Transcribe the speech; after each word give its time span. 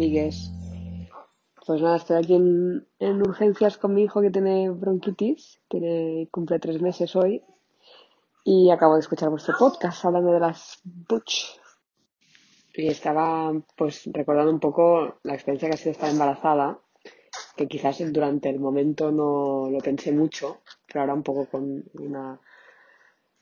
Amigues. 0.00 0.50
Pues 1.66 1.82
nada, 1.82 1.96
estoy 1.96 2.16
aquí 2.16 2.34
en, 2.34 2.86
en 3.00 3.20
urgencias 3.20 3.76
con 3.76 3.92
mi 3.92 4.04
hijo 4.04 4.22
que 4.22 4.30
tiene 4.30 4.70
bronquitis, 4.70 5.60
tiene, 5.68 6.26
cumple 6.30 6.58
tres 6.58 6.80
meses 6.80 7.14
hoy, 7.16 7.44
y 8.42 8.70
acabo 8.70 8.94
de 8.94 9.00
escuchar 9.00 9.28
vuestro 9.28 9.54
podcast 9.58 10.02
hablando 10.06 10.32
de 10.32 10.40
las 10.40 10.80
butch. 10.84 11.60
Y 12.72 12.86
estaba 12.86 13.52
pues 13.76 14.08
recordando 14.10 14.50
un 14.50 14.58
poco 14.58 15.18
la 15.22 15.34
experiencia 15.34 15.68
que 15.68 15.74
ha 15.74 15.78
sido 15.78 15.92
estar 15.92 16.08
embarazada, 16.08 16.78
que 17.54 17.68
quizás 17.68 17.98
durante 18.10 18.48
el 18.48 18.58
momento 18.58 19.12
no 19.12 19.68
lo 19.68 19.78
pensé 19.80 20.12
mucho, 20.12 20.62
pero 20.86 21.02
ahora 21.02 21.12
un 21.12 21.22
poco 21.22 21.44
con 21.44 21.84
una 21.92 22.40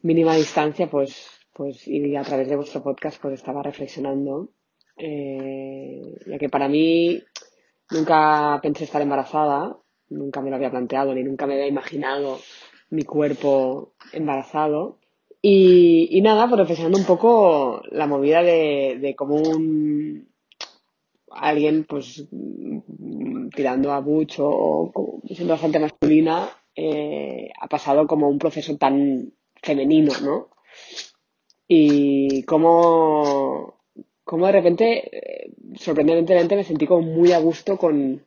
mínima 0.03 0.35
distancia, 0.35 0.91
pues, 0.91 1.31
pues 1.55 1.87
y 1.87 2.17
a 2.17 2.23
través 2.23 2.49
de 2.49 2.57
vuestro 2.57 2.83
podcast 2.83 3.23
pues 3.23 3.35
estaba 3.35 3.63
reflexionando 3.63 4.49
eh, 4.99 6.19
ya 6.27 6.39
que 6.39 6.49
para 6.49 6.69
mí 6.69 7.23
nunca 7.91 8.59
pensé 8.63 8.85
estar 8.85 9.03
embarazada, 9.03 9.77
nunca 10.11 10.41
me 10.41 10.51
lo 10.51 10.57
había 10.57 10.71
planteado 10.71 11.15
ni 11.15 11.23
nunca 11.23 11.47
me 11.47 11.55
había 11.55 11.67
imaginado 11.67 12.39
mi 12.91 13.05
cuerpo 13.05 13.93
embarazado. 14.13 14.99
Y, 15.41 16.09
y 16.11 16.21
nada, 16.21 16.47
reflexionando 16.47 16.99
un 16.99 17.05
poco 17.05 17.83
la 17.91 18.07
movida 18.07 18.43
de, 18.43 18.99
de 19.01 19.15
cómo 19.15 19.37
un, 19.37 20.29
alguien, 21.31 21.85
pues, 21.85 22.27
tirando 23.55 23.93
a 23.93 24.01
Butch 24.01 24.37
o, 24.41 25.21
siendo 25.27 25.55
bastante 25.55 25.79
masculina, 25.79 26.49
eh, 26.75 27.51
ha 27.61 27.69
pasado 27.69 28.07
como 28.07 28.29
un 28.29 28.39
proceso 28.39 28.77
tan 28.77 29.33
femenino, 29.63 30.13
¿no? 30.23 30.49
Y 31.67 32.43
cómo 32.45 33.78
como 34.29 34.45
de 34.45 34.53
repente, 34.53 35.09
eh, 35.17 35.53
sorprendentemente, 35.77 36.55
me 36.55 36.63
sentí 36.63 36.87
como 36.87 37.01
muy 37.01 37.33
a 37.33 37.39
gusto 37.39 37.79
con, 37.79 38.27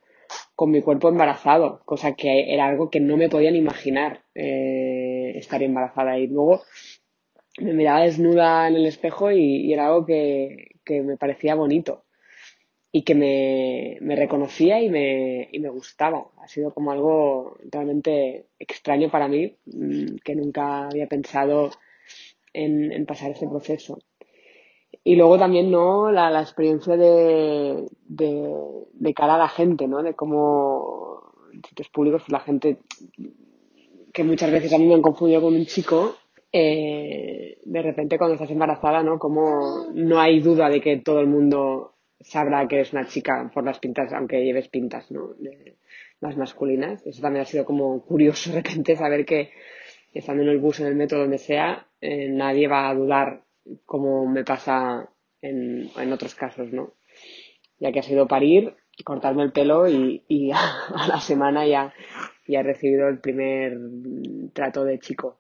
con, 0.56 0.72
mi 0.72 0.82
cuerpo 0.82 1.10
embarazado, 1.10 1.84
cosa 1.86 2.16
que 2.16 2.52
era 2.52 2.66
algo 2.66 2.90
que 2.90 3.00
no 3.00 3.18
me 3.18 3.30
podían 3.30 3.56
imaginar 3.56 4.24
eh, 4.34 5.34
estar 5.36 5.62
embarazada. 5.62 6.18
Y 6.18 6.26
luego 6.26 6.64
me 7.60 7.74
miraba 7.74 8.02
desnuda 8.02 8.68
en 8.68 8.78
el 8.78 8.88
espejo 8.88 9.32
y, 9.32 9.72
era 9.72 9.86
algo 9.90 10.08
que, 10.08 10.72
que, 10.84 11.04
me 11.04 11.18
parecía 11.18 11.54
bonito 11.54 12.06
y 12.92 13.04
que 13.04 13.14
me, 13.14 13.98
me 14.02 14.16
reconocía 14.16 14.82
y 14.82 14.90
me, 14.90 15.50
y 15.52 15.60
me, 15.60 15.70
gustaba. 15.70 16.32
Ha 16.42 16.48
sido 16.48 16.74
como 16.74 16.92
algo 16.92 17.58
realmente 17.72 18.48
extraño 18.58 19.12
para 19.12 19.28
mí, 19.28 19.56
mm, 19.68 20.16
que 20.24 20.36
nunca 20.36 20.88
había 20.88 21.06
pensado 21.06 21.70
en, 22.54 22.92
en 22.92 23.06
pasar 23.06 23.30
ese 23.32 23.48
proceso. 23.48 24.00
Y 25.04 25.16
luego 25.16 25.38
también, 25.38 25.72
¿no? 25.72 26.12
La, 26.12 26.30
la 26.30 26.42
experiencia 26.42 26.96
de, 26.96 27.88
de, 28.08 29.14
cara 29.16 29.36
a 29.36 29.40
la 29.40 29.50
gente, 29.50 29.88
¿no? 29.88 30.04
De 30.04 30.14
cómo 30.14 31.34
en 31.54 31.64
sitios 31.64 31.90
públicos 31.90 32.22
pues 32.22 32.32
la 32.32 32.40
gente 32.40 32.78
que 34.14 34.24
muchas 34.24 34.52
veces 34.52 34.74
a 34.74 34.78
mí 34.78 34.86
me 34.86 34.94
han 34.94 35.02
confundido 35.02 35.42
con 35.42 35.56
un 35.56 35.66
chico, 35.66 36.16
eh, 36.52 37.58
de 37.64 37.82
repente 37.82 38.18
cuando 38.18 38.36
estás 38.36 38.52
embarazada, 38.52 39.02
¿no? 39.02 39.18
Como 39.18 39.88
no 39.94 40.20
hay 40.20 40.40
duda 40.40 40.70
de 40.70 40.82
que 40.82 40.98
todo 40.98 41.20
el 41.20 41.28
mundo 41.28 41.96
sabrá 42.20 42.68
que 42.68 42.76
eres 42.76 42.94
una 42.94 43.08
chica 43.08 43.50
por 43.54 43.64
las 43.64 43.80
pintas, 43.80 44.14
aunque 44.14 44.44
lleves 44.44 44.68
pintas, 44.68 45.10
¿no? 45.12 45.34
De, 45.40 45.78
más 46.22 46.38
masculinas. 46.38 47.06
Eso 47.06 47.22
también 47.22 47.42
ha 47.42 47.46
sido 47.46 47.66
como 47.66 48.06
curioso 48.06 48.52
de 48.52 48.62
repente 48.62 48.96
saber 48.96 49.26
que 49.26 49.50
estando 50.14 50.44
en 50.44 50.50
el 50.50 50.60
bus, 50.60 50.80
en 50.80 50.88
el 50.88 50.96
metro, 50.96 51.20
donde 51.20 51.38
sea, 51.38 51.88
eh, 52.00 52.30
nadie 52.30 52.68
va 52.68 52.90
a 52.90 52.96
dudar 52.96 53.44
como 53.86 54.26
me 54.28 54.44
pasa 54.44 55.10
en, 55.42 55.90
en 55.98 56.14
otros 56.14 56.36
casos, 56.36 56.72
¿no? 56.72 56.94
Ya 57.80 57.92
que 57.92 58.00
ha 58.00 58.04
sido 58.04 58.28
parir, 58.28 58.76
cortarme 59.04 59.44
el 59.44 59.52
pelo 59.52 59.88
y, 59.88 60.24
y 60.28 60.52
a, 60.54 61.08
la 61.08 61.20
semana 61.20 61.66
ya, 61.66 61.94
ya 62.48 62.60
he 62.60 62.64
recibido 62.64 63.08
el 63.08 63.20
primer 63.20 63.78
trato 64.54 64.84
de 64.84 65.00
chico. 65.00 65.40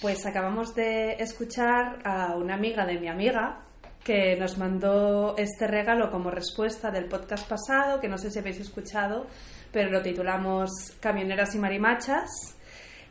Pues 0.00 0.26
acabamos 0.26 0.74
de 0.74 1.12
escuchar 1.14 2.00
a 2.04 2.36
una 2.36 2.54
amiga 2.54 2.84
de 2.84 2.98
mi 3.00 3.08
amiga 3.08 3.64
que 4.04 4.36
nos 4.36 4.58
mandó 4.58 5.34
este 5.38 5.66
regalo 5.66 6.10
como 6.10 6.30
respuesta 6.30 6.90
del 6.90 7.06
podcast 7.06 7.48
pasado, 7.48 8.00
que 8.00 8.08
no 8.08 8.18
sé 8.18 8.30
si 8.30 8.38
habéis 8.38 8.60
escuchado, 8.60 9.26
pero 9.72 9.90
lo 9.90 10.02
titulamos 10.02 10.70
Camioneras 11.00 11.54
y 11.54 11.58
Marimachas. 11.58 12.58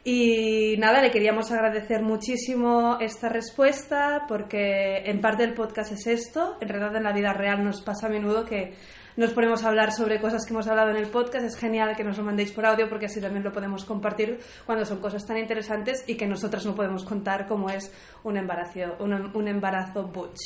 Y 0.05 0.75
nada, 0.79 1.01
le 1.01 1.11
queríamos 1.11 1.49
agradecer 1.51 2.01
muchísimo 2.01 2.97
esta 2.99 3.29
respuesta 3.29 4.25
porque 4.27 4.97
en 5.05 5.21
parte 5.21 5.45
el 5.45 5.53
podcast 5.53 5.93
es 5.93 6.07
esto. 6.07 6.57
En 6.59 6.67
realidad 6.67 6.97
en 6.97 7.03
la 7.03 7.13
vida 7.13 7.31
real 7.31 7.63
nos 7.63 7.81
pasa 7.81 8.07
a 8.07 8.09
menudo 8.09 8.43
que 8.43 8.73
nos 9.15 9.31
ponemos 9.31 9.63
a 9.63 9.69
hablar 9.69 9.93
sobre 9.93 10.19
cosas 10.19 10.45
que 10.45 10.51
hemos 10.51 10.67
hablado 10.67 10.89
en 10.91 10.97
el 10.97 11.07
podcast. 11.07 11.45
Es 11.45 11.55
genial 11.55 11.95
que 11.95 12.03
nos 12.03 12.17
lo 12.17 12.25
mandéis 12.25 12.51
por 12.51 12.65
audio 12.65 12.89
porque 12.89 13.05
así 13.05 13.21
también 13.21 13.45
lo 13.45 13.53
podemos 13.53 13.85
compartir 13.85 14.39
cuando 14.65 14.85
son 14.85 14.99
cosas 14.99 15.25
tan 15.25 15.37
interesantes 15.37 16.03
y 16.05 16.15
que 16.15 16.27
nosotras 16.27 16.65
no 16.65 16.75
podemos 16.75 17.05
contar 17.05 17.47
como 17.47 17.69
es 17.69 17.89
un 18.25 18.35
embarazo, 18.35 18.97
un, 18.99 19.13
un 19.33 19.47
embarazo 19.47 20.03
butch. 20.03 20.39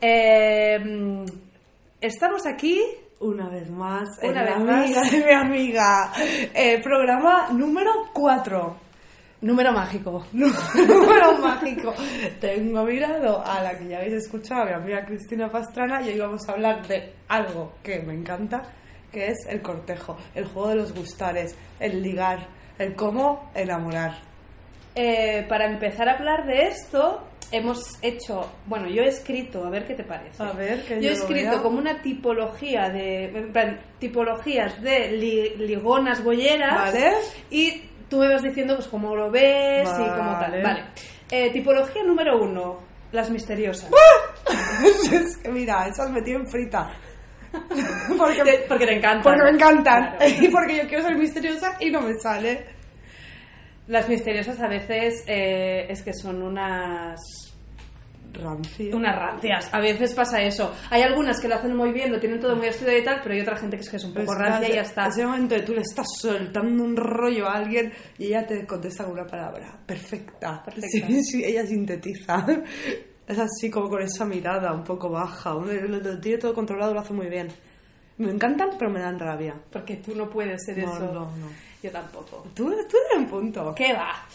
Eh, 0.00 1.24
estamos 2.00 2.46
aquí 2.46 2.80
una 3.18 3.48
vez 3.48 3.68
más, 3.70 4.08
una 4.22 4.42
vez 4.42 4.52
amiga 4.52 5.00
más. 5.00 5.10
de 5.10 5.24
mi 5.24 5.32
amiga. 5.32 6.12
Eh, 6.54 6.80
programa 6.80 7.48
número 7.50 7.90
4. 8.12 8.83
Número 9.44 9.72
mágico. 9.72 10.24
Número 10.32 11.38
mágico. 11.38 11.92
Tengo 12.40 12.82
mirado 12.84 13.44
a 13.44 13.62
la 13.62 13.78
que 13.78 13.88
ya 13.88 13.98
habéis 13.98 14.14
escuchado, 14.14 14.62
a 14.62 14.64
mi 14.66 14.72
amiga 14.72 15.04
Cristina 15.04 15.50
Pastrana, 15.50 16.00
y 16.02 16.08
hoy 16.08 16.18
vamos 16.18 16.48
a 16.48 16.52
hablar 16.52 16.86
de 16.88 17.12
algo 17.28 17.74
que 17.82 17.98
me 18.00 18.14
encanta, 18.14 18.62
que 19.12 19.26
es 19.28 19.46
el 19.48 19.60
cortejo, 19.60 20.16
el 20.34 20.46
juego 20.46 20.70
de 20.70 20.76
los 20.76 20.94
gustares, 20.94 21.54
el 21.78 22.02
ligar, 22.02 22.46
el 22.78 22.94
cómo 22.94 23.50
enamorar. 23.54 24.12
Eh, 24.94 25.44
para 25.46 25.66
empezar 25.66 26.08
a 26.08 26.14
hablar 26.16 26.46
de 26.46 26.68
esto, 26.68 27.22
hemos 27.52 27.82
hecho, 28.02 28.50
bueno, 28.66 28.88
yo 28.88 29.02
he 29.02 29.08
escrito, 29.08 29.62
a 29.66 29.68
ver 29.68 29.86
qué 29.86 29.94
te 29.94 30.04
parece. 30.04 30.42
A 30.42 30.52
ver, 30.52 30.84
que 30.86 30.94
yo, 30.96 31.00
yo 31.02 31.10
he 31.10 31.12
escrito 31.12 31.62
como 31.62 31.78
una 31.78 32.00
tipología 32.00 32.88
de, 32.88 33.26
en 33.26 33.52
plan, 33.52 33.78
tipologías 33.98 34.80
de 34.80 35.12
li- 35.12 35.56
ligonas 35.66 36.24
bolleras 36.24 36.92
¿Vale? 36.94 37.12
y 37.50 37.82
tú 38.08 38.18
me 38.18 38.28
vas 38.28 38.42
diciendo 38.42 38.76
pues 38.76 38.88
cómo 38.88 39.14
lo 39.14 39.30
ves 39.30 39.88
y 39.88 40.08
cómo 40.16 40.32
tal. 40.38 40.50
Vale. 40.52 40.62
Vale. 40.62 40.84
Eh, 41.30 41.50
tipología 41.52 42.02
número 42.04 42.40
uno, 42.42 42.78
las 43.12 43.30
misteriosas. 43.30 43.90
es 45.12 45.36
que 45.38 45.48
mira, 45.48 45.86
esas 45.88 46.10
me 46.10 46.22
tienen 46.22 46.46
frita. 46.46 46.90
porque, 48.18 48.42
Te- 48.42 48.64
porque 48.68 48.86
te 48.86 48.96
encantan. 48.96 49.22
porque 49.22 49.42
me 49.42 49.50
encantan. 49.50 50.16
Claro. 50.16 50.34
Y 50.42 50.48
porque 50.48 50.76
yo 50.76 50.88
quiero 50.88 51.04
ser 51.04 51.16
misteriosa 51.16 51.76
y 51.80 51.90
no 51.90 52.00
me 52.00 52.14
sale. 52.18 52.66
Las 53.86 54.08
misteriosas 54.08 54.60
a 54.60 54.68
veces 54.68 55.24
eh, 55.26 55.86
es 55.88 56.02
que 56.02 56.12
son 56.14 56.42
unas 56.42 57.20
Rancio. 58.34 58.96
unas 58.96 59.16
rancias. 59.16 59.68
A 59.72 59.80
veces 59.80 60.14
pasa 60.14 60.42
eso. 60.42 60.72
Hay 60.90 61.02
algunas 61.02 61.40
que 61.40 61.48
lo 61.48 61.54
hacen 61.54 61.74
muy 61.76 61.92
bien, 61.92 62.12
lo 62.12 62.20
tienen 62.20 62.40
todo 62.40 62.56
muy 62.56 62.66
estudiado 62.66 62.98
y 62.98 63.04
tal, 63.04 63.20
pero 63.22 63.34
hay 63.34 63.40
otra 63.40 63.56
gente 63.56 63.76
que 63.76 63.82
es 63.82 63.90
que 63.90 63.96
es 63.96 64.04
un 64.04 64.12
poco 64.12 64.26
Pues 64.26 64.38
rancia 64.38 64.68
y 64.68 64.74
ya 64.74 64.82
está. 64.82 65.06
Ese 65.06 65.24
momento 65.26 65.54
tú 65.64 65.72
le 65.74 65.80
estás 65.82 66.06
soltando 66.20 66.82
un 66.84 66.96
rollo 66.96 67.48
a 67.48 67.54
alguien 67.54 67.92
y 68.18 68.26
ella 68.26 68.46
te 68.46 68.66
contesta 68.66 69.04
con 69.04 69.14
una 69.14 69.26
palabra 69.26 69.78
perfecta. 69.86 70.62
Perfecta. 70.64 70.88
Sí, 71.08 71.22
sí, 71.24 71.44
ella 71.44 71.64
sintetiza. 71.66 72.46
Es 73.26 73.38
así 73.38 73.70
como 73.70 73.88
con 73.88 74.02
esa 74.02 74.24
mirada 74.26 74.72
un 74.72 74.84
poco 74.84 75.08
baja. 75.08 75.54
Lo 75.54 76.20
tiene 76.20 76.38
todo 76.38 76.52
controlado, 76.52 76.92
lo 76.92 77.00
hace 77.00 77.14
muy 77.14 77.28
bien. 77.28 77.48
Me 78.18 78.30
encantan, 78.30 78.70
pero 78.78 78.90
me 78.90 79.00
dan 79.00 79.18
rabia. 79.18 79.54
Porque 79.72 79.96
tú 79.96 80.14
no 80.14 80.28
puedes 80.28 80.62
ser 80.64 80.78
No, 80.78 80.92
eso. 80.92 81.06
no, 81.06 81.20
no. 81.36 81.73
Yo 81.84 81.90
tampoco. 81.90 82.46
Tú, 82.54 82.64
tú 82.88 82.96
eres 82.96 83.18
un 83.18 83.26
punto. 83.26 83.74
¿Qué 83.76 83.92
va? 83.92 84.26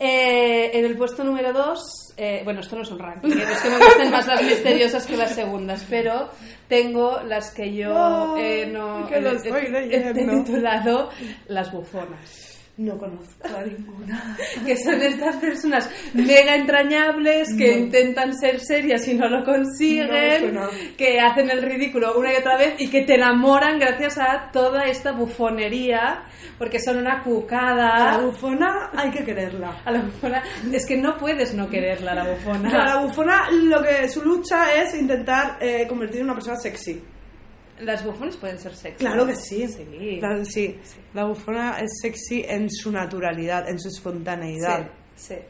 Eh, 0.00 0.70
en 0.72 0.86
el 0.86 0.96
puesto 0.96 1.22
número 1.22 1.52
2, 1.52 2.14
bueno, 2.44 2.60
esto 2.60 2.76
no 2.76 2.82
es 2.82 2.90
un 2.90 2.98
ranking, 2.98 3.28
¿eh? 3.38 3.44
es 3.52 3.60
que 3.60 3.68
me 3.68 3.76
gustan 3.76 4.10
más 4.10 4.26
las 4.26 4.42
misteriosas 4.42 5.06
que 5.06 5.14
las 5.14 5.34
segundas, 5.34 5.84
pero 5.90 6.30
tengo 6.66 7.20
las 7.20 7.52
que 7.52 7.74
yo 7.74 7.92
No, 7.92 8.38
eh, 8.38 8.64
no 8.66 9.06
que 9.06 9.18
he 9.18 10.14
titulado 10.14 11.10
las 11.48 11.70
bufonas. 11.70 12.53
No 12.76 12.98
conozco 12.98 13.46
a 13.56 13.62
ninguna. 13.62 14.36
que 14.66 14.76
son 14.76 15.00
estas 15.00 15.36
personas 15.36 15.88
mega 16.12 16.56
entrañables 16.56 17.54
que 17.56 17.72
intentan 17.78 18.36
ser 18.36 18.58
serias 18.58 19.06
y 19.06 19.14
no 19.14 19.28
lo 19.28 19.44
consiguen, 19.44 20.52
No, 20.54 20.68
que 20.98 21.20
hacen 21.20 21.50
el 21.50 21.62
ridículo 21.62 22.18
una 22.18 22.32
y 22.32 22.36
otra 22.36 22.56
vez 22.58 22.74
y 22.80 22.88
que 22.90 23.02
te 23.02 23.14
enamoran 23.14 23.78
gracias 23.78 24.18
a 24.18 24.50
toda 24.52 24.86
esta 24.88 25.12
bufonería, 25.12 26.24
porque 26.58 26.80
son 26.80 26.98
una 26.98 27.20
A 27.20 27.22
cucada. 27.22 28.16
la 28.16 28.18
bufona 28.18 28.90
hay 28.96 29.10
que 29.12 29.24
quererla. 29.24 29.80
A 29.84 29.92
la 29.92 30.00
bufona, 30.00 30.42
es 30.72 30.84
que 30.84 30.96
no 30.96 31.16
puedes 31.16 31.54
no 31.54 31.68
quererla, 31.70 32.10
a 32.10 32.14
la 32.16 32.30
bufona. 32.32 32.70
Claro, 32.70 32.84
la 32.86 33.06
bufona 33.06 33.50
lo 33.52 33.82
que 33.84 34.08
su 34.08 34.20
lucha 34.24 34.74
es 34.82 34.94
intentar 34.96 35.58
eh, 35.60 35.86
convertir 35.88 36.18
en 36.20 36.24
una 36.24 36.34
persona 36.34 36.56
sexy. 36.56 37.00
Las 37.80 38.04
bufones 38.04 38.36
pueden 38.36 38.58
ser 38.58 38.74
sexy. 38.74 39.04
Claro 39.04 39.26
que 39.26 39.34
sí. 39.34 39.66
Sí. 39.68 40.20
Sí. 40.44 40.78
La 41.12 41.24
bufona 41.24 41.78
es 41.80 41.98
sexy 42.00 42.44
en 42.46 42.70
su 42.70 42.92
naturalidad, 42.92 43.68
en 43.68 43.78
su 43.78 43.88
espontaneidad. 43.88 44.90
Sí, 45.16 45.34
sí. 45.34 45.40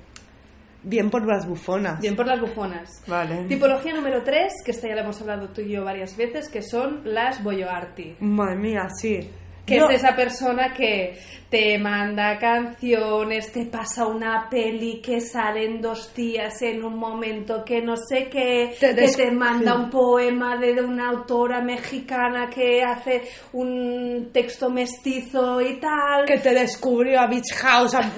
Bien 0.83 1.09
por 1.09 1.27
las 1.27 1.47
bufonas. 1.49 2.01
Bien 2.01 2.15
por 2.15 2.27
las 2.27 2.41
bufonas. 2.41 3.03
Vale. 3.07 3.45
Tipología 3.45 3.95
número 3.95 4.23
3, 4.23 4.53
que 4.65 4.71
esta 4.71 4.89
ya 4.89 4.95
la 4.95 5.03
hemos 5.03 5.21
hablado 5.21 5.49
tú 5.49 5.63
y 5.63 5.71
yo 5.71 5.85
varias 5.85 6.15
veces, 6.17 6.49
que 6.49 6.61
son 6.63 7.01
las 7.05 7.43
boyoarty. 7.43 8.17
Madre 8.21 8.57
mía, 8.57 8.89
sí. 8.95 9.21
Que 9.67 9.77
es 9.77 9.83
esa 9.91 10.15
persona 10.15 10.73
que 10.75 11.19
te 11.51 11.79
manda 11.79 12.37
canciones, 12.39 13.53
te 13.53 13.65
pasa 13.67 14.07
una 14.07 14.49
peli 14.51 15.01
que 15.01 15.21
sale 15.21 15.65
en 15.67 15.81
dos 15.81 16.13
días 16.13 16.61
en 16.63 16.83
un 16.83 16.99
momento 16.99 17.65
que 17.65 17.81
no 17.81 17.97
sé 17.97 18.29
qué, 18.29 18.75
Te 18.81 18.93
que 18.95 19.07
te 19.09 19.31
manda 19.31 19.75
un 19.77 19.89
poema 19.89 20.57
de, 20.57 20.75
de 20.75 20.83
una 20.83 21.11
autora 21.11 21.61
mexicana 21.61 22.51
que 22.51 22.83
hace 22.83 23.23
un 23.53 24.31
texto 24.33 24.69
mestizo 24.69 25.61
y 25.61 25.79
tal. 25.79 26.25
que 26.27 26.39
te 26.39 26.53
descubrió 26.55 27.21
a 27.21 27.29
Beach 27.29 27.53
House. 27.55 27.95
a- 27.95 28.11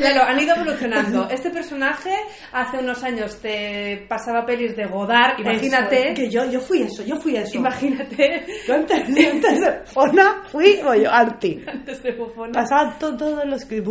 Claro, 0.00 0.22
han 0.26 0.40
ido 0.40 0.54
evolucionando. 0.56 1.28
Este 1.30 1.50
personaje 1.50 2.10
hace 2.52 2.78
unos 2.78 3.02
años 3.04 3.40
te 3.40 4.04
pasaba 4.08 4.44
pelis 4.44 4.74
de 4.76 4.86
Godard, 4.86 5.38
imagínate. 5.38 6.06
Eso, 6.06 6.14
que 6.16 6.28
yo, 6.30 6.44
yo 6.50 6.60
fui 6.60 6.82
eso, 6.82 7.04
yo 7.04 7.16
fui 7.16 7.36
eso. 7.36 7.56
Imagínate 7.58 8.44
Yo 8.66 8.74
antes, 8.74 8.98
antes 9.08 9.60
de 9.60 9.80
Fona 10.10 10.42
fui 10.50 10.76
yo 11.02 11.10
anti. 11.10 11.62
antes 11.66 12.02
de 12.02 12.12
Bufona. 12.12 12.52
Pasaba 12.52 12.98
to- 12.98 13.16
todos 13.16 13.44
los 13.46 13.64
que... 13.64 13.76
el 13.78 13.82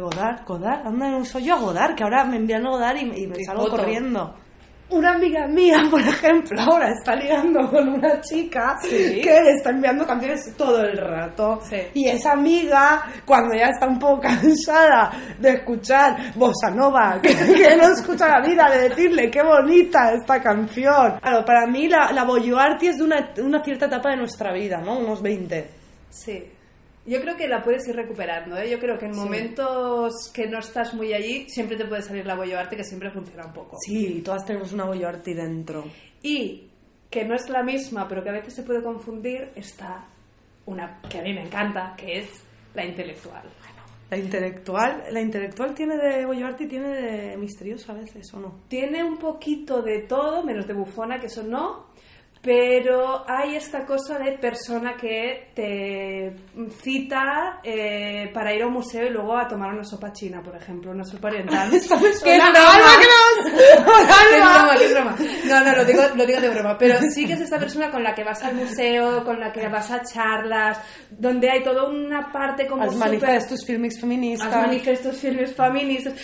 Godard, 0.00 0.44
Godard, 0.46 0.86
anda, 0.86 1.10
no 1.10 1.24
soy 1.24 1.44
yo 1.44 1.54
a 1.54 1.58
Godard, 1.58 1.94
que 1.94 2.02
ahora 2.04 2.24
me 2.24 2.36
envían 2.36 2.66
a 2.66 2.70
Godard 2.70 2.96
y, 2.96 3.22
y 3.22 3.26
me 3.26 3.44
salgo 3.44 3.64
foto. 3.64 3.76
corriendo. 3.76 4.34
Una 4.90 5.12
amiga 5.16 5.46
mía, 5.46 5.82
por 5.90 6.00
ejemplo, 6.00 6.58
ahora 6.60 6.90
está 6.92 7.14
ligando 7.14 7.68
con 7.70 7.88
una 7.90 8.20
chica 8.22 8.78
Sí. 8.80 9.20
que 9.22 9.42
le 9.42 9.50
está 9.52 9.68
enviando 9.70 10.06
canciones 10.06 10.54
todo 10.56 10.80
el 10.80 10.96
rato. 10.96 11.60
Sí. 11.68 11.76
Y 11.92 12.08
esa 12.08 12.32
amiga, 12.32 13.04
cuando 13.26 13.54
ya 13.54 13.66
está 13.66 13.86
un 13.86 13.98
poco 13.98 14.20
cansada 14.22 15.10
de 15.38 15.50
escuchar 15.50 16.32
bossa 16.36 16.70
nova, 16.70 17.18
que, 17.22 17.28
que 17.34 17.76
no 17.76 17.92
escucha 17.92 18.28
la 18.28 18.40
vida, 18.46 18.68
de 18.70 18.88
decirle 18.88 19.30
qué 19.30 19.42
bonita 19.42 20.12
esta 20.14 20.40
canción. 20.42 21.18
Claro, 21.20 21.44
para 21.44 21.66
mí 21.66 21.86
la, 21.86 22.10
la 22.12 22.24
Boyoarty 22.24 22.86
es 22.86 22.96
de 22.96 23.04
una, 23.04 23.30
una 23.42 23.62
cierta 23.62 23.86
etapa 23.86 24.10
de 24.10 24.16
nuestra 24.16 24.54
vida, 24.54 24.78
¿no? 24.78 24.98
Unos 25.00 25.20
20. 25.20 25.68
Sí. 26.08 26.52
Yo 27.08 27.22
creo 27.22 27.36
que 27.36 27.48
la 27.48 27.62
puedes 27.62 27.88
ir 27.88 27.96
recuperando, 27.96 28.58
¿eh? 28.58 28.68
Yo 28.68 28.78
creo 28.78 28.98
que 28.98 29.06
en 29.06 29.16
momentos 29.16 30.30
que 30.30 30.46
no 30.46 30.58
estás 30.58 30.92
muy 30.92 31.14
allí, 31.14 31.48
siempre 31.48 31.78
te 31.78 31.86
puede 31.86 32.02
salir 32.02 32.26
la 32.26 32.34
boyoarte, 32.34 32.76
que 32.76 32.84
siempre 32.84 33.10
funciona 33.10 33.46
un 33.46 33.54
poco. 33.54 33.78
Sí, 33.80 34.20
todas 34.22 34.44
tenemos 34.44 34.74
una 34.74 34.84
Boyoarty 34.84 35.32
dentro. 35.32 35.84
Y 36.22 36.68
que 37.08 37.24
no 37.24 37.34
es 37.34 37.48
la 37.48 37.62
misma, 37.62 38.06
pero 38.06 38.22
que 38.22 38.28
a 38.28 38.32
veces 38.32 38.52
se 38.52 38.62
puede 38.62 38.82
confundir, 38.82 39.52
está 39.54 40.04
una 40.66 41.00
que 41.08 41.20
a 41.20 41.22
mí 41.22 41.32
me 41.32 41.44
encanta, 41.44 41.94
que 41.96 42.18
es 42.18 42.28
la 42.74 42.84
intelectual. 42.84 43.42
La 44.10 44.18
intelectual, 44.18 45.04
la 45.10 45.20
intelectual 45.20 45.74
tiene 45.74 45.96
de 45.96 46.26
Boyoarty, 46.26 46.66
tiene 46.66 46.88
de 46.88 47.36
misteriosa 47.38 47.92
a 47.92 47.96
veces, 47.96 48.32
¿o 48.34 48.40
no? 48.40 48.60
Tiene 48.68 49.02
un 49.02 49.16
poquito 49.16 49.80
de 49.80 50.00
todo, 50.00 50.44
menos 50.44 50.66
de 50.66 50.74
bufona, 50.74 51.18
que 51.18 51.26
eso 51.26 51.42
no, 51.42 51.87
pero 52.42 53.24
hay 53.28 53.56
esta 53.56 53.84
cosa 53.84 54.18
de 54.18 54.32
persona 54.38 54.96
que 54.96 55.50
te 55.54 56.32
cita 56.80 57.60
eh, 57.62 58.30
para 58.32 58.54
ir 58.54 58.62
a 58.62 58.66
un 58.66 58.74
museo 58.74 59.06
y 59.06 59.10
luego 59.10 59.36
a 59.36 59.48
tomar 59.48 59.72
una 59.72 59.84
sopa 59.84 60.12
china, 60.12 60.42
por 60.42 60.56
ejemplo, 60.56 60.90
una 60.92 61.04
sopa 61.04 61.28
oriental. 61.28 61.70
¡Qué 61.78 61.78
broma! 62.38 62.96
¡Qué 64.78 64.92
broma! 64.92 65.16
No, 65.46 65.64
no, 65.64 65.76
lo 65.76 65.84
digo, 65.84 66.02
lo 66.14 66.26
digo 66.26 66.40
de 66.40 66.48
broma, 66.50 66.78
pero 66.78 66.98
sí 67.12 67.26
que 67.26 67.34
es 67.34 67.40
esta 67.40 67.58
persona 67.58 67.90
con 67.90 68.02
la 68.02 68.14
que 68.14 68.24
vas 68.24 68.42
al 68.42 68.54
museo, 68.54 69.24
con 69.24 69.40
la 69.40 69.52
que 69.52 69.68
vas 69.68 69.90
a 69.90 70.02
charlas, 70.02 70.78
donde 71.10 71.50
hay 71.50 71.62
toda 71.62 71.88
una 71.88 72.30
parte 72.32 72.66
como 72.66 72.84
Los 72.84 72.96
manifestos 72.96 73.64
fílmicos 73.64 74.00
feministas. 74.00 74.50
Los 74.50 74.66
manifestos 74.66 75.16
filmes 75.16 75.54
feministas. 75.54 76.14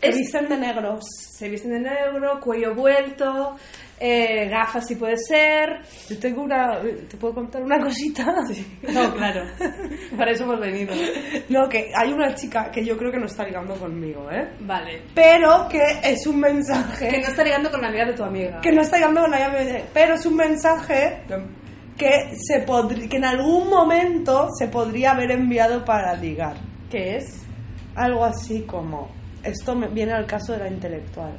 Es- 0.00 0.16
visten 0.16 0.48
de 0.48 0.56
negro. 0.56 0.98
se 1.02 1.48
visten 1.48 1.72
de 1.72 1.80
negro, 1.90 2.40
cuello 2.40 2.74
vuelto, 2.74 3.56
eh, 4.04 4.48
gafas 4.48 4.84
si 4.88 4.96
puede 4.96 5.16
ser. 5.16 5.80
Yo 6.08 6.18
tengo 6.18 6.42
una... 6.42 6.80
¿Te 7.08 7.16
puedo 7.16 7.34
contar 7.34 7.62
una 7.62 7.78
cosita? 7.84 8.34
No, 8.92 9.14
claro. 9.14 9.44
Para 10.16 10.32
eso 10.32 10.42
hemos 10.44 10.58
venido. 10.60 10.92
No, 11.48 11.68
que 11.68 11.90
hay 11.94 12.12
una 12.12 12.34
chica 12.34 12.70
que 12.70 12.84
yo 12.84 12.96
creo 12.98 13.12
que 13.12 13.18
no 13.18 13.26
está 13.26 13.44
ligando 13.44 13.74
conmigo, 13.76 14.28
¿eh? 14.30 14.48
Vale. 14.60 15.02
Pero 15.14 15.68
que 15.68 15.80
es 16.02 16.26
un 16.26 16.42
Que 16.42 16.52
mensaje... 16.52 17.20
no 17.22 17.28
está 17.28 17.44
ligando 17.44 17.70
con 17.70 17.80
la 17.80 17.88
amiga 17.88 18.06
de 18.06 18.12
tu 18.14 18.24
amiga. 18.24 18.60
Que 18.60 18.72
no 18.72 18.82
está 18.82 18.96
ligando 18.96 19.20
con 19.22 19.30
nadie, 19.30 19.84
pero 19.94 20.14
es 20.14 20.26
un 20.26 20.36
mensaje 20.36 21.22
que, 21.96 22.32
se 22.36 22.64
que 23.08 23.16
en 23.16 23.24
algún 23.24 23.68
momento 23.70 24.48
se 24.58 24.66
podría 24.66 25.12
haber 25.12 25.30
enviado 25.30 25.84
para 25.84 26.14
ligar. 26.16 26.56
¿Qué 26.90 27.16
es? 27.18 27.40
Algo 27.94 28.24
así 28.24 28.62
como, 28.62 29.10
esto 29.44 29.74
me 29.74 29.88
viene 29.88 30.12
al 30.12 30.26
caso 30.26 30.52
de 30.54 30.58
la 30.58 30.68
intelectual. 30.68 31.32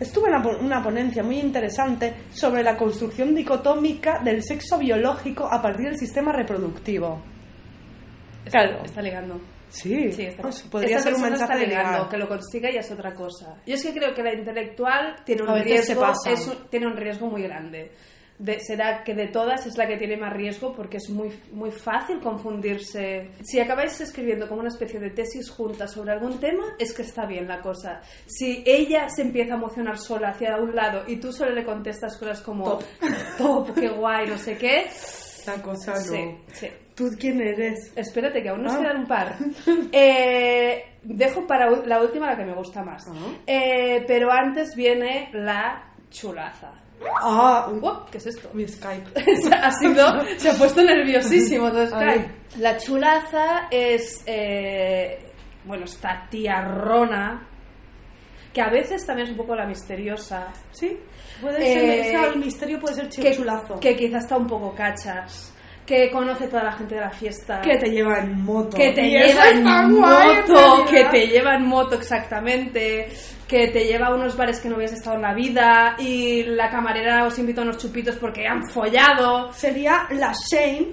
Estuve 0.00 0.28
en 0.28 0.34
una, 0.34 0.42
po- 0.42 0.58
una 0.58 0.82
ponencia 0.82 1.22
muy 1.22 1.38
interesante 1.40 2.14
sobre 2.32 2.62
la 2.62 2.76
construcción 2.76 3.34
dicotómica 3.34 4.20
del 4.22 4.42
sexo 4.44 4.78
biológico 4.78 5.46
a 5.50 5.60
partir 5.60 5.86
del 5.86 5.98
sistema 5.98 6.32
reproductivo. 6.32 7.20
Claro. 8.50 8.82
Está 8.84 9.02
ligando. 9.02 9.40
Sí, 9.70 10.10
Sí, 10.12 10.22
está, 10.24 10.42
pues 10.42 10.62
podría 10.62 10.98
ser 10.98 11.12
un 11.14 11.20
mensaje 11.22 11.52
está 11.52 11.66
ligando, 11.66 12.08
que 12.08 12.16
lo 12.16 12.26
consiga 12.26 12.70
ya 12.72 12.80
es 12.80 12.90
otra 12.90 13.12
cosa. 13.12 13.54
Yo 13.66 13.74
es 13.74 13.82
que 13.84 13.92
creo 13.92 14.14
que 14.14 14.22
la 14.22 14.32
intelectual 14.32 15.16
tiene 15.26 15.42
un 15.42 15.48
riesgo, 15.62 16.00
pasa. 16.00 16.30
es 16.32 16.46
un- 16.46 16.68
tiene 16.70 16.86
un 16.86 16.96
riesgo 16.96 17.26
muy 17.26 17.42
grande. 17.42 17.92
De- 18.38 18.60
será 18.60 19.02
que 19.02 19.14
de 19.14 19.26
todas 19.26 19.66
es 19.66 19.76
la 19.76 19.86
que 19.88 19.96
tiene 19.96 20.16
más 20.16 20.32
riesgo 20.32 20.72
porque 20.72 20.98
es 20.98 21.10
muy, 21.10 21.30
muy 21.52 21.72
fácil 21.72 22.20
confundirse. 22.20 23.30
Si 23.42 23.58
acabáis 23.58 24.00
escribiendo 24.00 24.46
como 24.48 24.60
una 24.60 24.68
especie 24.68 25.00
de 25.00 25.10
tesis 25.10 25.50
juntas 25.50 25.92
sobre 25.92 26.12
algún 26.12 26.38
tema, 26.38 26.64
es 26.78 26.92
que 26.94 27.02
está 27.02 27.26
bien 27.26 27.48
la 27.48 27.60
cosa. 27.60 28.00
Si 28.26 28.62
ella 28.64 29.08
se 29.08 29.22
empieza 29.22 29.54
a 29.54 29.56
emocionar 29.56 29.98
sola 29.98 30.28
hacia 30.28 30.56
un 30.56 30.74
lado 30.74 31.02
y 31.08 31.16
tú 31.16 31.32
solo 31.32 31.50
le 31.50 31.64
contestas 31.64 32.16
cosas 32.16 32.40
como 32.40 32.64
Top. 32.64 32.82
top, 33.38 33.74
qué 33.74 33.88
guay, 33.88 34.28
no 34.28 34.38
sé 34.38 34.56
qué, 34.56 34.86
La 35.46 35.54
cosa 35.60 35.94
no. 35.94 36.00
sí, 36.00 36.36
sí. 36.52 36.68
¿Tú 36.94 37.10
quién 37.18 37.40
eres? 37.40 37.92
Espérate, 37.96 38.42
que 38.42 38.48
aún 38.50 38.62
nos 38.62 38.74
Ah. 38.74 38.78
quedan 38.80 38.96
un 38.98 39.06
par. 39.06 39.36
Eh, 39.92 40.84
dejo 41.02 41.46
para 41.46 41.70
la 41.70 42.00
última 42.00 42.26
la 42.26 42.36
que 42.36 42.44
me 42.44 42.54
gusta 42.54 42.82
más. 42.84 43.04
Ah. 43.08 43.12
Eh, 43.46 44.04
pero 44.06 44.30
antes 44.30 44.74
viene 44.76 45.28
la 45.32 45.92
chulaza. 46.10 46.72
Ah, 47.22 47.70
¿Qué 48.10 48.18
es 48.18 48.26
esto? 48.26 48.50
mi 48.54 48.66
Skype. 48.66 49.08
ha 49.62 49.70
sido, 49.72 50.24
se 50.36 50.50
ha 50.50 50.54
puesto 50.54 50.82
nerviosísimo. 50.82 51.70
La 52.58 52.76
chulaza 52.76 53.68
es, 53.70 54.22
eh, 54.26 55.18
bueno, 55.64 55.84
esta 55.84 56.26
tía 56.30 56.60
rona, 56.62 57.46
que 58.52 58.60
a 58.62 58.70
veces 58.70 59.04
también 59.06 59.26
es 59.26 59.32
un 59.32 59.38
poco 59.38 59.54
la 59.54 59.66
misteriosa, 59.66 60.48
Sí, 60.72 60.98
puede 61.40 61.58
Eh, 61.60 62.02
ser, 62.02 62.10
sea, 62.12 62.26
el 62.32 62.38
misterio 62.40 62.80
puede 62.80 62.94
ser 62.96 63.08
que, 63.10 63.32
chulazo. 63.36 63.78
que 63.78 63.94
quizás 63.94 64.24
está 64.24 64.36
un 64.36 64.46
poco 64.46 64.74
cachas, 64.74 65.54
que 65.86 66.10
conoce 66.10 66.48
toda 66.48 66.64
la 66.64 66.72
gente 66.72 66.96
de 66.96 67.00
la 67.02 67.10
fiesta. 67.10 67.60
que 67.60 67.76
te 67.76 67.90
lleva 67.90 68.18
en 68.18 68.42
moto. 68.42 68.76
que 68.76 68.90
te 68.92 69.08
lleva 69.08 69.50
en 69.50 69.62
guay, 69.96 70.36
moto, 70.38 70.84
que 70.90 71.04
te 71.04 71.26
lleva 71.28 71.54
en 71.54 71.66
moto 71.66 71.94
exactamente, 71.96 73.08
que 73.48 73.68
te 73.68 73.86
lleva 73.86 74.08
a 74.08 74.14
unos 74.14 74.36
bares 74.36 74.60
que 74.60 74.68
no 74.68 74.76
habías 74.76 74.92
estado 74.92 75.16
en 75.16 75.22
la 75.22 75.34
vida 75.34 75.96
y 75.98 76.44
la 76.44 76.70
camarera 76.70 77.24
os 77.24 77.38
invita 77.38 77.62
a 77.62 77.64
unos 77.64 77.78
chupitos 77.78 78.16
porque 78.16 78.46
han 78.46 78.62
follado. 78.70 79.52
Sería 79.54 80.06
la 80.10 80.32
Shane, 80.32 80.88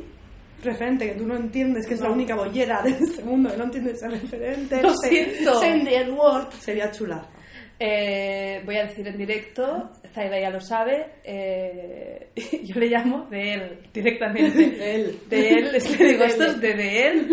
referente 0.63 1.05
que 1.05 1.15
tú 1.15 1.27
no 1.27 1.35
entiendes, 1.35 1.85
que 1.85 1.95
es 1.95 1.99
la 1.99 2.09
única 2.09 2.33
bollera 2.33 2.81
de 2.81 2.91
este 2.91 3.23
mundo 3.23 3.51
que 3.51 3.57
no 3.57 3.65
entiendes 3.65 3.95
ese 3.95 4.07
referente. 4.07 4.81
Lo 4.81 4.95
siento. 4.95 5.61
Shane 5.61 5.83
de 5.83 5.97
Edward 5.97 6.53
sería 6.53 6.89
chulaza. 6.89 7.29
Eh, 7.77 8.61
voy 8.63 8.77
a 8.77 8.85
decir 8.85 9.05
en 9.05 9.17
directo, 9.17 9.91
Zaira 10.13 10.39
ya 10.39 10.49
lo 10.49 10.61
sabe, 10.61 11.07
eh, 11.25 12.29
yo 12.63 12.79
le 12.79 12.87
llamo 12.87 13.27
de 13.29 13.53
él, 13.53 13.79
directamente. 13.93 14.69
De 14.77 14.95
él. 14.95 15.19
De 15.29 15.49
él, 15.49 15.75
es 15.75 15.85
que 15.85 16.05
digo, 16.05 16.23
esto 16.23 16.45
es 16.45 16.61
de, 16.61 16.73
de 16.73 17.07
él, 17.07 17.27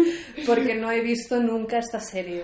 porque 0.45 0.75
no 0.75 0.91
he 0.91 1.01
visto 1.01 1.41
nunca 1.41 1.79
esta 1.79 2.01
serie. 2.01 2.43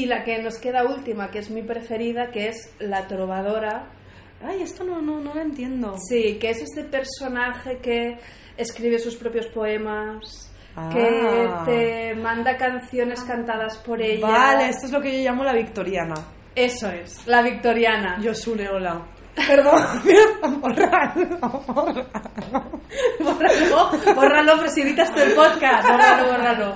Y 0.00 0.06
la 0.06 0.24
que 0.24 0.40
nos 0.42 0.56
queda 0.58 0.84
última, 0.84 1.30
que 1.30 1.40
es 1.40 1.50
mi 1.50 1.62
preferida, 1.62 2.30
que 2.30 2.48
es 2.48 2.74
La 2.78 3.06
Trovadora. 3.06 3.84
Ay, 4.42 4.62
esto 4.62 4.82
no, 4.82 5.02
no, 5.02 5.20
no 5.20 5.34
lo 5.34 5.40
entiendo. 5.42 5.94
Sí, 5.98 6.38
que 6.40 6.48
es 6.50 6.62
este 6.62 6.84
personaje 6.84 7.76
que 7.82 8.16
escribe 8.56 8.98
sus 8.98 9.16
propios 9.16 9.46
poemas, 9.48 10.46
Ah. 10.74 10.88
que 10.90 11.70
te 11.70 12.14
manda 12.14 12.56
canciones 12.56 13.22
cantadas 13.24 13.76
por 13.78 14.00
ella. 14.00 14.26
Vale, 14.26 14.68
esto 14.70 14.86
es 14.86 14.92
lo 14.92 15.02
que 15.02 15.12
yo 15.22 15.28
llamo 15.30 15.44
la 15.44 15.52
victoriana. 15.52 16.14
Eso 16.54 16.88
es, 16.90 17.26
la 17.26 17.42
victoriana. 17.42 18.18
Yosune, 18.22 18.68
hola. 18.70 19.02
Perdón, 19.34 19.82
borrarlo, 20.60 21.64
borrarlo. 21.66 22.10
Bórralo, 23.20 23.90
bórralo, 24.14 24.52
pero 24.58 24.70
si 24.70 24.82
editas 24.82 25.12
tú 25.14 25.20
el 25.20 25.32
podcast, 25.32 25.88
bórralo. 26.26 26.74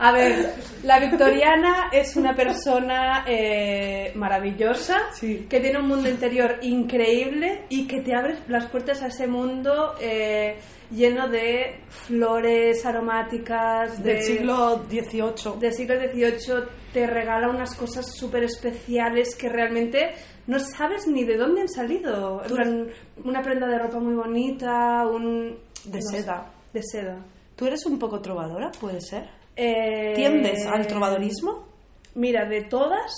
A 0.00 0.12
ver, 0.12 0.54
la 0.82 0.98
victoriana 0.98 1.88
es 1.92 2.16
una 2.16 2.34
persona 2.34 3.24
eh, 3.26 4.12
maravillosa, 4.14 4.96
Sí. 5.12 5.46
que 5.48 5.60
tiene 5.60 5.78
un 5.78 5.88
mundo 5.88 6.08
interior 6.08 6.58
increíble 6.62 7.64
y 7.68 7.86
que 7.86 8.00
te 8.00 8.14
abre 8.16 8.36
las 8.48 8.66
puertas 8.66 9.02
a 9.02 9.08
ese 9.08 9.26
mundo 9.26 9.94
eh, 10.00 10.58
lleno 10.90 11.28
de 11.28 11.80
flores 11.88 12.84
aromáticas, 12.86 14.02
de, 14.02 14.14
Del 14.14 14.22
siglo 14.22 14.84
XVIII. 14.88 15.58
del 15.60 15.72
siglo 15.74 15.94
XVIII, 16.00 16.64
te 16.92 17.06
regala 17.06 17.48
unas 17.50 17.74
cosas 17.74 18.06
súper 18.16 18.44
especiales 18.44 19.34
que 19.36 19.48
realmente 19.48 20.10
no 20.46 20.58
sabes 20.58 21.06
ni 21.06 21.24
de 21.24 21.36
dónde 21.36 21.62
han 21.62 21.68
salido. 21.68 22.42
En 22.44 22.54
plan, 22.54 22.88
una 23.24 23.42
prenda 23.42 23.66
de 23.66 23.78
ropa 23.78 23.98
muy 23.98 24.14
bonita, 24.14 25.06
un... 25.08 25.56
De 25.84 25.98
no 25.98 26.10
sé, 26.10 26.20
seda. 26.22 26.50
de 26.72 26.82
seda. 26.82 27.16
¿Tú 27.56 27.66
eres 27.66 27.84
un 27.86 27.98
poco 27.98 28.20
trovadora? 28.20 28.70
¿Puede 28.80 29.00
ser? 29.00 29.28
Eh, 29.56 30.12
¿Tiendes 30.16 30.66
al 30.66 30.86
trovadorismo? 30.86 31.66
Mira, 32.14 32.44
de 32.48 32.62
todas, 32.62 33.12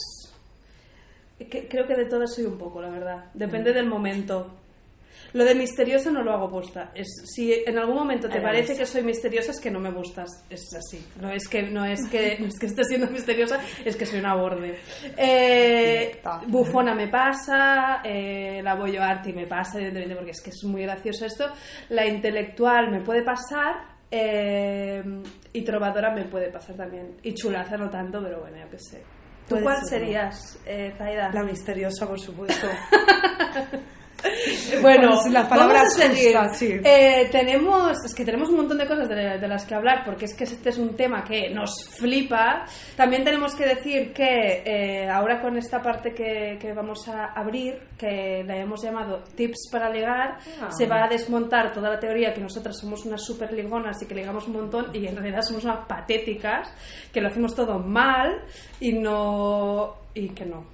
que- 1.38 1.68
creo 1.68 1.86
que 1.86 1.94
de 1.96 2.06
todas 2.06 2.34
soy 2.34 2.44
un 2.44 2.58
poco, 2.58 2.80
la 2.82 2.90
verdad. 2.90 3.24
Depende 3.34 3.72
del 3.72 3.86
momento. 3.86 4.48
Lo 5.36 5.44
de 5.44 5.54
misteriosa 5.54 6.10
no 6.10 6.22
lo 6.22 6.32
hago 6.32 6.48
posta. 6.48 6.92
Es, 6.94 7.08
si 7.26 7.52
en 7.52 7.76
algún 7.76 7.94
momento 7.96 8.26
te 8.26 8.40
parece 8.40 8.74
que 8.74 8.86
soy 8.86 9.02
misteriosa 9.02 9.50
es 9.50 9.60
que 9.60 9.70
no 9.70 9.78
me 9.78 9.90
gustas. 9.90 10.30
Es 10.48 10.72
así. 10.74 11.06
No 11.20 11.30
es 11.30 11.46
que 11.46 11.60
no 11.62 11.84
es 11.84 12.08
que 12.08 12.38
no 12.40 12.46
es 12.46 12.58
que 12.58 12.64
esté 12.64 12.84
siendo 12.84 13.06
misteriosa, 13.08 13.60
es 13.84 13.96
que 13.96 14.06
soy 14.06 14.20
una 14.20 14.34
borde. 14.34 14.78
Eh, 15.14 16.22
bufona 16.46 16.94
me 16.94 17.08
pasa, 17.08 18.00
eh, 18.02 18.62
la 18.64 18.76
Boyo 18.76 19.02
Arti 19.02 19.34
me 19.34 19.46
pasa, 19.46 19.76
evidentemente, 19.76 20.16
porque 20.16 20.30
es 20.30 20.40
que 20.40 20.48
es 20.48 20.64
muy 20.64 20.82
gracioso 20.84 21.26
esto. 21.26 21.52
La 21.90 22.06
intelectual 22.06 22.90
me 22.90 23.02
puede 23.02 23.22
pasar. 23.22 23.94
eh, 24.10 25.02
y 25.52 25.62
trovadora 25.62 26.14
me 26.14 26.24
puede 26.24 26.50
pasar 26.50 26.76
también. 26.76 27.16
Y 27.22 27.34
chulaza 27.34 27.76
no 27.76 27.90
tanto, 27.90 28.22
pero 28.22 28.40
bueno, 28.40 28.56
yo 28.56 28.70
qué 28.70 28.78
sé. 28.78 29.02
¿Tú 29.48 29.58
cuál 29.62 29.84
serías, 29.84 30.58
eh, 30.64 30.94
Zaida? 30.96 31.30
La 31.30 31.42
misteriosa, 31.42 32.06
por 32.08 32.18
supuesto. 32.18 32.66
Bueno, 34.82 35.10
Pues 35.22 35.32
la 35.32 35.48
palabra 35.48 35.78
vamos 35.82 35.96
a 35.98 36.02
seguir. 36.08 36.36
justa, 36.36 36.54
sí. 36.54 36.80
Eh, 36.84 37.28
tenemos, 37.32 37.96
es 38.04 38.14
que 38.14 38.24
tenemos 38.24 38.48
un 38.50 38.56
montón 38.56 38.78
de 38.78 38.86
cosas 38.86 39.08
de, 39.08 39.38
de 39.38 39.48
las 39.48 39.64
que 39.64 39.74
hablar 39.74 40.04
porque 40.04 40.26
es 40.26 40.34
que 40.34 40.44
este 40.44 40.68
es 40.70 40.78
un 40.78 40.94
tema 40.96 41.24
que 41.24 41.50
nos 41.50 41.88
flipa. 41.98 42.64
También 42.96 43.24
tenemos 43.24 43.54
que 43.54 43.64
decir 43.66 44.12
que 44.12 44.62
eh, 44.64 45.08
ahora 45.08 45.40
con 45.40 45.56
esta 45.56 45.80
parte 45.82 46.12
que, 46.14 46.58
que 46.60 46.72
vamos 46.72 47.06
a 47.08 47.26
abrir, 47.32 47.78
que 47.98 48.42
la 48.46 48.56
hemos 48.56 48.82
llamado 48.82 49.22
tips 49.34 49.68
para 49.70 49.90
ligar, 49.90 50.38
Ah. 50.60 50.70
se 50.70 50.86
va 50.86 51.04
a 51.04 51.08
desmontar 51.08 51.72
toda 51.72 51.90
la 51.90 51.98
teoría 51.98 52.32
que 52.34 52.40
nosotras 52.40 52.78
somos 52.78 53.04
unas 53.04 53.22
super 53.24 53.52
ligonas 53.52 54.00
y 54.02 54.06
que 54.06 54.14
ligamos 54.14 54.46
un 54.46 54.54
montón 54.54 54.86
y 54.94 55.06
en 55.06 55.16
realidad 55.16 55.42
somos 55.42 55.64
unas 55.64 55.86
patéticas, 55.86 56.72
que 57.12 57.20
lo 57.20 57.28
hacemos 57.28 57.54
todo 57.54 57.78
mal 57.78 58.42
y 58.80 58.92
no 58.92 59.94
y 60.14 60.28
que 60.30 60.44
no. 60.46 60.64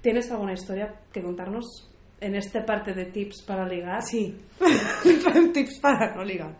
¿Tienes 0.00 0.30
alguna 0.30 0.52
historia 0.52 0.94
que 1.12 1.22
contarnos 1.22 1.88
en 2.22 2.36
esta 2.36 2.64
parte 2.64 2.94
de 2.94 3.06
tips 3.06 3.42
para 3.42 3.66
ligar? 3.66 4.00
Sí. 4.02 4.36
Tips 5.52 5.80
para 5.80 6.14
no 6.14 6.22
ligar. 6.22 6.56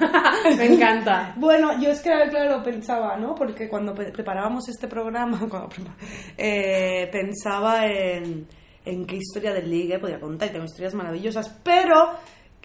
Me 0.56 0.66
encanta. 0.66 1.34
Bueno, 1.36 1.78
yo 1.80 1.90
es 1.90 2.00
que, 2.00 2.10
claro, 2.30 2.62
pensaba, 2.62 3.16
¿no? 3.18 3.34
Porque 3.34 3.68
cuando 3.68 3.94
preparábamos 3.94 4.68
este 4.68 4.88
programa, 4.88 5.38
cuando 5.48 5.94
eh, 6.36 7.08
pensaba 7.12 7.86
en, 7.86 8.46
en 8.84 9.06
qué 9.06 9.16
historia 9.16 9.52
del 9.52 9.70
ligue 9.70 9.98
podía 9.98 10.18
contar, 10.18 10.48
y 10.48 10.52
tengo 10.52 10.64
historias 10.64 10.94
maravillosas, 10.94 11.60
pero 11.62 12.12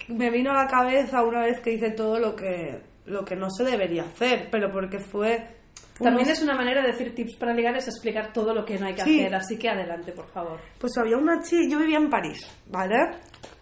me 0.08 0.30
vino 0.30 0.50
a 0.50 0.64
la 0.64 0.66
cabeza 0.66 1.22
una 1.22 1.42
vez 1.42 1.60
que 1.60 1.74
hice 1.74 1.90
todo 1.90 2.18
lo 2.18 2.34
que, 2.34 2.80
lo 3.04 3.26
que 3.26 3.36
no 3.36 3.50
se 3.50 3.64
debería 3.64 4.04
hacer, 4.04 4.48
pero 4.50 4.72
porque 4.72 5.00
fue... 5.00 5.57
También 6.04 6.26
unos- 6.26 6.38
es 6.38 6.42
una 6.44 6.54
manera 6.54 6.82
de 6.82 6.88
decir 6.92 7.14
tips 7.14 7.36
para 7.36 7.52
ligar 7.52 7.76
es 7.76 7.88
explicar 7.88 8.32
todo 8.32 8.54
lo 8.54 8.64
que 8.64 8.78
no 8.78 8.86
hay 8.86 8.94
que 8.94 9.02
Sí. 9.02 9.20
hacer, 9.20 9.34
así 9.34 9.58
que 9.58 9.68
adelante, 9.68 10.12
por 10.12 10.28
favor. 10.30 10.60
Pues 10.78 10.92
había 10.98 11.16
una 11.16 11.42
chica, 11.42 11.68
yo 11.70 11.78
vivía 11.78 11.98
en 11.98 12.08
París, 12.10 12.46
¿vale? 12.66 12.96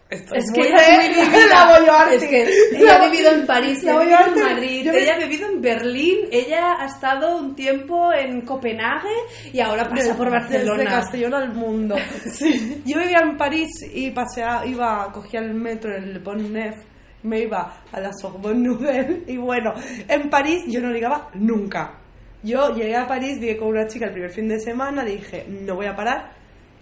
Esto 0.09 0.37
Es 0.37 0.45
muy 0.53 0.61
que 0.63 0.69
ella 0.69 0.77
es 0.77 0.97
muy 0.99 1.25
vivida. 1.25 1.47
la 1.51 1.79
Boyoarte. 1.81 2.15
Es 2.15 2.25
que 2.27 2.77
ella 2.79 2.95
ha 3.03 3.11
vivido 3.11 3.31
en 3.33 3.45
París, 3.47 3.83
La 3.83 3.91
ella 4.05 4.19
ha 4.21 4.25
vivido 4.29 4.47
en 4.47 4.55
Madrid, 4.55 4.83
yo 4.85 4.93
ella 4.93 5.15
ha 5.15 5.19
vivido 5.19 5.49
en 5.51 5.61
Berlín, 5.61 6.17
ella 6.31 6.77
ha 6.81 6.87
estado 6.87 7.37
un 7.39 7.57
tiempo 7.57 8.13
en 8.13 8.43
Copenhague 8.43 9.09
y 9.53 9.59
ahora 9.59 9.89
pasa 9.89 10.17
por 10.17 10.31
Barcelona. 10.31 10.79
Desde 10.85 10.91
Castellón 10.95 11.35
al 11.35 11.53
mundo. 11.55 11.97
Yo 12.85 12.99
vivía 13.01 13.19
en 13.21 13.37
París 13.37 13.69
y 13.93 14.13
paseaba, 14.13 14.65
iba, 14.65 15.11
cogía 15.13 15.41
el 15.41 15.55
metro 15.55 15.97
en 15.97 16.05
el 16.05 16.23
Pont 16.23 16.51
Neuf, 16.51 16.77
me 17.25 17.41
iba 17.41 17.83
a 17.91 18.01
la 18.01 18.13
Sorbonne 18.13 18.61
Nouvelle 18.63 19.25
y 19.27 19.37
bueno, 19.39 19.73
en 20.07 20.31
París 20.31 20.63
yo 20.69 20.81
no 20.81 20.91
ligaba 20.91 21.31
nunca. 21.35 21.99
Yo 22.47 22.73
llegué 22.73 22.95
a 22.95 23.09
París, 23.09 23.41
llegué 23.41 23.57
con 23.57 23.69
una 23.69 23.89
chica 23.89 24.07
el 24.07 24.13
primer 24.13 24.31
fin 24.31 24.47
de 24.47 24.61
semana, 24.61 25.05
dije, 25.05 25.47
no 25.49 25.75
voy 25.75 25.87
a 25.87 25.97
parar, 25.97 26.31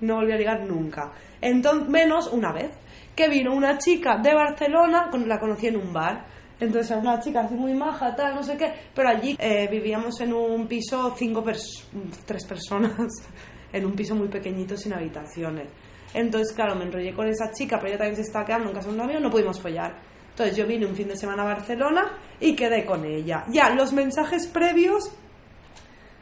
no 0.03 0.17
volví 0.17 0.33
a 0.33 0.37
ligar 0.37 0.61
nunca. 0.61 1.11
Entonces, 1.41 1.89
menos 1.89 2.31
una 2.31 2.53
vez, 2.53 2.71
que 3.17 3.31
vino 3.31 3.55
una 3.55 3.79
chica 3.79 4.19
de 4.19 4.35
Barcelona, 4.35 5.09
la 5.27 5.41
conocí 5.41 5.69
en 5.69 5.79
un 5.79 5.91
bar. 5.91 6.27
Entonces 6.61 6.91
era 6.91 7.01
una 7.01 7.19
chica 7.19 7.41
así 7.41 7.55
muy 7.55 7.73
maja, 7.73 8.15
tal, 8.15 8.35
no 8.35 8.43
sé 8.43 8.59
qué, 8.59 8.75
pero 8.95 9.09
allí 9.09 9.37
eh, 9.39 9.67
vivíamos 9.71 10.21
en 10.21 10.35
un 10.35 10.69
piso 10.69 11.15
cinco 11.17 11.43
pers 11.43 11.89
tres 12.27 12.45
personas, 12.45 12.93
en 13.73 13.87
un 13.87 13.93
piso 13.93 14.15
muy 14.15 14.29
pequeñito 14.29 14.77
sin 14.77 14.93
habitaciones. 14.93 15.69
Entonces, 16.13 16.55
claro, 16.55 16.77
me 16.77 16.85
enrollé 16.85 17.15
con 17.15 17.27
esa 17.27 17.51
chica, 17.53 17.79
pero 17.79 17.89
ella 17.89 17.99
también 17.99 18.17
se 18.17 18.23
estaba 18.23 18.45
quedando 18.45 18.69
en 18.69 18.75
casa 18.75 18.89
de 18.89 18.95
un 18.97 19.01
amigo, 19.01 19.19
no 19.19 19.31
pudimos 19.31 19.59
follar. 19.59 19.97
Entonces 20.29 20.57
yo 20.57 20.67
vine 20.67 20.85
un 20.85 20.95
fin 20.95 21.09
de 21.09 21.17
semana 21.17 21.43
a 21.43 21.47
Barcelona 21.47 22.19
y 22.39 22.55
quedé 22.55 22.85
con 22.85 23.05
ella. 23.07 23.45
Ya, 23.49 23.71
los 23.71 23.93
mensajes 23.93 24.47
previos 24.47 25.17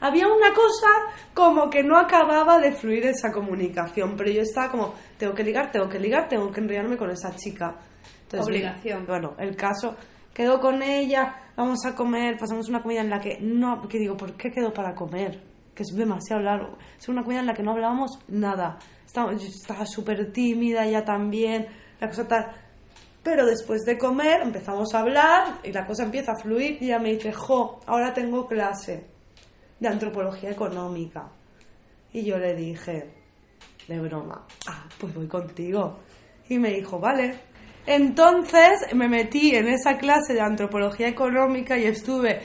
había 0.02 0.26
una 0.26 0.52
cosa 0.52 0.88
como 1.32 1.70
que 1.70 1.84
no 1.84 1.96
acababa 1.96 2.58
de 2.58 2.72
fluir 2.72 3.06
esa 3.06 3.30
comunicación, 3.30 4.14
pero 4.16 4.30
yo 4.30 4.42
estaba 4.42 4.68
como, 4.68 4.94
tengo 5.16 5.32
que 5.32 5.44
ligar, 5.44 5.70
tengo 5.70 5.88
que 5.88 6.00
ligar, 6.00 6.28
tengo 6.28 6.50
que 6.50 6.60
enrollarme 6.60 6.96
con 6.96 7.08
esa 7.10 7.34
chica. 7.36 7.76
Entonces, 8.24 8.48
Obligación. 8.48 9.06
Bueno, 9.06 9.34
el 9.38 9.54
caso, 9.54 9.94
quedo 10.34 10.60
con 10.60 10.82
ella, 10.82 11.36
vamos 11.56 11.86
a 11.86 11.94
comer, 11.94 12.36
pasamos 12.36 12.68
una 12.68 12.82
comida 12.82 13.00
en 13.00 13.10
la 13.10 13.20
que 13.20 13.38
no, 13.40 13.80
que 13.88 13.98
digo, 13.98 14.16
¿por 14.16 14.36
qué 14.36 14.50
quedo 14.50 14.72
para 14.72 14.92
comer? 14.92 15.40
Que 15.72 15.84
es 15.84 15.94
demasiado 15.94 16.42
largo. 16.42 16.76
Es 16.98 17.08
una 17.08 17.22
comida 17.22 17.38
en 17.38 17.46
la 17.46 17.54
que 17.54 17.62
no 17.62 17.70
hablábamos 17.70 18.18
nada. 18.26 18.78
Estaba, 19.06 19.32
yo 19.32 19.46
estaba 19.46 19.86
súper 19.86 20.32
tímida, 20.32 20.84
ella 20.84 21.04
también, 21.04 21.68
la 22.00 22.08
cosa 22.08 22.26
tal. 22.26 22.50
Pero 23.22 23.46
después 23.46 23.82
de 23.84 23.96
comer 23.96 24.40
empezamos 24.42 24.92
a 24.94 24.98
hablar 24.98 25.60
y 25.62 25.70
la 25.70 25.86
cosa 25.86 26.02
empieza 26.02 26.32
a 26.32 26.36
fluir 26.36 26.78
y 26.80 26.86
ella 26.86 26.98
me 26.98 27.12
dice, 27.12 27.32
jo, 27.32 27.78
ahora 27.86 28.12
tengo 28.12 28.48
clase 28.48 29.11
de 29.82 29.88
antropología 29.88 30.50
económica. 30.50 31.28
Y 32.12 32.24
yo 32.24 32.38
le 32.38 32.54
dije, 32.54 33.10
de 33.88 33.98
broma, 33.98 34.46
ah, 34.68 34.84
pues 34.98 35.12
voy 35.12 35.26
contigo. 35.26 35.98
Y 36.48 36.58
me 36.58 36.70
dijo, 36.70 37.00
vale. 37.00 37.34
Entonces 37.84 38.94
me 38.94 39.08
metí 39.08 39.56
en 39.56 39.66
esa 39.66 39.98
clase 39.98 40.34
de 40.34 40.40
antropología 40.40 41.08
económica 41.08 41.76
y 41.76 41.86
estuve 41.86 42.40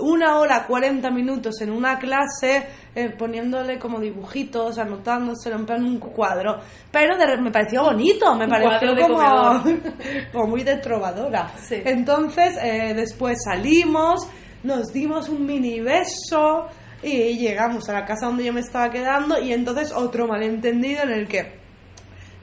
una 0.00 0.40
hora, 0.40 0.66
40 0.66 1.08
minutos 1.10 1.60
en 1.60 1.70
una 1.70 1.98
clase 1.98 2.66
eh, 2.94 3.10
poniéndole 3.16 3.78
como 3.78 4.00
dibujitos, 4.00 4.78
anotándoselo 4.78 5.56
en 5.56 5.66
plan 5.66 5.84
un 5.84 5.98
cuadro. 5.98 6.58
Pero 6.90 7.16
de 7.16 7.36
me 7.36 7.52
pareció 7.52 7.84
bonito, 7.84 8.34
me 8.34 8.46
Un 8.46 8.50
pareció 8.50 8.96
como, 10.32 10.46
muy 10.48 10.64
de 10.64 10.78
trovadora. 10.78 11.52
Sí. 11.58 11.76
Entonces, 11.84 12.56
eh, 12.60 12.92
después 12.96 13.38
salimos, 13.44 14.26
nos 14.62 14.92
dimos 14.92 15.28
un 15.28 15.46
mini 15.46 15.80
beso 15.80 16.68
y 17.02 17.38
llegamos 17.38 17.88
a 17.88 17.94
la 17.94 18.04
casa 18.04 18.26
donde 18.26 18.44
yo 18.44 18.52
me 18.52 18.60
estaba 18.60 18.90
quedando 18.90 19.40
y 19.40 19.52
entonces 19.52 19.92
otro 19.92 20.28
malentendido 20.28 21.02
en 21.02 21.10
el 21.10 21.28
que, 21.28 21.61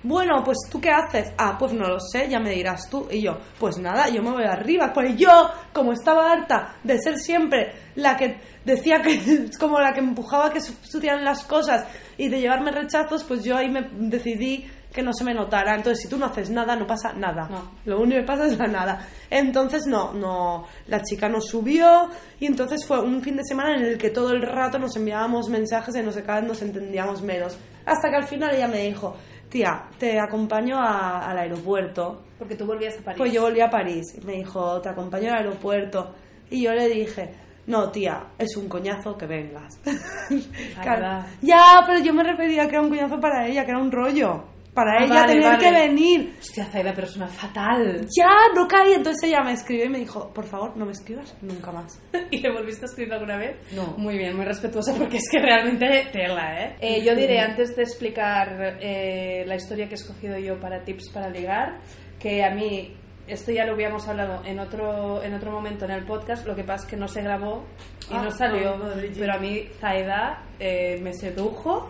bueno, 0.04 0.44
pues 0.44 0.58
tú 0.72 0.80
qué 0.80 0.90
haces? 0.92 1.32
Ah, 1.38 1.56
pues 1.58 1.74
no 1.74 1.88
lo 1.88 2.00
sé, 2.00 2.30
ya 2.30 2.40
me 2.40 2.52
dirás 2.52 2.90
tú. 2.90 3.08
Y 3.12 3.22
yo, 3.22 3.38
pues 3.60 3.78
nada, 3.78 4.08
yo 4.10 4.22
me 4.24 4.32
voy 4.32 4.44
arriba. 4.46 4.92
Pues 4.94 5.16
yo, 5.18 5.50
como 5.74 5.94
estaba 5.94 6.32
harta 6.32 6.76
de 6.84 6.98
ser 7.00 7.18
siempre 7.18 7.74
la 7.96 8.16
que 8.16 8.38
decía 8.66 9.02
que 9.02 9.14
es 9.16 9.58
como 9.60 9.80
la 9.80 9.94
que 9.94 10.00
empujaba 10.00 10.52
que 10.52 10.62
su- 10.62 10.74
sucedieran 10.82 11.24
las 11.26 11.44
cosas 11.44 11.86
y 12.18 12.30
de 12.30 12.40
llevarme 12.40 12.72
rechazos, 12.72 13.24
pues 13.24 13.44
yo 13.44 13.58
ahí 13.58 13.70
me 13.70 13.88
decidí 13.92 14.70
que 14.94 15.04
no 15.04 15.14
se 15.14 15.24
me 15.24 15.34
notara. 15.36 15.76
Entonces, 15.76 16.02
si 16.02 16.08
tú 16.10 16.18
no 16.18 16.26
haces 16.26 16.50
nada, 16.50 16.76
no 16.76 16.88
pasa 16.88 17.14
nada. 17.14 17.48
No. 17.50 17.72
Lo 17.86 18.00
único 18.02 18.22
que 18.22 18.26
pasa 18.26 18.48
es 18.48 18.58
la 18.58 18.66
nada. 18.68 19.06
Entonces, 19.30 19.86
no, 19.86 20.14
no, 20.14 20.66
la 20.88 21.02
chica 21.04 21.30
nos 21.30 21.46
subió 21.48 22.10
y 22.40 22.48
entonces 22.48 22.86
fue 22.88 23.00
un 23.00 23.22
fin 23.22 23.36
de 23.38 23.44
semana 23.44 23.76
en 23.76 23.84
el 23.84 23.98
que 24.00 24.10
todo 24.10 24.32
el 24.32 24.42
rato 24.42 24.80
nos 24.80 24.96
enviábamos 24.96 25.48
mensajes 25.50 25.96
y 25.96 26.02
no 26.02 26.12
sé, 26.12 26.24
cada 26.24 26.40
vez 26.40 26.48
nos 26.50 26.62
entendíamos 26.64 27.22
menos. 27.22 27.56
Hasta 27.86 28.10
que 28.10 28.16
al 28.16 28.26
final 28.26 28.56
ella 28.56 28.68
me 28.68 28.82
dijo, 28.84 29.16
tía, 29.50 29.84
te 29.98 30.20
acompaño 30.20 30.78
a- 30.80 31.30
al 31.30 31.38
aeropuerto. 31.40 32.22
Porque 32.38 32.56
tú 32.56 32.66
volvías 32.66 32.98
a 33.00 33.02
París. 33.02 33.18
Pues 33.18 33.34
yo 33.34 33.42
volví 33.42 33.60
a 33.62 33.70
París 33.70 34.06
y 34.22 34.26
me 34.26 34.34
dijo, 34.34 34.80
te 34.82 34.90
acompaño 34.90 35.30
al 35.32 35.40
aeropuerto. 35.40 36.14
Y 36.50 36.64
yo 36.64 36.74
le 36.74 36.88
dije, 36.88 37.30
no, 37.68 37.90
tía, 37.92 38.24
es 38.38 38.56
un 38.58 38.68
coñazo 38.70 39.18
que 39.18 39.26
vengas. 39.26 39.80
Claro. 40.82 41.26
ya, 41.42 41.84
pero 41.86 42.00
yo 42.00 42.14
me 42.14 42.24
refería 42.24 42.64
que 42.68 42.76
era 42.76 42.82
un 42.82 42.90
coñazo 42.90 43.20
para 43.20 43.46
ella, 43.48 43.66
que 43.66 43.72
era 43.72 43.80
un 43.80 43.92
rollo. 43.92 44.44
Para 44.74 44.94
Ah, 45.00 45.04
ella 45.04 45.14
vale, 45.14 45.34
tener 45.34 45.44
vale. 45.44 45.58
que 45.60 45.72
venir. 45.72 46.36
Hostia, 46.40 46.68
es 46.74 47.16
una 47.16 47.28
fatal. 47.28 48.06
Ya, 48.16 48.30
no 48.56 48.68
caí. 48.68 48.94
Entonces 48.94 49.30
ella 49.30 49.42
me 49.44 49.54
escribió 49.54 49.86
y 49.86 49.90
me 49.90 50.00
dijo, 50.00 50.32
por 50.34 50.46
favor, 50.46 50.78
no 50.78 50.86
me 50.86 50.92
escribas 50.92 51.36
nunca 51.42 51.72
más. 51.72 52.02
¿Y 52.32 52.38
le 52.40 52.52
volviste 52.52 52.86
a 52.86 52.88
escribir 52.88 53.14
alguna 53.14 53.38
vez? 53.38 53.58
No. 53.74 53.96
Muy 53.98 54.18
bien, 54.18 54.36
muy 54.36 54.46
respetuosa 54.46 54.94
porque 54.96 55.18
es 55.18 55.24
que 55.32 55.40
realmente 55.40 56.08
tela, 56.14 56.64
¿eh? 56.64 56.76
Eh, 56.80 57.04
yo 57.04 57.16
diré, 57.16 57.40
antes 57.40 57.76
de 57.76 57.84
explicar 57.84 58.78
eh, 58.82 59.44
la 59.48 59.56
historia 59.56 59.88
que 59.88 59.94
he 59.96 59.98
escogido 59.98 60.38
yo 60.38 60.60
para 60.60 60.84
tips 60.84 61.10
para 61.10 61.30
ligar, 61.30 61.80
que 62.20 62.44
a 62.44 62.52
mí, 62.52 62.96
esto 63.28 63.52
ya 63.52 63.66
lo 63.66 63.74
habíamos 63.74 64.08
hablado 64.08 64.44
en 64.46 64.60
otro, 64.60 65.24
en 65.24 65.34
otro 65.34 65.52
momento 65.52 65.86
en 65.86 65.92
el 65.92 66.06
podcast, 66.06 66.46
lo 66.46 66.56
que 66.56 66.64
pasa 66.64 66.86
es 66.86 66.92
que 66.92 66.98
no 66.98 67.08
se 67.08 67.22
grabó 67.22 67.66
y 68.10 68.14
Ah, 68.14 68.22
no 68.24 68.32
salió, 68.32 68.78
no, 68.78 68.96
mía. 68.96 69.12
pero 69.18 69.34
a 69.34 69.38
mí 69.38 69.68
Zaida 69.80 70.44
eh, 70.60 71.00
me 71.02 71.14
sedujo 71.14 71.90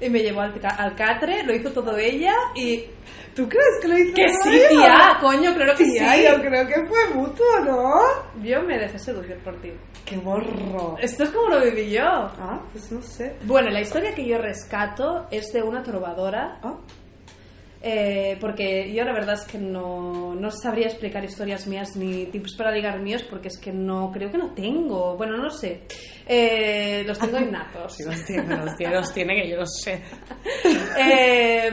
y 0.00 0.08
me 0.10 0.20
llevó 0.20 0.40
al, 0.42 0.54
al 0.78 0.94
catre, 0.94 1.42
lo 1.44 1.54
hizo 1.54 1.70
todo 1.72 1.96
ella 1.96 2.32
y... 2.54 2.84
¿Tú 3.34 3.46
crees 3.50 3.66
que 3.82 3.88
lo 3.88 3.98
hizo 3.98 4.14
Que 4.14 4.28
sí, 4.30 4.48
ella? 4.48 4.68
tía, 4.70 5.18
coño, 5.20 5.54
claro 5.54 5.74
que 5.76 5.84
Tía, 5.84 6.14
sí. 6.14 6.24
yo 6.24 6.40
creo 6.40 6.66
que 6.66 6.86
fue 6.86 7.14
mutuo, 7.14 7.60
¿no? 7.66 8.42
Yo 8.42 8.62
me 8.62 8.78
dejé 8.78 8.98
seducir 8.98 9.36
por 9.44 9.60
ti. 9.60 9.72
¡Qué 10.06 10.16
morro! 10.16 10.96
Esto 10.98 11.24
es 11.24 11.28
como 11.30 11.50
lo 11.50 11.60
viví 11.60 11.90
yo. 11.90 12.02
Ah, 12.02 12.62
pues 12.72 12.90
no 12.90 13.02
sé. 13.02 13.36
Bueno, 13.44 13.68
la 13.68 13.82
historia 13.82 14.14
que 14.14 14.26
yo 14.26 14.38
rescato 14.38 15.26
es 15.30 15.52
de 15.52 15.62
una 15.62 15.82
trovadora, 15.82 16.58
Ah, 16.62 16.78
eh, 17.82 18.36
porque 18.40 18.92
yo 18.92 19.04
la 19.04 19.12
verdad 19.12 19.34
es 19.34 19.44
que 19.44 19.58
no, 19.58 20.34
no 20.34 20.50
sabría 20.50 20.86
explicar 20.86 21.24
historias 21.24 21.66
mías 21.66 21.94
ni 21.96 22.26
tips 22.26 22.56
para 22.56 22.70
ligar 22.72 22.98
míos, 23.00 23.22
porque 23.28 23.48
es 23.48 23.58
que 23.58 23.72
no, 23.72 24.10
creo 24.12 24.30
que 24.30 24.38
no 24.38 24.52
tengo, 24.54 25.16
bueno, 25.16 25.36
no 25.36 25.44
lo 25.44 25.50
sé, 25.50 25.82
Eh, 26.28 27.04
los 27.06 27.18
tengo 27.18 27.38
innatos. 27.38 28.00
los 28.00 28.24
tiene, 28.24 28.56
los 28.56 28.76
tiene, 28.76 28.94
los 28.94 29.12
tiene, 29.14 29.34
que 29.42 29.48
yo 29.50 29.56
lo 29.58 29.66
sé. 29.66 30.02
Eh, 30.98 31.70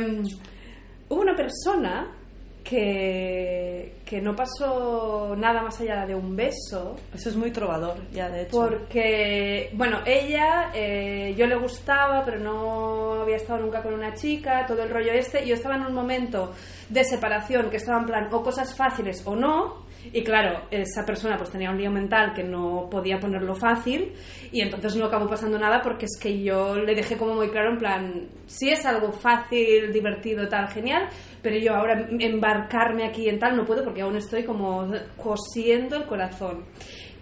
hubo 1.10 1.22
una 1.22 1.36
persona 1.36 2.16
que, 2.64 3.96
que 4.13 4.22
no 4.22 4.36
pasó 4.36 5.36
nada 5.36 5.63
más 5.63 5.82
allá 5.82 6.05
de 6.05 6.13
un 6.13 6.36
beso, 6.36 6.96
Eso 7.15 7.29
es 7.29 7.36
muy 7.36 7.50
trovador, 7.50 7.98
ya 8.12 8.29
de 8.29 8.43
hecho. 8.43 8.51
Porque, 8.51 9.72
bueno, 9.74 10.01
ella, 10.05 10.70
eh, 10.75 11.34
yo 11.36 11.48
le 11.48 11.55
gustaba, 11.55 12.24
pero 12.24 12.38
no 12.38 13.24
había 13.24 13.38
estado 13.38 13.62
nunca 13.62 13.82
con 13.82 13.91
una 13.96 14.13
chica, 14.13 14.67
todo 14.67 14.84
el 14.84 14.91
rollo 14.91 15.12
este, 15.13 15.43
y 15.43 15.48
yo 15.48 15.55
estaba 15.55 15.77
en 15.77 15.88
un 15.88 15.96
momento 15.96 16.53
de 16.89 17.03
separación 17.03 17.72
que 17.72 17.77
estaba 17.77 18.01
en 18.01 18.05
plan 18.05 18.29
o 18.32 18.43
cosas 18.43 18.75
fáciles 18.75 19.24
o 19.25 19.36
no, 19.36 19.84
y 20.12 20.24
claro, 20.24 20.68
esa 20.70 21.06
persona 21.06 21.38
pues 21.38 21.50
tenía 21.50 21.72
un 21.72 21.78
lío 21.78 21.92
mental 21.92 22.34
que 22.34 22.44
no 22.44 22.88
podía 22.90 23.20
ponerlo 23.20 23.56
fácil, 23.56 24.14
y 24.52 24.62
entonces 24.62 24.96
no 24.96 25.06
acabó 25.06 25.30
pasando 25.30 25.58
nada 25.58 25.82
porque 25.82 26.06
es 26.06 26.20
que 26.20 26.44
yo 26.44 26.76
le 26.76 26.96
dejé 26.96 27.18
como 27.18 27.36
muy 27.36 27.50
claro 27.50 27.72
en 27.72 27.78
plan, 27.78 28.28
si 28.46 28.70
es 28.70 28.86
algo 28.86 29.12
fácil, 29.12 29.92
divertido, 29.94 30.48
tal, 30.48 30.68
genial, 30.68 31.08
pero 31.42 31.58
yo 31.58 31.74
ahora 31.74 32.08
embarcarme 32.20 33.06
aquí 33.06 33.30
en 33.30 33.40
tal 33.40 33.56
no 33.56 33.66
puedo 33.66 33.84
porque 33.84 34.02
aún 34.02 34.18
estoy 34.18 34.44
como 34.44 34.92
cosiendo 35.18 35.96
el 35.96 36.06
corazón. 36.06 36.66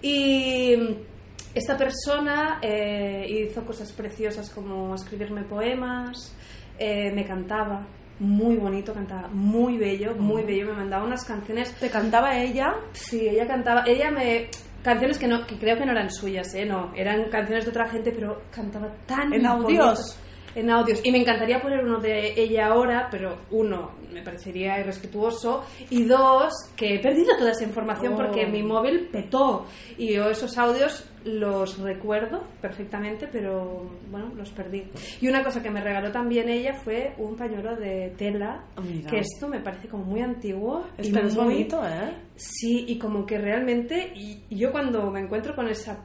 Y 0.02 0.76
esta 1.54 1.78
persona 1.78 2.60
eh, 2.62 3.26
hizo 3.28 3.64
cosas 3.66 3.92
preciosas 3.92 4.50
como 4.50 4.96
escribirme 4.96 5.44
poemas, 5.44 6.36
eh, 6.80 7.12
me 7.12 7.26
cantaba, 7.26 7.86
muy 8.22 8.56
bonito, 8.56 8.94
cantaba 8.94 9.28
muy 9.30 9.78
bello, 9.80 10.14
muy 10.16 10.44
bello, 10.44 10.68
me 10.68 10.74
mandaba 10.74 11.04
unas 11.06 11.26
canciones. 11.26 11.74
¿Te 11.74 11.90
cantaba 11.90 12.38
ella? 12.38 12.76
Sí, 12.94 13.28
ella 13.28 13.48
cantaba, 13.48 13.84
ella 13.88 14.12
me... 14.12 14.48
Canciones 14.84 15.18
que, 15.18 15.28
no, 15.28 15.46
que 15.46 15.58
creo 15.58 15.78
que 15.78 15.86
no 15.86 15.92
eran 15.92 16.10
suyas, 16.12 16.54
¿eh? 16.56 16.66
No, 16.66 16.92
eran 16.96 17.30
canciones 17.30 17.66
de 17.66 17.72
otra 17.72 17.88
gente, 17.88 18.12
pero 18.12 18.44
cantaba 18.52 18.92
tan 19.08 19.34
¿En 19.34 19.46
audios? 19.46 20.20
En 20.56 20.70
audios. 20.70 21.00
Y 21.04 21.12
me 21.12 21.20
encantaría 21.20 21.62
poner 21.62 21.84
uno 21.84 22.00
de 22.00 22.34
ella 22.40 22.68
ahora, 22.68 23.08
pero 23.10 23.38
uno, 23.52 23.92
me 24.12 24.22
parecería 24.22 24.80
irrespetuoso. 24.80 25.64
Y 25.90 26.04
dos, 26.04 26.52
que 26.76 26.96
he 26.96 27.00
perdido 27.00 27.38
toda 27.38 27.52
esa 27.52 27.64
información 27.64 28.14
Oh. 28.14 28.18
porque 28.18 28.46
mi 28.48 28.62
móvil 28.64 29.08
petó. 29.12 29.66
Y 29.98 30.14
yo 30.14 30.30
esos 30.30 30.58
audios 30.58 31.06
los 31.24 31.78
recuerdo 31.78 32.44
perfectamente, 32.62 33.28
pero 33.32 33.90
bueno, 34.10 34.32
los 34.36 34.50
perdí. 34.50 34.84
Y 35.22 35.28
una 35.28 35.44
cosa 35.44 35.62
que 35.62 35.70
me 35.70 35.80
regaló 35.80 36.12
también 36.12 36.50
ella 36.50 36.74
fue 36.74 37.14
un 37.18 37.36
pañuelo 37.36 37.76
de 37.76 38.14
tela, 38.18 38.64
Oh, 38.76 38.82
que 39.10 39.20
esto 39.20 39.48
me 39.48 39.60
parece 39.60 39.88
como 39.88 40.04
muy 40.04 40.22
antiguo. 40.22 40.84
y 40.98 41.02
Este 41.08 41.20
es 41.28 41.36
muy- 41.36 41.44
bonito, 41.46 41.82
¿eh? 41.88 42.12
Sí, 42.36 42.86
y 42.88 42.98
como 42.98 43.26
que 43.26 43.38
realmente, 43.38 44.12
y 44.16 44.44
y 44.50 44.58
yo 44.58 44.72
cuando 44.72 45.10
me 45.12 45.20
encuentro 45.22 45.56
con 45.56 45.68
esa, 45.68 46.04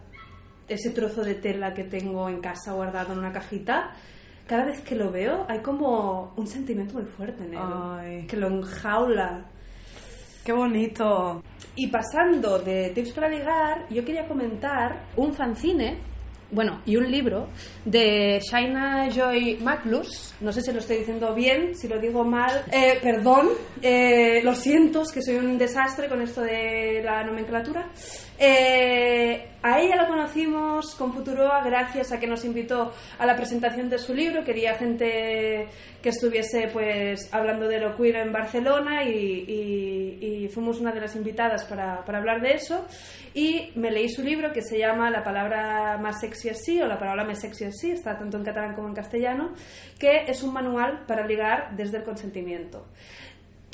ese 0.69 0.91
trozo 0.91 1.23
de 1.23 1.35
tela 1.37 1.73
que 1.75 1.85
tengo 1.85 2.29
en 2.29 2.41
casa 2.41 2.73
guardado 2.73 3.13
en 3.15 3.21
una 3.21 3.33
cajita, 3.33 3.95
cada 4.47 4.65
vez 4.65 4.81
que 4.83 4.95
lo 4.95 5.11
veo 5.11 5.45
hay 5.49 5.61
como 5.61 6.33
un 6.37 6.47
sentimiento 6.47 6.95
muy 6.95 7.05
fuerte 7.05 7.45
en 7.45 7.55
él, 7.55 7.61
Ay. 7.61 8.27
que 8.27 8.37
lo 8.37 8.49
enjaula. 8.49 9.45
¡Qué 10.45 10.53
bonito! 10.53 11.43
Y 11.75 11.89
pasando 11.89 12.61
de 12.61 12.91
tips 12.91 13.13
para 13.13 13.29
ligar, 13.29 13.87
yo 13.91 14.05
quería 14.05 14.29
comentar 14.29 15.07
un 15.17 15.35
fanzine, 15.35 15.99
bueno, 16.53 16.81
y 16.87 16.97
un 16.97 17.11
libro 17.11 17.49
de 17.85 18.41
Shaina 18.41 19.11
Joy 19.11 19.59
Maclus. 19.61 20.35
No 20.41 20.53
sé 20.53 20.63
si 20.63 20.73
lo 20.73 20.79
estoy 20.79 20.99
diciendo 20.99 21.35
bien, 21.35 21.75
si 21.75 21.89
lo 21.89 21.99
digo 21.99 22.25
mal, 22.25 22.65
eh, 22.71 23.01
perdón, 23.03 23.49
eh, 23.83 24.41
lo 24.45 24.55
siento, 24.55 25.03
es 25.03 25.11
que 25.11 25.21
soy 25.21 25.35
un 25.37 25.59
desastre 25.59 26.09
con 26.09 26.23
esto 26.23 26.43
de 26.43 27.03
la 27.05 27.25
nomenclatura. 27.25 27.89
Eh, 28.39 29.56
a 29.67 29.81
ella 29.81 29.97
la 29.97 30.07
conocimos 30.07 30.95
con 30.95 31.13
Futuroa 31.13 31.61
gracias 31.65 32.13
a 32.13 32.21
que 32.21 32.29
nos 32.29 32.45
invitó 32.45 32.93
a 33.19 33.27
la 33.27 33.35
presentación 33.35 33.91
de 33.91 33.99
su 33.99 34.15
libro. 34.15 34.45
Quería 34.45 34.77
gente 34.77 35.67
que 36.01 36.11
estuviese 36.11 36.69
pues 36.73 37.29
hablando 37.35 37.67
de 37.67 37.81
lo 37.81 37.97
queer 37.97 38.15
en 38.17 38.33
Barcelona 38.33 39.03
y, 39.03 40.49
fuimos 40.55 40.81
una 40.81 40.93
de 40.93 41.01
las 41.01 41.17
invitadas 41.17 41.65
para, 41.65 42.05
para 42.05 42.19
hablar 42.19 42.41
de 42.41 42.53
eso. 42.53 42.87
Y 43.35 43.73
me 43.75 43.91
leí 43.91 44.09
su 44.09 44.23
libro 44.23 44.53
que 44.53 44.63
se 44.63 44.79
llama 44.79 45.11
La 45.11 45.25
palabra 45.25 45.99
más 45.99 46.21
sexy 46.21 46.49
así 46.49 46.81
o 46.81 46.87
La 46.87 46.99
palabra 46.99 47.25
más 47.25 47.41
sexy 47.41 47.65
así, 47.65 47.91
está 47.91 48.17
tanto 48.17 48.37
en 48.37 48.45
catalán 48.45 48.75
como 48.75 48.87
en 48.87 48.95
castellano, 48.95 49.53
que 49.99 50.27
es 50.29 50.45
un 50.45 50.53
manual 50.53 51.05
para 51.09 51.27
ligar 51.27 51.75
desde 51.77 51.99
el 51.99 52.05
consentimiento. 52.05 52.87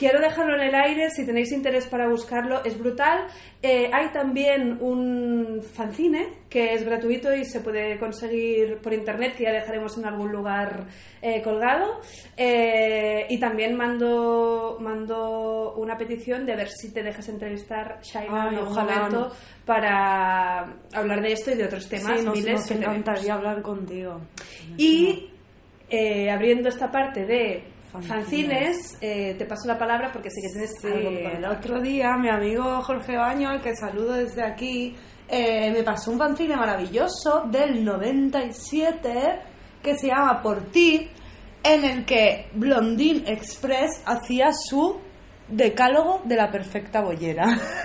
Quiero 0.02 0.18
dejarlo 0.18 0.56
en 0.56 0.62
el 0.62 0.74
aire, 0.74 1.10
si 1.10 1.24
tenéis 1.24 1.52
interés 1.52 1.86
para 1.86 2.08
buscarlo, 2.08 2.64
es 2.64 2.76
brutal. 2.76 3.24
Eh, 3.62 3.88
hay 3.92 4.08
también 4.08 4.78
un 4.80 5.62
fanzine 5.62 6.26
que 6.50 6.74
es 6.74 6.84
gratuito 6.84 7.32
y 7.32 7.44
se 7.44 7.60
puede 7.60 8.00
conseguir 8.00 8.78
por 8.78 8.92
internet, 8.92 9.36
que 9.36 9.44
ya 9.44 9.52
dejaremos 9.52 9.96
en 9.98 10.06
algún 10.06 10.32
lugar 10.32 10.88
eh, 11.22 11.40
colgado. 11.40 12.00
Eh, 12.36 13.26
y 13.30 13.38
también 13.38 13.76
mando, 13.76 14.76
mando 14.80 15.74
una 15.76 15.96
petición 15.96 16.46
de 16.46 16.56
ver 16.56 16.68
si 16.68 16.92
te 16.92 17.04
dejas 17.04 17.28
entrevistar, 17.28 18.00
Shaina, 18.02 18.48
Ay, 18.48 18.56
ojalá. 18.56 19.08
momento 19.08 19.32
para 19.64 20.78
hablar 20.94 21.22
de 21.22 21.32
esto 21.32 21.52
y 21.52 21.54
de 21.54 21.66
otros 21.66 21.88
temas. 21.88 22.18
sí, 22.18 22.26
nos, 22.26 22.34
miles 22.34 22.70
encantaría 22.72 23.34
hablar 23.34 23.62
contigo. 23.62 24.20
Y 24.76 25.30
abriendo 26.28 26.70
esta 26.70 26.90
parte 26.90 27.24
de 27.24 27.71
Fanzines. 27.92 28.96
eh, 29.00 29.34
te 29.38 29.44
paso 29.44 29.66
la 29.68 29.78
palabra 29.78 30.10
porque 30.12 30.30
sé 30.30 30.40
que 30.40 30.48
tienes 30.48 30.74
Sí, 30.80 30.86
algo 30.86 31.10
que 31.10 31.26
el 31.26 31.32
contar. 31.32 31.52
otro 31.58 31.80
día 31.80 32.16
mi 32.16 32.28
amigo 32.28 32.80
Jorge 32.82 33.16
Baño, 33.16 33.50
al 33.50 33.60
que 33.60 33.74
saludo 33.76 34.12
desde 34.14 34.42
aquí, 34.42 34.96
eh, 35.28 35.70
me 35.72 35.82
pasó 35.82 36.10
un 36.10 36.18
fanzine 36.18 36.56
maravilloso 36.56 37.42
del 37.50 37.84
97 37.84 39.40
que 39.82 39.96
se 39.96 40.06
llama 40.08 40.40
Por 40.42 40.70
ti, 40.70 41.08
en 41.64 41.84
el 41.84 42.04
que 42.04 42.46
Blondine 42.54 43.30
Express 43.30 44.00
hacía 44.06 44.52
su 44.52 44.98
decálogo 45.48 46.22
de 46.24 46.36
la 46.36 46.50
perfecta 46.50 47.00
bollera. 47.02 47.44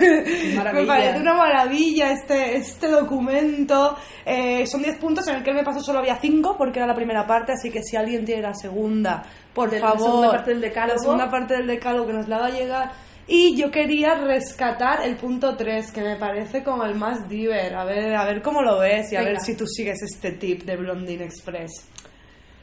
Me 0.72 0.86
parece 0.86 1.18
una 1.20 1.34
maravilla 1.34 2.12
este, 2.12 2.56
este 2.56 2.88
documento. 2.88 3.96
Eh, 4.24 4.66
son 4.66 4.82
10 4.82 4.96
puntos 4.98 5.26
en 5.28 5.36
el 5.36 5.42
que 5.42 5.50
él 5.50 5.56
me 5.56 5.64
pasó 5.64 5.80
solo 5.80 5.98
había 5.98 6.16
5 6.18 6.56
porque 6.56 6.78
era 6.78 6.86
la 6.86 6.94
primera 6.94 7.26
parte, 7.26 7.52
así 7.52 7.70
que 7.70 7.82
si 7.82 7.96
alguien 7.96 8.24
tiene 8.24 8.42
la 8.42 8.54
segunda, 8.54 9.22
por 9.58 9.70
De 9.70 9.80
la 9.80 9.88
favor. 9.88 10.06
segunda 10.06 10.30
parte 10.30 10.50
del 10.50 10.60
decálogo. 10.60 10.94
La 10.94 11.02
segunda 11.02 11.30
parte 11.30 11.54
del 11.54 11.66
decálogo 11.66 12.06
que 12.06 12.12
nos 12.12 12.28
la 12.28 12.38
va 12.38 12.46
a 12.46 12.50
llegar. 12.50 12.92
Y 13.26 13.56
yo 13.56 13.70
quería 13.70 14.14
rescatar 14.14 15.02
el 15.04 15.16
punto 15.16 15.54
3, 15.56 15.92
que 15.92 16.00
me 16.00 16.16
parece 16.16 16.62
como 16.62 16.84
el 16.84 16.94
más 16.94 17.28
diver. 17.28 17.74
A 17.74 17.84
ver, 17.84 18.14
a 18.14 18.24
ver 18.24 18.40
cómo 18.40 18.62
lo 18.62 18.78
ves 18.78 19.12
y 19.12 19.16
a 19.16 19.20
Venga. 19.20 19.32
ver 19.32 19.40
si 19.40 19.54
tú 19.56 19.66
sigues 19.66 20.00
este 20.02 20.32
tip 20.32 20.62
de 20.62 20.76
Blondine 20.76 21.24
Express. 21.24 21.70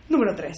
Número 0.10 0.34
3. 0.36 0.56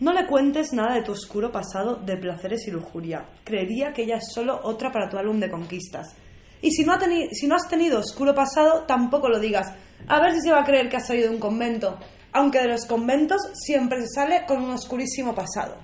No 0.00 0.12
le 0.12 0.26
cuentes 0.26 0.72
nada 0.72 0.94
de 0.94 1.02
tu 1.02 1.12
oscuro 1.12 1.50
pasado 1.52 1.96
de 1.96 2.16
placeres 2.16 2.66
y 2.66 2.70
lujuria. 2.70 3.24
Creería 3.44 3.92
que 3.92 4.02
ella 4.02 4.16
es 4.16 4.32
solo 4.32 4.60
otra 4.62 4.90
para 4.90 5.08
tu 5.08 5.18
álbum 5.18 5.38
de 5.40 5.50
conquistas. 5.50 6.14
Y 6.62 6.70
si 6.72 6.84
no, 6.84 6.92
ha 6.92 6.98
si 7.32 7.46
no 7.46 7.54
has 7.54 7.68
tenido 7.68 8.00
oscuro 8.00 8.34
pasado, 8.34 8.84
tampoco 8.86 9.28
lo 9.28 9.38
digas. 9.38 9.72
A 10.08 10.20
ver 10.20 10.32
si 10.34 10.40
se 10.40 10.50
va 10.50 10.60
a 10.62 10.64
creer 10.64 10.88
que 10.88 10.96
has 10.96 11.06
salido 11.06 11.28
de 11.28 11.34
un 11.34 11.40
convento. 11.40 11.98
Aunque 12.32 12.58
de 12.60 12.68
los 12.68 12.84
conventos 12.86 13.40
siempre 13.54 14.00
se 14.02 14.08
sale 14.14 14.44
con 14.46 14.62
un 14.62 14.70
oscurísimo 14.72 15.34
pasado. 15.34 15.76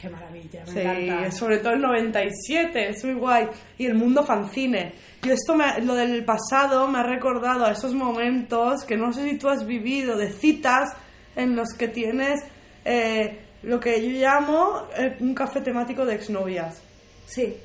Qué 0.00 0.08
maravilla, 0.08 0.64
me 0.66 0.72
Sí, 0.72 0.80
encanta. 0.80 1.30
sobre 1.30 1.58
todo 1.58 1.74
el 1.74 1.80
97, 1.80 2.88
es 2.88 3.04
muy 3.04 3.14
guay. 3.14 3.46
Y 3.78 3.86
el 3.86 3.94
mundo 3.94 4.24
fanzine. 4.24 4.92
Yo 5.22 5.32
esto, 5.32 5.54
me- 5.54 5.80
lo 5.80 5.94
del 5.94 6.24
pasado, 6.24 6.88
me 6.88 6.98
ha 6.98 7.02
recordado 7.04 7.64
a 7.64 7.70
esos 7.72 7.94
momentos 7.94 8.84
que 8.84 8.96
no 8.96 9.12
sé 9.12 9.28
si 9.30 9.38
tú 9.38 9.48
has 9.48 9.64
vivido, 9.64 10.16
de 10.16 10.32
citas 10.32 10.90
en 11.36 11.54
los 11.54 11.68
que 11.78 11.86
tienes 11.88 12.40
eh, 12.84 13.38
lo 13.62 13.78
que 13.78 14.02
yo 14.02 14.10
llamo 14.20 14.88
eh, 14.98 15.16
un 15.20 15.34
café 15.34 15.60
temático 15.60 16.04
de 16.04 16.16
exnovias. 16.16 16.82
Sí, 17.26 17.56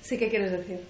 sí, 0.00 0.16
¿qué 0.16 0.30
quieres 0.30 0.52
decir? 0.52 0.80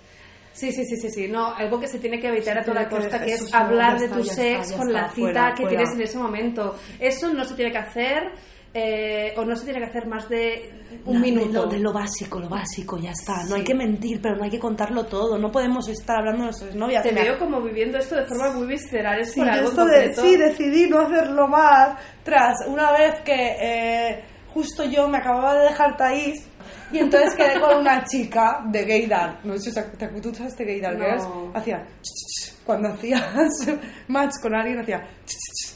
Sí, 0.54 0.72
sí, 0.72 0.84
sí, 0.86 0.96
sí, 0.96 1.10
sí. 1.10 1.28
No, 1.28 1.52
algo 1.54 1.78
que 1.80 1.88
se 1.88 1.98
tiene 1.98 2.18
que 2.20 2.28
evitar 2.28 2.56
a 2.58 2.64
toda 2.64 2.88
que- 2.88 2.96
costa, 2.96 3.22
que 3.24 3.32
es 3.34 3.52
hablar 3.52 3.98
de 3.98 4.08
tu 4.08 4.24
sex 4.24 4.70
está, 4.70 4.76
con 4.78 4.92
la 4.92 5.08
cita 5.10 5.14
fuera, 5.20 5.54
que 5.54 5.62
fuera. 5.64 5.68
tienes 5.78 5.94
en 5.94 6.00
ese 6.02 6.16
momento. 6.18 6.76
Eso 7.00 7.32
no 7.34 7.44
se 7.44 7.54
tiene 7.54 7.72
que 7.72 7.78
hacer, 7.78 8.30
eh, 8.72 9.34
o 9.36 9.44
no 9.44 9.54
se 9.56 9.64
tiene 9.64 9.80
que 9.80 9.86
hacer 9.86 10.06
más 10.06 10.28
de 10.28 10.72
un 11.06 11.20
minuto. 11.20 11.46
De 11.46 11.52
lo, 11.52 11.66
de 11.66 11.78
lo 11.80 11.92
básico, 11.92 12.38
lo 12.40 12.48
básico, 12.48 12.98
ya 12.98 13.10
está. 13.10 13.44
No 13.48 13.56
hay 13.56 13.64
que 13.64 13.74
mentir, 13.74 14.20
pero 14.22 14.36
no 14.36 14.44
hay 14.44 14.50
que 14.50 14.58
contarlo 14.60 15.04
todo. 15.06 15.38
No 15.38 15.50
podemos 15.50 15.88
estar 15.88 16.18
hablando 16.18 16.40
de 16.40 16.44
nuestras 16.46 16.74
novias. 16.74 17.02
Te 17.02 17.10
Mira, 17.10 17.22
veo 17.24 17.38
como 17.38 17.60
viviendo 17.60 17.98
esto 17.98 18.14
de 18.16 18.24
forma 18.24 18.52
muy 18.52 18.66
visceral, 18.68 19.20
es 19.20 19.32
Sí, 19.32 19.40
por 19.40 19.48
algo 19.48 19.84
de- 19.86 20.14
sí, 20.14 20.36
decidí 20.36 20.88
no 20.88 21.00
hacerlo 21.00 21.46
más 21.48 21.98
tras 22.22 22.54
una 22.68 22.92
vez 22.92 23.20
que 23.24 23.34
eh, 23.60 24.24
justo 24.54 24.84
yo 24.84 25.08
me 25.08 25.18
acababa 25.18 25.58
de 25.58 25.64
dejar 25.64 25.96
Taís 25.96 26.46
y 26.92 26.98
entonces 26.98 27.34
quedé 27.36 27.60
con 27.60 27.80
una 27.80 28.04
chica 28.04 28.62
de 28.70 28.84
Gaydar. 28.84 29.40
No 29.44 29.58
sé 29.58 29.72
si 29.72 29.80
te, 29.98 30.06
tú 30.20 30.32
sabes 30.32 30.56
de 30.56 30.64
Gaydar, 30.64 30.96
No. 30.96 31.04
Girls? 31.04 31.24
Hacía 31.54 31.84
cuando 32.64 32.88
hacías 32.88 33.22
match 34.08 34.34
con 34.40 34.54
alguien 34.54 34.78
hacía 34.78 35.06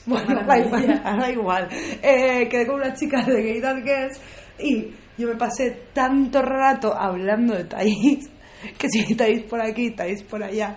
bueno, 0.06 0.42
da 0.46 0.58
igual, 0.58 1.30
igual. 1.32 1.68
Eh, 2.00 2.48
quedé 2.48 2.66
con 2.66 2.76
una 2.76 2.94
chica 2.94 3.22
de 3.24 3.42
Gaydar 3.42 3.82
Girls 3.82 4.20
y 4.60 4.94
yo 5.18 5.28
me 5.28 5.34
pasé 5.34 5.88
tanto 5.92 6.40
rato 6.40 6.94
hablando 6.94 7.54
de 7.54 7.64
Taís 7.64 8.30
que 8.78 8.88
si 8.88 9.14
Taís 9.14 9.42
por 9.42 9.60
aquí, 9.60 9.90
Taís 9.90 10.22
por 10.22 10.42
allá 10.42 10.76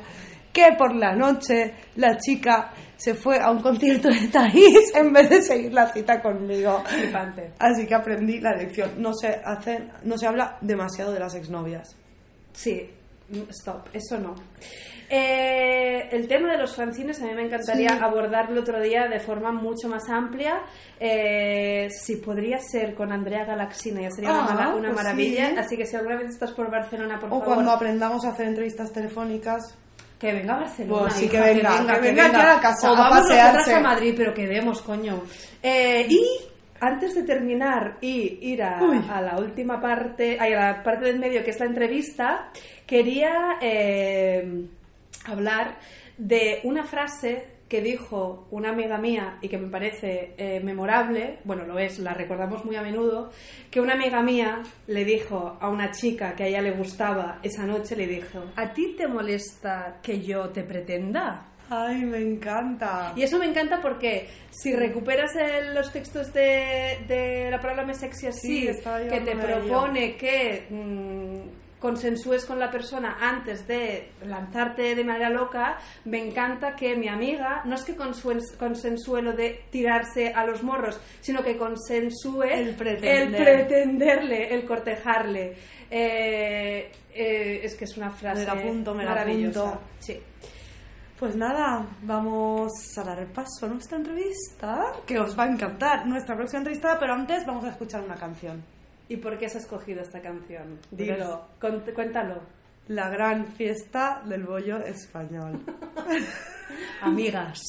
que 0.51 0.73
por 0.77 0.95
la 0.95 1.15
noche 1.15 1.73
la 1.95 2.17
chica 2.17 2.73
se 3.03 3.15
fue 3.15 3.39
a 3.39 3.49
un 3.49 3.61
concierto 3.61 4.09
de 4.09 4.27
Thaís 4.27 4.93
en 4.95 5.11
vez 5.13 5.29
de 5.29 5.41
seguir 5.41 5.73
la 5.73 5.91
cita 5.91 6.21
conmigo. 6.21 6.83
Flipante. 6.85 7.53
Así 7.57 7.87
que 7.87 7.95
aprendí 7.95 8.39
la 8.39 8.53
lección. 8.53 8.91
No 8.97 9.13
se 9.13 9.29
hace, 9.43 9.87
no 10.03 10.17
se 10.17 10.27
habla 10.27 10.57
demasiado 10.61 11.11
de 11.11 11.19
las 11.19 11.33
exnovias. 11.35 11.95
Sí, 12.53 12.89
stop, 13.49 13.87
eso 13.93 14.17
no. 14.19 14.35
Eh, 15.13 16.07
el 16.11 16.27
tema 16.27 16.51
de 16.53 16.57
los 16.57 16.73
fanzines 16.75 17.21
a 17.21 17.25
mí 17.25 17.33
me 17.33 17.43
encantaría 17.43 17.89
Sí. 17.89 17.97
abordarlo 18.01 18.61
otro 18.61 18.79
día 18.81 19.07
de 19.07 19.19
forma 19.19 19.51
mucho 19.51 19.89
más 19.89 20.07
amplia. 20.09 20.61
Eh, 20.99 21.89
si 21.89 22.17
podría 22.17 22.59
ser 22.59 22.93
con 22.95 23.11
Andrea 23.11 23.43
Galaxina, 23.43 24.01
ya 24.01 24.11
sería 24.11 24.31
una, 24.31 24.45
Ah, 24.69 24.75
una 24.75 24.89
pues 24.91 25.03
maravilla. 25.03 25.49
sí. 25.49 25.55
Así 25.57 25.77
que 25.77 25.85
si 25.85 25.95
alguna 25.97 26.15
vez 26.17 26.29
estás 26.29 26.51
por 26.53 26.71
Barcelona, 26.71 27.19
por 27.19 27.27
o 27.29 27.39
favor, 27.39 27.45
cuando 27.55 27.71
aprendamos 27.71 28.23
a 28.25 28.29
hacer 28.29 28.47
entrevistas 28.47 28.91
telefónicas. 28.93 29.77
Que 30.21 30.33
venga 30.33 30.53
a 30.53 30.59
Barcelona. 30.59 31.01
Pues 31.01 31.13
sí, 31.15 31.25
hija, 31.25 31.31
que 31.31 31.53
venga, 31.53 31.95
que 31.95 32.01
venga 32.01 32.25
aquí 32.27 32.35
a 32.35 32.53
la 32.53 32.59
casa 32.61 32.91
O 32.91 32.95
a 32.95 32.99
vamos 32.99 33.17
nosotras 33.21 33.53
pasearse. 33.53 33.73
a 33.73 33.79
Madrid, 33.79 34.13
pero 34.15 34.33
quedemos, 34.35 34.81
coño. 34.83 35.23
Eh, 35.63 36.05
y 36.07 36.23
antes 36.79 37.15
de 37.15 37.23
terminar 37.23 37.97
y 38.01 38.37
ir 38.51 38.61
a, 38.61 38.79
la 39.19 39.39
última 39.39 39.81
parte, 39.81 40.37
ay, 40.39 40.53
a 40.53 40.59
la 40.59 40.83
parte 40.83 41.05
del 41.05 41.17
medio 41.17 41.43
que 41.43 41.49
es 41.49 41.59
la 41.59 41.65
entrevista, 41.65 42.51
quería 42.85 43.57
eh, 43.61 44.67
hablar 45.25 45.79
de 46.19 46.59
una 46.65 46.83
frase 46.83 47.47
que 47.71 47.79
dijo 47.81 48.47
una 48.51 48.71
amiga 48.71 48.97
mía 48.97 49.37
y 49.41 49.47
que 49.47 49.57
me 49.57 49.69
parece 49.69 50.33
eh, 50.37 50.59
memorable, 50.61 51.39
bueno, 51.45 51.63
lo 51.65 51.79
es, 51.79 51.99
la 51.99 52.13
recordamos 52.13 52.65
muy 52.65 52.75
a 52.75 52.81
menudo, 52.81 53.31
que 53.71 53.79
una 53.79 53.93
amiga 53.93 54.21
mía 54.21 54.61
le 54.87 55.05
dijo 55.05 55.57
a 55.61 55.69
una 55.69 55.89
chica 55.91 56.35
que 56.35 56.43
a 56.43 56.47
ella 56.47 56.61
le 56.61 56.71
gustaba 56.71 57.39
esa 57.43 57.65
noche, 57.65 57.95
le 57.95 58.07
dijo, 58.07 58.43
¿a 58.57 58.73
ti 58.73 58.93
te 58.97 59.07
molesta 59.07 59.99
que 60.03 60.19
yo 60.21 60.49
te 60.49 60.63
pretenda? 60.63 61.45
Ay, 61.69 62.03
me 62.03 62.17
encanta. 62.17 63.13
Y 63.15 63.23
eso 63.23 63.39
me 63.39 63.45
encanta 63.45 63.79
porque 63.81 64.27
si 64.49 64.75
recuperas 64.75 65.33
el- 65.37 65.73
los 65.73 65.93
textos 65.93 66.33
de, 66.33 66.97
de 67.07 67.47
la 67.49 67.61
palabra 67.61 67.85
me 67.85 67.93
sexy 67.93 68.27
así, 68.27 68.67
Sí, 68.67 68.79
que 69.09 69.21
te 69.21 69.33
propone 69.37 70.17
que 70.17 70.65
mm, 70.69 71.60
consensúes 71.81 72.45
con 72.45 72.59
la 72.59 72.69
persona 72.69 73.17
antes 73.19 73.67
de 73.67 74.11
lanzarte 74.25 74.95
de 74.95 75.03
manera 75.03 75.29
loca, 75.29 75.79
me 76.05 76.19
encanta 76.25 76.75
que 76.75 76.95
mi 76.95 77.09
amiga, 77.09 77.63
no 77.65 77.75
es 77.75 77.83
que 77.83 77.95
consensúe 77.95 79.21
lo 79.21 79.33
de 79.33 79.65
tirarse 79.71 80.31
a 80.33 80.45
los 80.45 80.61
morros, 80.63 81.01
sino 81.19 81.43
que 81.43 81.57
consensúe 81.57 82.43
El 82.43 82.75
pretender. 82.75 83.27
el 83.27 83.35
pretenderle, 83.35 84.53
el 84.53 84.65
cortejarle. 84.65 85.55
Eh, 85.89 86.91
eh, 87.13 87.61
es 87.63 87.75
que 87.75 87.85
es 87.85 87.97
una 87.97 88.11
frase 88.11 88.41
Me 88.41 88.45
la 88.45 88.53
apunto, 88.53 88.93
me 88.93 89.03
la 89.03 89.09
maravillosa. 89.09 89.69
apunto. 89.69 89.81
Sí. 89.99 90.19
Pues 91.19 91.35
nada, 91.35 91.85
vamos 92.03 92.71
a 92.97 93.03
dar 93.03 93.25
paso 93.33 93.65
a 93.65 93.69
nuestra 93.69 93.97
entrevista, 93.97 94.93
que 95.05 95.19
os 95.19 95.37
va 95.37 95.43
a 95.43 95.51
encantar. 95.51 96.07
Nuestra 96.07 96.35
próxima 96.35 96.59
entrevista, 96.59 96.97
pero 96.99 97.13
antes 97.13 97.45
vamos 97.45 97.65
a 97.65 97.69
escuchar 97.69 98.01
una 98.03 98.15
canción. 98.15 98.63
¿Y 99.09 99.17
por 99.17 99.37
qué 99.37 99.45
has 99.47 99.55
escogido 99.55 100.01
esta 100.01 100.21
canción? 100.21 100.79
Dilo. 100.91 101.15
Dilo, 101.61 101.93
cuéntalo. 101.93 102.41
La 102.87 103.09
gran 103.09 103.45
fiesta 103.45 104.21
del 104.25 104.43
bollo 104.43 104.79
español. 104.79 105.59
Amigas, 107.01 107.59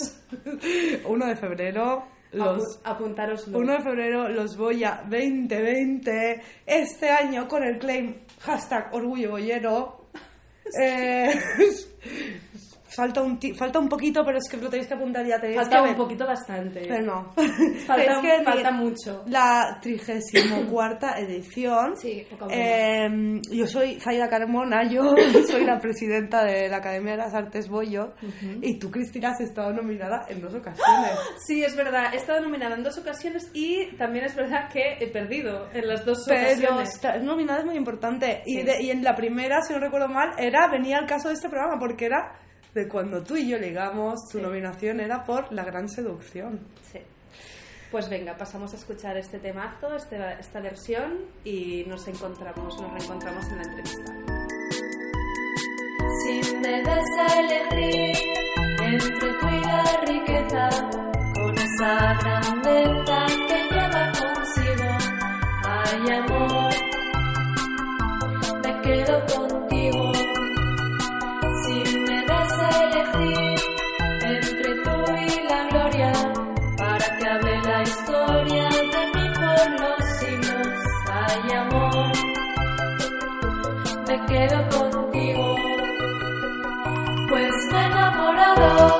1 1.04 1.26
de 1.26 1.36
febrero, 1.36 2.04
los... 2.32 2.62
apu- 2.62 2.80
apuntároslo. 2.84 3.58
1 3.58 3.72
de 3.72 3.80
febrero, 3.82 4.28
los 4.28 4.56
Boya 4.56 5.02
2020. 5.08 6.42
Este 6.66 7.10
año 7.10 7.46
con 7.48 7.62
el 7.64 7.78
claim 7.78 8.16
hashtag 8.40 8.88
Orgullo 8.94 9.30
Boyero. 9.30 9.98
Eh, 10.80 11.28
falta, 12.94 13.22
un 13.22 13.38
ti- 13.38 13.54
falta 13.54 13.78
un 13.78 13.88
poquito, 13.88 14.22
pero 14.24 14.38
es 14.38 14.48
que 14.50 14.56
lo 14.56 14.68
tenéis 14.68 14.88
que 14.88 14.94
apuntar 14.94 15.24
ya. 15.26 15.40
Tenéis 15.40 15.60
Falta 15.60 15.82
que 15.82 15.90
un 15.90 15.96
poquito 15.96 16.26
bastante. 16.26 16.80
Pero 16.88 17.02
no. 17.04 17.32
Falta, 17.86 18.02
Es 18.12 18.18
que 18.18 18.42
falta 18.44 18.70
ni- 18.70 18.78
mucho. 18.78 19.22
La 19.26 19.78
34 19.82 21.08
edición. 21.18 21.96
Sí. 21.96 22.26
Eh, 22.50 23.40
yo 23.50 23.66
soy 23.66 23.98
Zaida 24.00 24.28
Carmona, 24.28 24.84
yo 24.88 25.14
soy 25.50 25.64
la 25.64 25.78
presidenta 25.78 26.44
de 26.44 26.68
la 26.68 26.78
Academia 26.78 27.12
de 27.12 27.18
las 27.18 27.34
Artes 27.34 27.68
Bollo. 27.68 28.12
Y 28.60 28.78
tú, 28.78 28.90
Cristina, 28.90 29.30
has 29.30 29.40
estado 29.40 29.72
nominada 29.72 30.26
en 30.28 30.40
dos 30.40 30.54
ocasiones. 30.54 30.82
Sí, 31.46 31.62
es 31.64 31.76
verdad. 31.76 32.12
He 32.12 32.16
estado 32.16 32.40
nominada 32.40 32.76
en 32.76 32.82
dos 32.84 32.98
ocasiones 32.98 33.50
y 33.52 33.94
también 33.96 34.24
es 34.24 34.34
verdad 34.36 34.68
que 34.72 34.96
he 35.00 35.08
perdido 35.08 35.68
en 35.72 35.86
las 35.88 36.04
dos 36.04 36.24
Pero 36.26 36.40
ocasiones. 36.42 37.24
nominada 37.24 37.60
es 37.60 37.66
muy 37.66 37.76
importante. 37.76 38.42
Y, 38.46 38.62
de- 38.62 38.82
y 38.82 38.90
en 38.90 39.02
la 39.02 39.14
primera, 39.14 39.60
si 39.62 39.72
no 39.72 39.80
recuerdo 39.80 40.08
mal, 40.08 40.30
era 40.38 40.68
venía 40.68 40.98
el 40.98 41.06
caso 41.06 41.28
de 41.28 41.34
este 41.34 41.48
programa 41.48 41.78
porque 41.78 42.06
era 42.06 42.32
de 42.74 42.88
cuando 42.88 43.22
tú 43.22 43.36
y 43.36 43.48
yo 43.48 43.58
ligamos, 43.58 44.28
tu 44.30 44.38
Sí. 44.38 44.42
nominación 44.44 45.00
era 45.00 45.24
por 45.24 45.52
La 45.52 45.64
Gran 45.64 45.88
Seducción. 45.88 46.60
Sí. 46.90 47.00
Pues 47.90 48.08
venga, 48.08 48.36
pasamos 48.38 48.72
a 48.72 48.76
escuchar 48.76 49.16
este 49.18 49.38
temazo, 49.38 49.94
este- 49.94 50.40
esta 50.40 50.60
versión 50.60 51.18
y 51.44 51.84
nos 51.86 52.08
encontramos, 52.08 52.80
nos 52.80 52.90
reencontramos 52.92 53.44
en 53.48 53.56
la 53.58 53.62
entrevista. 53.64 54.12
Si 56.24 56.56
me 56.56 56.82
das 56.82 57.04
a 57.18 57.40
elegir 57.40 58.16
entre 58.82 59.10
tú 59.18 59.46
y 59.48 59.60
la 59.60 60.00
riqueza, 60.06 60.68
con 61.34 61.54
esa 61.58 62.14
grandeza 62.20 63.26
que 63.48 63.74
lleva 63.74 64.12
consigo, 64.12 64.90
hay 65.64 66.10
amor, 66.12 66.72
me 68.64 68.80
quedo 68.82 69.26
contigo. 69.26 70.11
Siglos, 80.18 80.68
hay 81.10 81.52
amor, 81.52 82.12
me 84.08 84.26
quedo 84.26 84.68
contigo. 84.68 85.56
Pues 87.28 87.54
me 87.72 87.78
he 87.78 87.86
enamorado, 87.86 88.98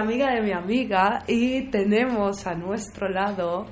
amiga 0.00 0.32
de 0.32 0.40
mi 0.40 0.52
amiga 0.52 1.22
y 1.26 1.70
tenemos 1.70 2.46
a 2.46 2.54
nuestro 2.54 3.08
lado 3.08 3.66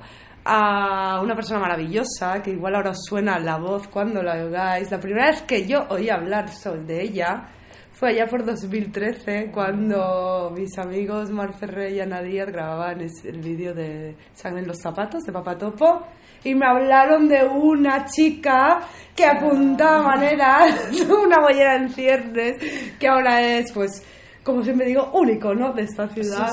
a 0.45 1.19
una 1.21 1.35
persona 1.35 1.59
maravillosa 1.59 2.41
que 2.41 2.51
igual 2.51 2.75
ahora 2.75 2.91
os 2.91 3.03
suena 3.05 3.39
la 3.39 3.57
voz 3.57 3.87
cuando 3.87 4.23
la 4.23 4.33
oigáis. 4.33 4.89
La 4.91 4.99
primera 4.99 5.27
vez 5.27 5.41
que 5.43 5.67
yo 5.67 5.85
oí 5.89 6.09
hablar 6.09 6.49
de 6.49 7.01
ella 7.01 7.49
fue 7.91 8.11
allá 8.11 8.27
por 8.27 8.45
2013 8.45 9.51
cuando 9.51 10.53
mis 10.55 10.77
amigos 10.77 11.29
Mar 11.31 11.53
Ferrer 11.53 11.91
y 11.93 11.99
Ana 11.99 12.21
Díaz 12.21 12.47
grababan 12.47 13.01
el 13.01 13.41
vídeo 13.41 13.73
de 13.73 14.15
Sangre 14.33 14.61
en 14.61 14.67
los 14.67 14.77
zapatos 14.81 15.23
de 15.23 15.33
Papatopo 15.33 16.07
y 16.43 16.55
me 16.55 16.65
hablaron 16.65 17.27
de 17.27 17.43
una 17.43 18.05
chica 18.05 18.79
que 19.13 19.25
apuntaba 19.25 20.03
maneras, 20.03 20.89
una 21.09 21.41
bollera 21.41 21.75
en 21.75 21.89
ciernes, 21.89 22.57
que 22.97 23.07
ahora 23.07 23.41
es 23.41 23.71
pues 23.73 24.01
como 24.49 24.63
siempre 24.63 24.87
digo, 24.87 25.11
un 25.13 25.29
icono 25.29 25.73
de 25.73 25.83
esta 25.83 26.07
ciudad. 26.07 26.51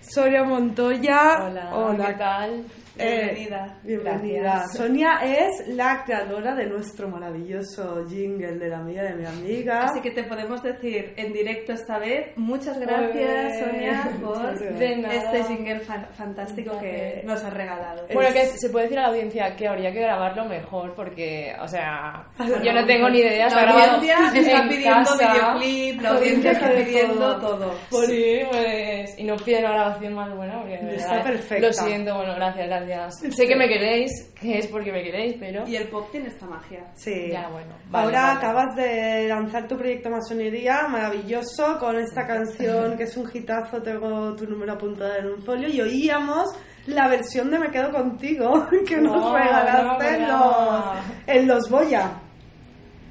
Sonia 0.00 0.44
Montoya. 0.44 1.50
Hola, 1.72 2.06
¿qué 2.06 2.14
tal? 2.14 2.64
Eh, 2.98 3.32
Bienvenida. 3.34 3.78
bienvenida. 3.82 4.40
Gracias. 4.42 4.76
Sonia 4.76 5.20
es 5.24 5.66
la 5.68 6.04
creadora 6.04 6.54
de 6.54 6.66
nuestro 6.66 7.08
maravilloso 7.08 8.06
jingle 8.06 8.58
de 8.58 8.68
la 8.68 8.80
amiga 8.80 9.02
de 9.04 9.14
mi 9.14 9.24
amiga. 9.24 9.84
Así 9.84 10.02
que 10.02 10.10
te 10.10 10.24
podemos 10.24 10.62
decir 10.62 11.14
en 11.16 11.32
directo 11.32 11.72
esta 11.72 11.98
vez, 11.98 12.36
muchas 12.36 12.78
gracias 12.78 13.62
Ole. 13.62 13.64
Sonia 13.64 14.10
por 14.22 14.36
nada. 14.36 15.14
este 15.14 15.44
jingle 15.44 15.80
fan- 15.80 16.06
fantástico 16.12 16.78
que 16.80 17.22
nos 17.24 17.42
has 17.42 17.54
regalado. 17.54 18.06
Bueno, 18.12 18.30
que 18.34 18.44
se 18.58 18.68
puede 18.68 18.84
decir 18.84 18.98
a 18.98 19.02
la 19.02 19.08
audiencia 19.08 19.56
que 19.56 19.66
habría 19.68 19.90
que 19.90 20.00
grabarlo 20.00 20.44
mejor 20.44 20.94
porque, 20.94 21.54
o 21.62 21.68
sea, 21.68 22.26
yo 22.62 22.72
no 22.74 22.84
tengo 22.84 23.08
ni 23.08 23.20
idea. 23.20 23.48
la 23.48 23.94
audiencia 23.94 24.16
está 24.34 24.62
en 24.64 24.68
pidiendo 24.68 24.98
casa. 25.10 25.32
videoclip, 25.32 26.02
la 26.02 26.08
audiencia 26.10 26.52
está 26.52 26.70
pidiendo 26.72 27.40
todo. 27.40 27.72
todo. 27.88 28.06
Sí, 28.06 28.40
pues, 28.50 29.18
y 29.18 29.24
no 29.24 29.36
piden 29.36 29.64
una 29.64 29.74
grabación 29.76 30.12
más 30.12 30.36
buena 30.36 30.58
porque 30.60 30.74
Está 30.74 31.12
verdad, 31.14 31.22
perfecta. 31.24 31.66
Lo 31.66 31.72
siento, 31.72 32.16
bueno, 32.16 32.34
gracias, 32.34 32.66
gracias. 32.66 32.81
Sé 33.30 33.46
que 33.46 33.56
me 33.56 33.68
queréis, 33.68 34.10
que 34.40 34.58
es 34.58 34.66
porque 34.66 34.90
me 34.92 35.02
queréis, 35.02 35.36
pero 35.38 35.66
Y 35.66 35.76
el 35.76 35.88
pop 35.88 36.08
tiene 36.10 36.28
esta 36.28 36.46
magia. 36.46 36.84
Sí. 36.94 37.28
ya 37.30 37.48
bueno. 37.48 37.74
vale, 37.90 38.04
Ahora 38.06 38.22
vale. 38.22 38.38
acabas 38.38 38.76
de 38.76 39.28
lanzar 39.28 39.68
tu 39.68 39.76
proyecto 39.76 40.10
Masonería, 40.10 40.86
maravilloso, 40.88 41.78
con 41.78 41.98
esta 41.98 42.26
canción 42.26 42.96
que 42.96 43.04
es 43.04 43.16
un 43.16 43.30
hitazo, 43.32 43.80
tengo 43.82 44.34
tu 44.34 44.46
número 44.46 44.72
apuntado 44.72 45.14
en 45.16 45.26
un 45.26 45.42
folio, 45.42 45.68
y 45.68 45.80
oíamos 45.80 46.48
la 46.86 47.08
versión 47.08 47.50
de 47.50 47.58
Me 47.58 47.70
Quedo 47.70 47.90
Contigo, 47.92 48.66
que 48.86 48.96
nos 48.96 49.16
No, 49.16 49.34
regalaste 49.36 50.18
no, 50.20 50.28
no. 50.28 50.92
en 51.26 51.46
los 51.48 51.68
Boya. 51.70 52.12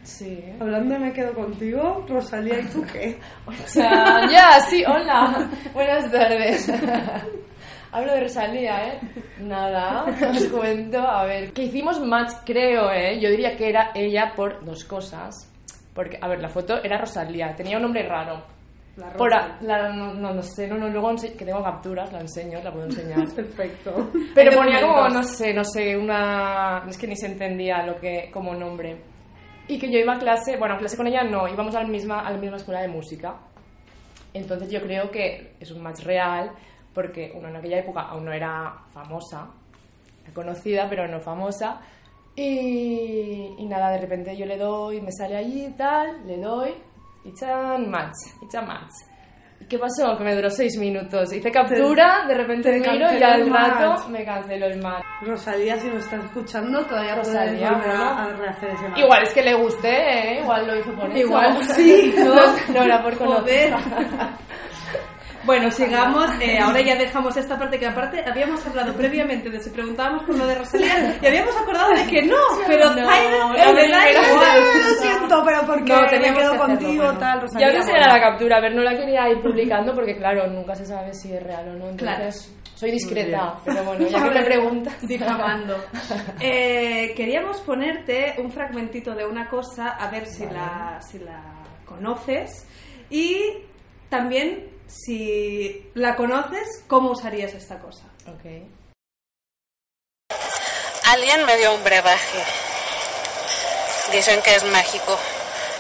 Sí. 0.04 0.44
Hablando 0.60 0.96
de 0.96 1.00
Me 1.00 1.14
Quedo 1.14 1.32
Contigo, 1.34 2.04
Rosalía, 2.10 2.60
¿y 2.60 2.66
tú 2.66 2.84
qué? 2.92 3.18
O 3.48 3.52
sea, 3.68 4.28
ya, 4.32 4.60
sí, 4.70 4.84
hola. 4.86 5.48
Buenas 5.74 6.12
tardes. 6.12 6.72
Hablo 7.92 8.14
de 8.14 8.22
Rosalía, 8.22 8.88
¿eh? 8.88 9.00
Nada, 9.42 10.06
os 10.32 10.46
cuento. 10.46 11.00
A 11.00 11.26
ver, 11.26 11.52
que 11.52 11.64
hicimos 11.64 12.00
match, 12.00 12.32
creo, 12.46 12.90
¿eh? 12.92 13.20
Yo 13.20 13.30
diría 13.30 13.56
que 13.58 13.70
era 13.70 13.92
ella 13.94 14.32
por 14.36 14.64
dos 14.64 14.86
cosas. 14.86 15.48
Porque, 15.94 16.18
a 16.22 16.28
ver, 16.30 16.40
la 16.40 16.48
foto 16.48 16.82
era 16.82 16.98
Rosalía, 16.98 17.54
tenía 17.56 17.76
un 17.78 17.84
nombre 17.84 18.08
raro. 18.08 18.42
La 18.96 19.06
rosa. 19.08 19.18
Por 19.18 19.34
a- 19.34 19.58
la- 19.62 19.90
no, 19.94 20.14
no, 20.14 20.34
no 20.34 20.42
sé, 20.42 20.68
no, 20.68 20.78
no, 20.78 20.88
luego 20.90 21.14
que 21.18 21.44
tengo 21.46 21.62
capturas, 21.64 22.12
la 22.14 22.22
enseño, 22.22 22.60
la 22.64 22.72
puedo 22.72 22.86
enseñar. 22.86 23.28
Perfecto. 23.36 24.10
Pero 24.34 24.58
ponía 24.58 24.82
como, 24.82 25.10
no 25.10 25.24
sé, 25.24 25.54
no 25.54 25.64
sé, 25.66 25.98
una... 25.98 26.84
Es 26.90 26.98
que 26.98 27.08
ni 27.08 27.16
se 27.18 27.28
entendía 27.28 27.84
lo 27.86 27.98
que 27.98 28.30
como 28.32 28.54
nombre. 28.56 29.02
Y 29.68 29.78
que 29.80 29.92
yo 29.92 30.00
iba 30.00 30.14
a 30.16 30.20
clase, 30.20 30.56
bueno, 30.58 30.76
a 30.76 30.78
clase 30.78 30.96
con 30.98 31.08
ella 31.08 31.24
no, 31.24 31.48
íbamos 31.48 31.76
a 31.76 31.82
la 31.84 31.88
misma, 31.88 32.22
a 32.26 32.32
la 32.32 32.38
misma 32.38 32.58
escuela 32.58 32.82
de 32.82 32.88
música. 32.88 33.36
Entonces 34.34 34.70
yo 34.72 34.82
creo 34.82 35.12
que 35.12 35.56
es 35.60 35.72
un 35.72 35.82
match 35.84 36.04
real, 36.04 36.52
porque 36.94 37.32
uno 37.36 37.50
en 37.50 37.56
aquella 37.56 37.80
época 37.80 38.02
aún 38.02 38.26
no 38.26 38.34
era 38.34 38.84
famosa, 38.94 39.48
conocida, 40.34 40.88
pero 40.90 41.08
no 41.08 41.20
famosa. 41.20 41.82
Y, 42.36 43.56
y 43.58 43.66
nada, 43.66 43.92
de 43.92 44.00
repente 44.00 44.38
yo 44.38 44.46
le 44.46 44.58
doy, 44.58 45.02
me 45.02 45.12
sale 45.12 45.36
allí 45.36 45.66
y 45.66 45.72
tal, 45.72 46.26
le 46.26 46.38
doy, 46.38 46.74
y 47.26 47.34
chan, 47.34 47.90
match, 47.90 48.16
y 48.42 48.48
chan, 48.48 48.66
match. 48.66 48.92
¿Y 49.60 49.66
qué 49.66 49.78
pasó? 49.78 50.18
Que 50.18 50.24
me 50.24 50.34
duró 50.34 50.50
seis 50.50 50.76
minutos. 50.78 51.32
Hice 51.32 51.52
captura, 51.52 52.26
de 52.28 52.34
repente 52.34 52.72
te 52.72 52.80
miro 52.80 53.14
y 53.14 53.22
al 53.22 53.48
rato 53.48 54.10
me 54.10 54.26
canceló 54.26 54.66
el 54.66 54.82
match. 54.82 55.04
Rosalía, 55.22 55.78
si 55.78 55.88
nos 55.88 56.04
estás 56.04 56.26
escuchando, 56.26 56.84
todavía 56.86 57.16
Rosalía, 57.16 57.70
a, 57.70 58.24
a 58.24 58.34
rehacer 58.34 58.70
ese 58.72 58.88
match. 58.90 59.00
Igual 59.00 59.24
es 59.24 59.34
que 59.34 59.44
le 59.44 59.54
gusté, 59.54 59.90
¿eh? 59.90 60.40
Igual 60.42 60.66
lo 60.68 60.80
hizo 60.80 60.92
por 60.96 61.10
eso. 61.10 61.18
Igual 61.18 61.64
sí, 61.76 62.16
¿no? 62.18 62.74
no, 62.74 62.84
era 62.84 63.04
por 63.04 63.18
conocer. 63.18 63.74
Bueno, 65.44 65.72
sigamos. 65.72 66.30
Eh, 66.40 66.60
ahora 66.60 66.82
ya 66.82 66.96
dejamos 66.96 67.36
esta 67.36 67.58
parte 67.58 67.80
que 67.80 67.88
aparte 67.88 68.24
habíamos 68.28 68.66
hablado 68.66 68.94
previamente 68.94 69.50
de 69.50 69.60
si 69.60 69.70
preguntábamos 69.70 70.24
por 70.24 70.38
lo 70.38 70.46
de 70.46 70.56
Rosalía 70.56 71.18
y 71.22 71.26
habíamos 71.26 71.56
acordado 71.58 71.94
de 71.94 72.06
que 72.06 72.22
no, 72.24 72.38
pero 72.68 72.90
No, 72.92 72.96
la 72.96 74.12
igual. 74.12 74.60
Lo 74.84 75.02
siento, 75.02 75.44
pero 75.46 75.62
porque 75.66 75.94
No, 75.94 76.02
me 76.02 76.34
quedo 76.34 76.52
que 76.54 76.58
contigo, 76.58 77.04
bueno. 77.04 77.20
tal, 77.20 77.42
Rosalía. 77.42 77.68
Ya 77.68 77.74
os 77.74 77.80
enseñaré 77.86 78.14
la 78.14 78.22
captura, 78.22 78.58
a 78.58 78.62
ver, 78.62 78.76
no 78.76 78.82
la 78.84 78.98
quería 78.98 79.30
ir 79.30 79.42
publicando 79.42 79.94
porque, 79.96 80.16
claro, 80.18 80.48
nunca 80.48 80.76
se 80.76 80.86
sabe 80.86 81.14
si 81.14 81.34
es 81.34 81.42
real 81.44 81.70
o 81.70 81.74
no. 81.74 81.90
Entonces, 81.90 82.54
soy 82.76 82.92
discreta, 82.92 83.56
pero 83.66 83.84
bueno, 83.84 84.08
ya 84.08 84.24
que 84.24 84.30
me 84.40 84.44
preguntas. 84.44 84.96
Difamando. 85.02 85.78
Eh, 86.40 87.14
queríamos 87.16 87.58
ponerte 87.62 88.36
un 88.40 88.52
fragmentito 88.52 89.14
de 89.14 89.26
una 89.26 89.48
cosa, 89.48 89.90
a 89.90 90.10
ver 90.10 90.26
si, 90.26 90.46
la, 90.46 91.00
si 91.02 91.20
la 91.20 91.42
conoces. 91.86 92.68
Y 93.10 93.38
también, 94.10 94.71
si 94.92 95.90
la 95.94 96.16
conoces, 96.16 96.84
¿cómo 96.88 97.12
usarías 97.12 97.54
esta 97.54 97.80
cosa? 97.80 98.04
Ok. 98.28 98.46
Alguien 101.06 101.46
me 101.46 101.58
dio 101.58 101.74
un 101.74 101.84
brebaje. 101.84 102.44
Dicen 104.12 104.42
que 104.42 104.56
es 104.56 104.64
mágico. 104.66 105.18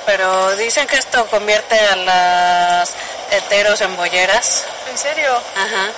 Pero 0.05 0.55
dicen 0.55 0.87
que 0.87 0.97
esto 0.97 1.25
convierte 1.27 1.77
a 1.79 1.95
las 1.95 2.95
heteros 3.31 3.79
en 3.81 3.95
bolleras. 3.95 4.65
¿En 4.89 4.97
serio? 4.97 5.31
Ajá. 5.55 5.89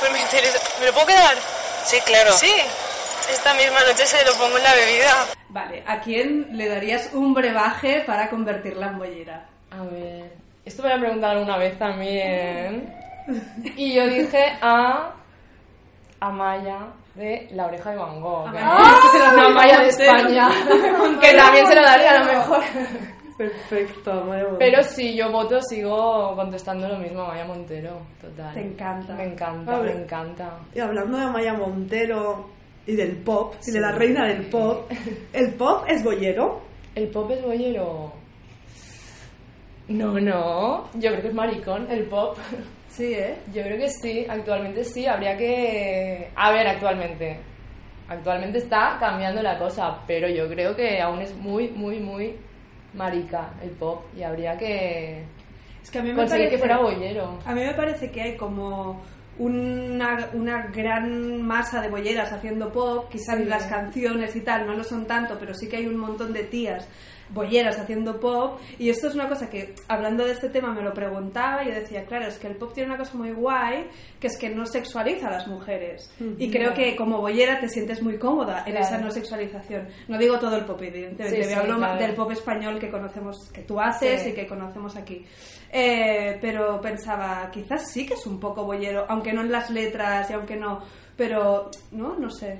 Pues 0.00 0.12
me 0.12 0.20
interesa. 0.20 0.58
¿Me 0.80 0.86
lo 0.86 0.92
puedo 0.92 1.06
quedar? 1.06 1.36
Sí, 1.84 2.00
claro. 2.04 2.32
Sí. 2.36 2.52
Esta 3.30 3.54
misma 3.54 3.82
noche 3.84 4.06
se 4.06 4.22
lo 4.24 4.34
pongo 4.34 4.58
en 4.58 4.64
la 4.64 4.74
bebida. 4.74 5.26
Vale, 5.48 5.84
¿a 5.86 6.00
quién 6.00 6.48
le 6.52 6.68
darías 6.68 7.10
un 7.12 7.32
brebaje 7.32 8.02
para 8.06 8.28
convertirla 8.28 8.88
en 8.88 8.98
bollera? 8.98 9.46
A 9.70 9.82
ver, 9.84 10.32
esto 10.64 10.82
me 10.82 10.88
lo 10.88 10.94
han 10.94 11.00
preguntado 11.00 11.32
alguna 11.32 11.58
vez 11.58 11.78
también. 11.78 12.92
Y 13.76 13.94
yo 13.94 14.06
dije 14.06 14.44
a 14.60 15.14
Amaya 16.20 16.88
de 17.14 17.48
La 17.52 17.66
Oreja 17.66 17.90
de 17.90 17.96
Van 17.96 18.20
Gogh. 18.20 18.48
Amaya 18.48 19.80
de 19.80 19.88
España. 19.88 20.48
que 21.20 21.34
también 21.34 21.66
se 21.66 21.74
lo 21.74 21.82
daría 21.82 22.10
a 22.12 22.18
lo 22.20 22.24
mejor. 22.26 22.62
Perfecto, 23.36 24.12
Amaya 24.12 24.44
Montero. 24.44 24.58
Pero 24.58 24.82
si 24.82 25.16
yo 25.16 25.30
voto, 25.30 25.60
sigo 25.62 26.34
contestando 26.34 26.88
lo 26.88 26.98
mismo 26.98 27.22
a 27.22 27.26
Amaya 27.26 27.44
Montero. 27.44 27.98
Total. 28.20 28.54
Te 28.54 28.60
encanta. 28.60 29.14
Me 29.14 29.24
encanta, 29.24 29.78
me 29.78 29.92
encanta. 29.92 30.58
Y 30.74 30.80
hablando 30.80 31.18
de 31.18 31.24
Amaya 31.24 31.54
Montero 31.54 32.50
y 32.86 32.96
del 32.96 33.16
pop, 33.16 33.54
y 33.66 33.70
de 33.70 33.80
la 33.80 33.92
reina 33.92 34.26
del 34.26 34.46
pop, 34.48 34.90
¿el 35.32 35.54
pop 35.54 35.84
es 35.88 36.02
bollero? 36.04 36.60
¿El 36.94 37.08
pop 37.08 37.30
es 37.30 37.42
bollero? 37.42 38.23
No, 39.88 40.18
no. 40.18 40.84
Yo 40.94 41.10
creo 41.10 41.22
que 41.22 41.28
es 41.28 41.34
maricón, 41.34 41.90
el 41.90 42.04
pop. 42.04 42.38
Sí, 42.88 43.12
¿eh? 43.12 43.36
Yo 43.52 43.62
creo 43.62 43.76
que 43.76 43.88
sí, 43.90 44.24
actualmente 44.28 44.84
sí, 44.84 45.04
habría 45.06 45.36
que... 45.36 46.30
A 46.36 46.52
ver, 46.52 46.66
actualmente. 46.68 47.38
Actualmente 48.08 48.58
está 48.58 48.96
cambiando 49.00 49.42
la 49.42 49.58
cosa, 49.58 49.98
pero 50.06 50.28
yo 50.28 50.48
creo 50.48 50.76
que 50.76 51.00
aún 51.00 51.20
es 51.20 51.34
muy, 51.36 51.68
muy, 51.70 51.98
muy 51.98 52.36
marica 52.94 53.50
el 53.62 53.70
pop 53.70 54.04
y 54.16 54.22
habría 54.22 54.56
que 54.56 55.24
Es 55.82 55.90
que 55.90 55.98
a 55.98 56.02
mí 56.02 56.12
me 56.12 56.24
parece... 56.24 56.50
que 56.50 56.58
fuera 56.58 56.78
bollero. 56.78 57.38
A 57.44 57.52
mí 57.54 57.62
me 57.64 57.74
parece 57.74 58.10
que 58.10 58.22
hay 58.22 58.36
como 58.36 59.02
una, 59.38 60.28
una 60.34 60.66
gran 60.68 61.42
masa 61.42 61.80
de 61.80 61.88
bolleras 61.88 62.32
haciendo 62.32 62.70
pop, 62.70 63.08
quizás 63.10 63.38
Sí. 63.38 63.44
las 63.46 63.66
canciones 63.66 64.36
y 64.36 64.42
tal 64.42 64.66
no 64.66 64.74
lo 64.74 64.84
son 64.84 65.06
tanto, 65.06 65.36
pero 65.40 65.52
sí 65.54 65.68
que 65.68 65.78
hay 65.78 65.86
un 65.86 65.96
montón 65.96 66.32
de 66.32 66.44
tías 66.44 66.88
bolleras 67.34 67.78
haciendo 67.78 68.18
pop 68.20 68.58
y 68.78 68.88
esto 68.88 69.08
es 69.08 69.14
una 69.14 69.28
cosa 69.28 69.50
que 69.50 69.74
hablando 69.88 70.24
de 70.24 70.32
este 70.32 70.48
tema 70.48 70.72
me 70.72 70.82
lo 70.82 70.94
preguntaba 70.94 71.64
y 71.64 71.68
yo 71.68 71.74
decía, 71.74 72.04
claro, 72.06 72.26
es 72.26 72.38
que 72.38 72.46
el 72.46 72.56
pop 72.56 72.72
tiene 72.72 72.88
una 72.90 72.98
cosa 72.98 73.14
muy 73.16 73.32
guay 73.32 73.88
que 74.20 74.28
es 74.28 74.38
que 74.38 74.48
no 74.48 74.64
sexualiza 74.64 75.28
a 75.28 75.32
las 75.32 75.46
mujeres 75.48 76.10
y 76.38 76.50
creo 76.50 76.72
que 76.72 76.96
como 76.96 77.18
bollera 77.20 77.60
te 77.60 77.68
sientes 77.68 78.00
muy 78.02 78.18
cómoda 78.18 78.62
en 78.66 78.72
Claro. 78.74 78.86
esa 78.86 78.98
no 78.98 79.10
sexualización. 79.10 79.88
No 80.08 80.16
digo 80.18 80.38
todo 80.38 80.56
el 80.56 80.64
pop, 80.64 80.80
evidentemente, 80.80 81.44
Sí, 81.44 81.52
hablo 81.52 81.76
claro. 81.76 81.98
del 82.00 82.14
pop 82.14 82.30
español 82.30 82.78
que 82.78 82.90
conocemos, 82.90 83.50
que 83.52 83.62
tú 83.62 83.80
haces 83.80 84.22
Sí. 84.22 84.30
y 84.30 84.32
que 84.32 84.46
conocemos 84.46 84.96
aquí. 84.96 85.24
Eh, 85.72 86.38
pero 86.40 86.80
pensaba, 86.80 87.50
quizás 87.52 87.90
sí 87.90 88.06
que 88.06 88.14
es 88.14 88.26
un 88.26 88.38
poco 88.38 88.64
bollero, 88.64 89.06
aunque 89.08 89.32
no 89.32 89.40
en 89.40 89.50
las 89.50 89.70
letras 89.70 90.30
y 90.30 90.34
aunque 90.34 90.56
no, 90.56 90.80
pero 91.16 91.70
no, 91.92 92.16
no 92.16 92.30
sé. 92.30 92.58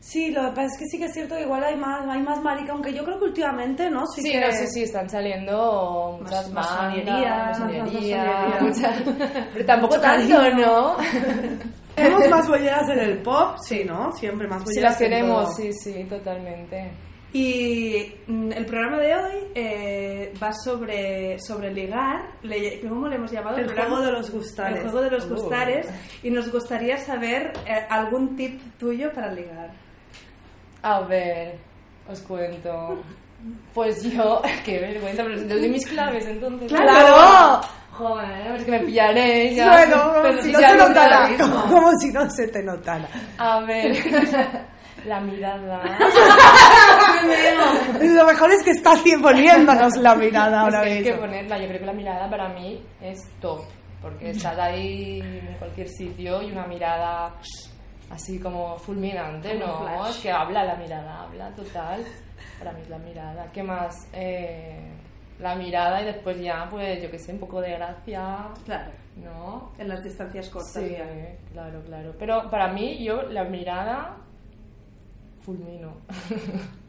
Sí, 0.00 0.30
lo 0.30 0.40
que 0.46 0.48
pasa 0.48 0.66
es 0.66 0.78
que 0.78 0.86
sí 0.86 0.98
que 0.98 1.04
es 1.04 1.12
cierto 1.12 1.36
que 1.36 1.42
igual 1.42 1.62
hay 1.62 1.76
más, 1.76 2.06
hay 2.08 2.22
más 2.22 2.40
marica, 2.40 2.72
aunque 2.72 2.92
yo 2.94 3.04
creo 3.04 3.18
que 3.18 3.26
últimamente, 3.26 3.90
¿no? 3.90 4.06
Sí, 4.06 4.22
que... 4.22 4.40
no 4.40 4.50
sé 4.50 4.66
si 4.68 4.82
están 4.84 5.08
saliendo 5.10 6.18
muchas 6.22 6.50
Más- 6.50 6.74
bandas, 6.76 7.60
más 7.60 8.62
muchas- 8.62 9.02
pero 9.52 9.66
tampoco 9.66 10.00
tanto, 10.00 10.50
¿no? 10.56 10.96
Tenemos 11.94 12.28
más 12.30 12.48
bolleras 12.48 12.88
en 12.88 12.98
el 12.98 13.18
pop, 13.18 13.56
sí, 13.62 13.84
¿no? 13.84 14.10
Siempre 14.12 14.48
más 14.48 14.60
Sí 14.62 14.66
bolleras 14.68 14.92
las 14.92 15.00
en 15.02 15.10
tenemos, 15.10 15.54
sí, 15.56 15.70
sí, 15.74 16.04
totalmente. 16.04 16.90
Y 17.32 18.12
mm, 18.26 18.52
el 18.52 18.64
programa 18.66 18.96
de 18.98 19.14
hoy 19.14 19.34
eh, 19.54 20.32
va 20.42 20.52
sobre, 20.52 21.38
sobre 21.38 21.72
ligar. 21.72 22.22
Le- 22.42 22.80
¿Cómo 22.88 23.06
le 23.06 23.16
hemos 23.16 23.30
llamado? 23.30 23.58
El 23.58 23.70
juego 23.72 24.00
de 24.00 24.12
los 24.12 24.30
gustares. 24.30 24.78
El 24.78 24.82
juego 24.90 25.02
de 25.02 25.10
los 25.10 25.26
Uh. 25.26 25.34
gustares. 25.34 25.88
Y 26.22 26.30
nos 26.30 26.50
gustaría 26.50 26.96
saber 26.96 27.52
eh, 27.66 27.86
algún 27.90 28.34
tip 28.34 28.60
tuyo 28.78 29.12
para 29.12 29.30
ligar. 29.32 29.70
A 30.82 31.00
ver, 31.00 31.58
os 32.08 32.20
cuento. 32.22 33.00
Pues 33.74 34.02
yo, 34.04 34.42
qué 34.64 34.78
vergüenza, 34.80 35.22
pero 35.22 35.36
yo 35.42 35.58
doy 35.58 35.68
mis 35.70 35.86
claves 35.86 36.26
entonces. 36.26 36.70
¡Claro! 36.70 37.60
Joder, 37.92 38.54
es 38.56 38.64
que 38.64 38.70
me 38.70 38.80
pillaré 38.80 39.54
ya. 39.54 39.70
Bueno, 39.72 40.12
Pero 40.22 40.42
si 40.42 40.52
no 40.52 40.58
se 40.58 40.76
notara. 40.76 41.28
mismo. 41.28 41.62
Como 41.70 41.90
si 41.98 42.12
no 42.12 42.30
se 42.30 42.48
te 42.48 42.62
notara. 42.62 43.06
A 43.36 43.60
ver, 43.60 43.94
la 45.06 45.20
mirada. 45.20 45.82
Lo 48.00 48.24
mejor 48.26 48.50
es 48.52 48.62
que 48.62 48.70
está 48.70 48.92
cien- 48.96 49.20
poniéndonos 49.22 49.96
la 49.98 50.14
mirada 50.14 50.60
ahora 50.62 50.82
que 50.82 50.88
hay 50.88 51.02
que 51.02 51.10
mismo. 51.10 51.20
ponerla, 51.26 51.58
yo 51.58 51.66
creo 51.68 51.80
que 51.80 51.86
la 51.86 51.92
mirada 51.92 52.30
para 52.30 52.48
mí 52.48 52.82
es 53.02 53.18
top, 53.40 53.60
porque 54.00 54.30
estás 54.30 54.58
ahí 54.58 55.20
en 55.20 55.56
cualquier 55.58 55.88
sitio 55.88 56.42
y 56.42 56.52
una 56.52 56.66
mirada 56.66 57.34
así 58.10 58.38
como 58.38 58.76
fulminante, 58.76 59.58
Como 59.60 59.84
¿no? 59.88 60.06
Es 60.08 60.16
que 60.18 60.30
habla 60.30 60.64
la 60.64 60.74
mirada, 60.76 61.22
habla 61.22 61.50
total. 61.50 62.04
Para 62.58 62.72
mí 62.72 62.80
es 62.82 62.88
la 62.90 62.98
mirada. 62.98 63.50
¿Qué 63.52 63.62
más? 63.62 64.08
Eh, 64.12 64.90
la 65.38 65.54
mirada 65.54 66.02
y 66.02 66.04
después 66.06 66.38
ya, 66.40 66.66
pues 66.68 67.02
yo 67.02 67.10
que 67.10 67.18
sé, 67.18 67.32
un 67.32 67.38
poco 67.38 67.60
de 67.60 67.70
gracia, 67.72 68.48
Claro. 68.64 68.90
¿no? 69.16 69.72
En 69.78 69.88
las 69.88 70.02
distancias 70.04 70.48
cortas. 70.50 70.72
Sí, 70.72 70.90
ya. 70.90 71.06
claro, 71.52 71.82
claro. 71.84 72.14
Pero 72.18 72.50
para 72.50 72.68
mí, 72.72 73.02
yo 73.02 73.22
la 73.22 73.44
mirada 73.44 74.16
fulmino. 75.42 75.92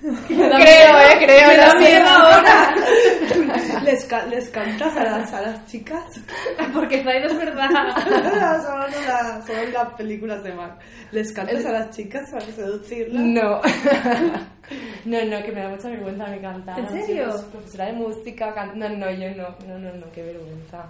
creo, 0.00 0.98
eh, 1.00 1.16
creo. 1.18 1.48
Me 1.48 1.56
da 1.56 1.74
no 1.74 1.80
miedo 1.80 2.06
ahora. 2.08 2.74
¿Les, 3.84 4.04
ca- 4.04 4.26
les 4.26 4.48
cantas 4.50 4.96
a 4.96 5.04
las, 5.04 5.32
a 5.32 5.40
las 5.42 5.66
chicas? 5.66 6.02
Porque 6.72 7.02
Zaid 7.02 7.24
es 7.24 7.36
verdad. 7.38 7.68
son, 8.62 8.80
las, 9.06 9.46
son 9.46 9.72
las 9.72 9.88
películas 9.94 10.42
de 10.42 10.52
Mark. 10.54 10.78
¿Les 11.12 11.32
cantas 11.32 11.64
a 11.66 11.72
las 11.72 11.90
chicas 11.90 12.28
para 12.30 12.44
seducirlas? 12.46 13.22
No. 13.22 13.60
no, 15.04 15.24
no, 15.24 15.42
que 15.42 15.52
me 15.52 15.62
da 15.62 15.68
mucha 15.68 15.88
vergüenza 15.88 16.26
me 16.26 16.40
cantar. 16.40 16.78
¿En 16.78 16.88
serio? 16.88 17.34
profesora 17.50 17.86
de 17.86 17.92
música, 17.94 18.54
can- 18.54 18.78
no, 18.78 18.88
no, 18.88 19.10
yo 19.10 19.28
no, 19.34 19.48
no, 19.66 19.78
no, 19.78 19.92
no, 19.94 20.12
qué 20.12 20.22
vergüenza. 20.22 20.86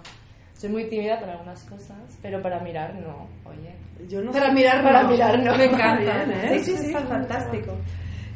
Soy 0.57 0.69
muy 0.69 0.85
tímida 0.89 1.19
para 1.19 1.33
algunas 1.33 1.63
cosas, 1.63 1.97
pero 2.21 2.39
para 2.41 2.59
mirar 2.59 2.93
no, 2.95 3.27
oye. 3.49 3.73
Yo 4.07 4.21
no 4.21 4.31
Para 4.31 4.51
mirar, 4.51 4.83
Para 4.83 5.03
mirar, 5.03 5.39
no. 5.39 5.55
Me 5.57 5.65
encanta. 5.65 6.23
Bien, 6.23 6.31
¿eh? 6.31 6.59
Sí, 6.59 6.71
sí, 6.71 6.77
Sí, 6.77 6.85
está 6.87 6.99
sí. 7.01 7.05
fantástico. 7.07 7.77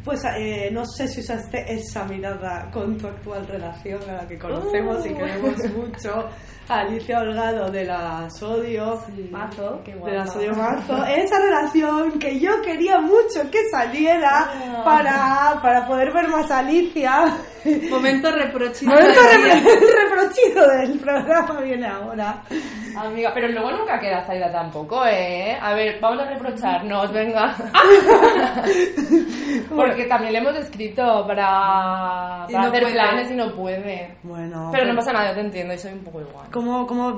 Pues 0.06 0.22
eh, 0.38 0.70
no 0.72 0.86
sé 0.86 1.08
si 1.08 1.20
usaste 1.22 1.66
esa 1.74 2.06
mirada 2.06 2.70
con 2.72 2.96
tu 2.98 3.08
actual 3.08 3.48
relación 3.48 4.00
a 4.08 4.14
la 4.14 4.28
que 4.28 4.38
conocemos 4.38 5.04
y 5.06 5.10
Uh. 5.10 5.18
queremos 5.18 5.58
mucho. 5.76 6.30
Alicia 6.68 7.20
Holgado 7.20 7.70
de 7.70 7.86
la 7.86 8.28
Sodio. 8.30 9.00
Mazo. 9.30 9.82
Qué 9.86 9.94
De 9.94 10.12
la 10.14 10.26
Sodio 10.26 10.54
Mazo. 10.56 11.06
Esa 11.06 11.40
relación 11.40 12.18
que 12.18 12.40
yo 12.40 12.60
quería 12.64 13.00
mucho 13.00 13.50
que 13.52 13.60
saliera 13.70 14.50
Ah. 14.50 14.82
para, 14.84 15.60
para 15.62 15.86
poder 15.86 16.12
ver 16.12 16.28
más 16.30 16.50
a 16.50 16.60
Alicia. 16.60 17.26
Momento 17.90 18.32
reprochido. 18.32 18.92
Momento 18.94 19.20
reprochido 20.04 20.68
del 20.80 21.00
programa 21.00 21.62
viene 21.62 21.88
ahora. 21.88 22.42
Amiga, 22.98 23.32
pero 23.34 23.48
luego 23.50 23.72
nunca 23.72 24.00
queda 24.00 24.24
Zaida 24.26 24.52
tampoco, 24.52 25.06
¿eh? 25.06 25.58
A 25.62 25.74
ver, 25.74 26.00
vamos 26.00 26.24
a 26.24 26.30
reprocharnos, 26.30 27.12
venga. 27.12 27.54
Porque 29.76 30.06
también 30.06 30.34
le 30.34 30.40
hemos 30.40 30.56
escrito 30.58 31.26
para, 31.28 32.46
Y 32.48 32.54
para 32.54 32.64
no 32.64 32.68
hacer 32.70 32.82
puede. 32.84 32.94
planes 32.94 33.32
y 33.32 33.36
no 33.36 33.52
puede. 33.54 34.16
Bueno, 34.24 34.70
Pero 34.72 34.86
no 34.88 34.96
pasa 34.96 35.12
nada, 35.14 35.30
yo 35.30 35.36
te 35.36 35.42
entiendo 35.42 35.74
y 35.74 35.78
soy 35.78 35.94
un 35.94 36.04
poco 36.04 36.22
igual. 36.22 36.46
¿Cómo, 36.56 36.88
cómo, 36.88 37.18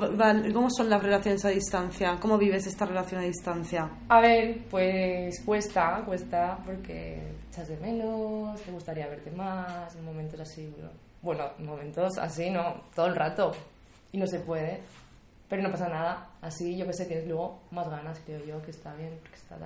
¿Cómo 0.52 0.68
son 0.68 0.90
las 0.90 1.00
relaciones 1.00 1.44
a 1.44 1.50
distancia? 1.50 2.18
¿Cómo 2.20 2.36
vives 2.38 2.66
esta 2.66 2.86
relación 2.86 3.20
a 3.20 3.22
distancia? 3.22 3.88
A 4.08 4.20
ver, 4.20 4.64
pues 4.68 5.40
cuesta, 5.44 6.02
cuesta, 6.04 6.58
porque 6.66 7.22
echas 7.48 7.68
de 7.68 7.76
menos, 7.76 8.60
te 8.60 8.72
gustaría 8.72 9.06
verte 9.06 9.30
más, 9.30 9.94
en 9.94 10.04
momentos 10.04 10.40
así, 10.40 10.68
bueno, 10.74 10.90
bueno, 11.22 11.44
en 11.56 11.66
momentos 11.66 12.18
así, 12.18 12.50
¿no? 12.50 12.82
Todo 12.92 13.06
el 13.06 13.14
rato. 13.14 13.52
Y 14.10 14.18
no 14.18 14.26
se 14.26 14.40
puede, 14.40 14.80
pero 15.48 15.62
no 15.62 15.70
pasa 15.70 15.88
nada. 15.88 16.30
Así, 16.42 16.76
yo 16.76 16.84
que 16.84 16.94
sé, 16.94 17.04
tienes 17.04 17.28
luego 17.28 17.60
más 17.70 17.88
ganas, 17.88 18.20
creo 18.26 18.44
yo, 18.44 18.60
que 18.62 18.72
está 18.72 18.92
bien, 18.94 19.12
porque 19.22 19.36
está 19.36 19.56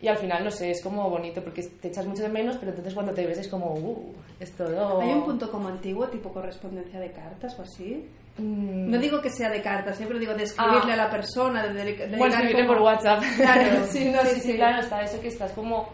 Y 0.00 0.08
al 0.08 0.18
final, 0.18 0.42
no 0.42 0.50
sé, 0.50 0.72
es 0.72 0.82
como 0.82 1.08
bonito, 1.08 1.44
porque 1.44 1.62
te 1.62 1.86
echas 1.86 2.08
mucho 2.08 2.24
de 2.24 2.28
menos, 2.28 2.56
pero 2.56 2.70
entonces 2.70 2.92
cuando 2.92 3.14
te 3.14 3.24
ves 3.24 3.38
es 3.38 3.46
como, 3.46 3.72
uh, 3.72 4.14
es 4.40 4.50
todo... 4.56 5.00
Hay 5.00 5.12
un 5.12 5.24
punto 5.24 5.48
como 5.48 5.68
antiguo, 5.68 6.08
tipo 6.08 6.32
correspondencia 6.32 6.98
de 6.98 7.12
cartas 7.12 7.56
o 7.56 7.62
así. 7.62 8.04
Mm, 8.38 8.90
No 8.90 8.98
digo 8.98 9.20
que 9.20 9.28
sea 9.30 9.50
de 9.50 9.60
cartas, 9.60 10.00
¿eh? 10.00 10.04
pero 10.06 10.18
digo 10.18 10.34
de 10.34 10.44
escribirle 10.44 10.92
Ah. 10.92 10.94
a 10.94 10.96
la 10.96 11.10
persona, 11.10 11.62
de, 11.66 11.74
dedica- 11.74 12.04
Bueno, 12.06 12.24
dedicar 12.24 12.42
escribirle 12.44 12.66
como- 12.66 12.78
por 12.78 12.82
WhatsApp. 12.86 13.22
Claro, 13.36 13.84
sí, 13.90 14.04
no, 14.10 14.22
sí, 14.22 14.28
sí, 14.28 14.34
sí, 14.40 14.40
sí. 14.52 14.54
claro, 14.56 14.80
está 14.80 15.02
eso 15.02 15.20
que 15.20 15.28
estás 15.28 15.52
como. 15.52 15.88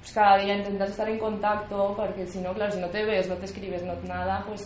Pues 0.00 0.12
cada 0.14 0.38
día 0.38 0.56
intentas 0.56 0.88
estar 0.90 1.08
en 1.10 1.18
contacto, 1.18 1.94
porque 1.94 2.26
si 2.26 2.38
no, 2.40 2.54
claro, 2.54 2.72
si 2.72 2.80
no 2.80 2.88
te 2.88 3.04
ves, 3.04 3.28
no 3.28 3.34
te 3.36 3.44
escribes, 3.44 3.82
no 3.82 3.94
nada, 4.08 4.42
pues 4.48 4.62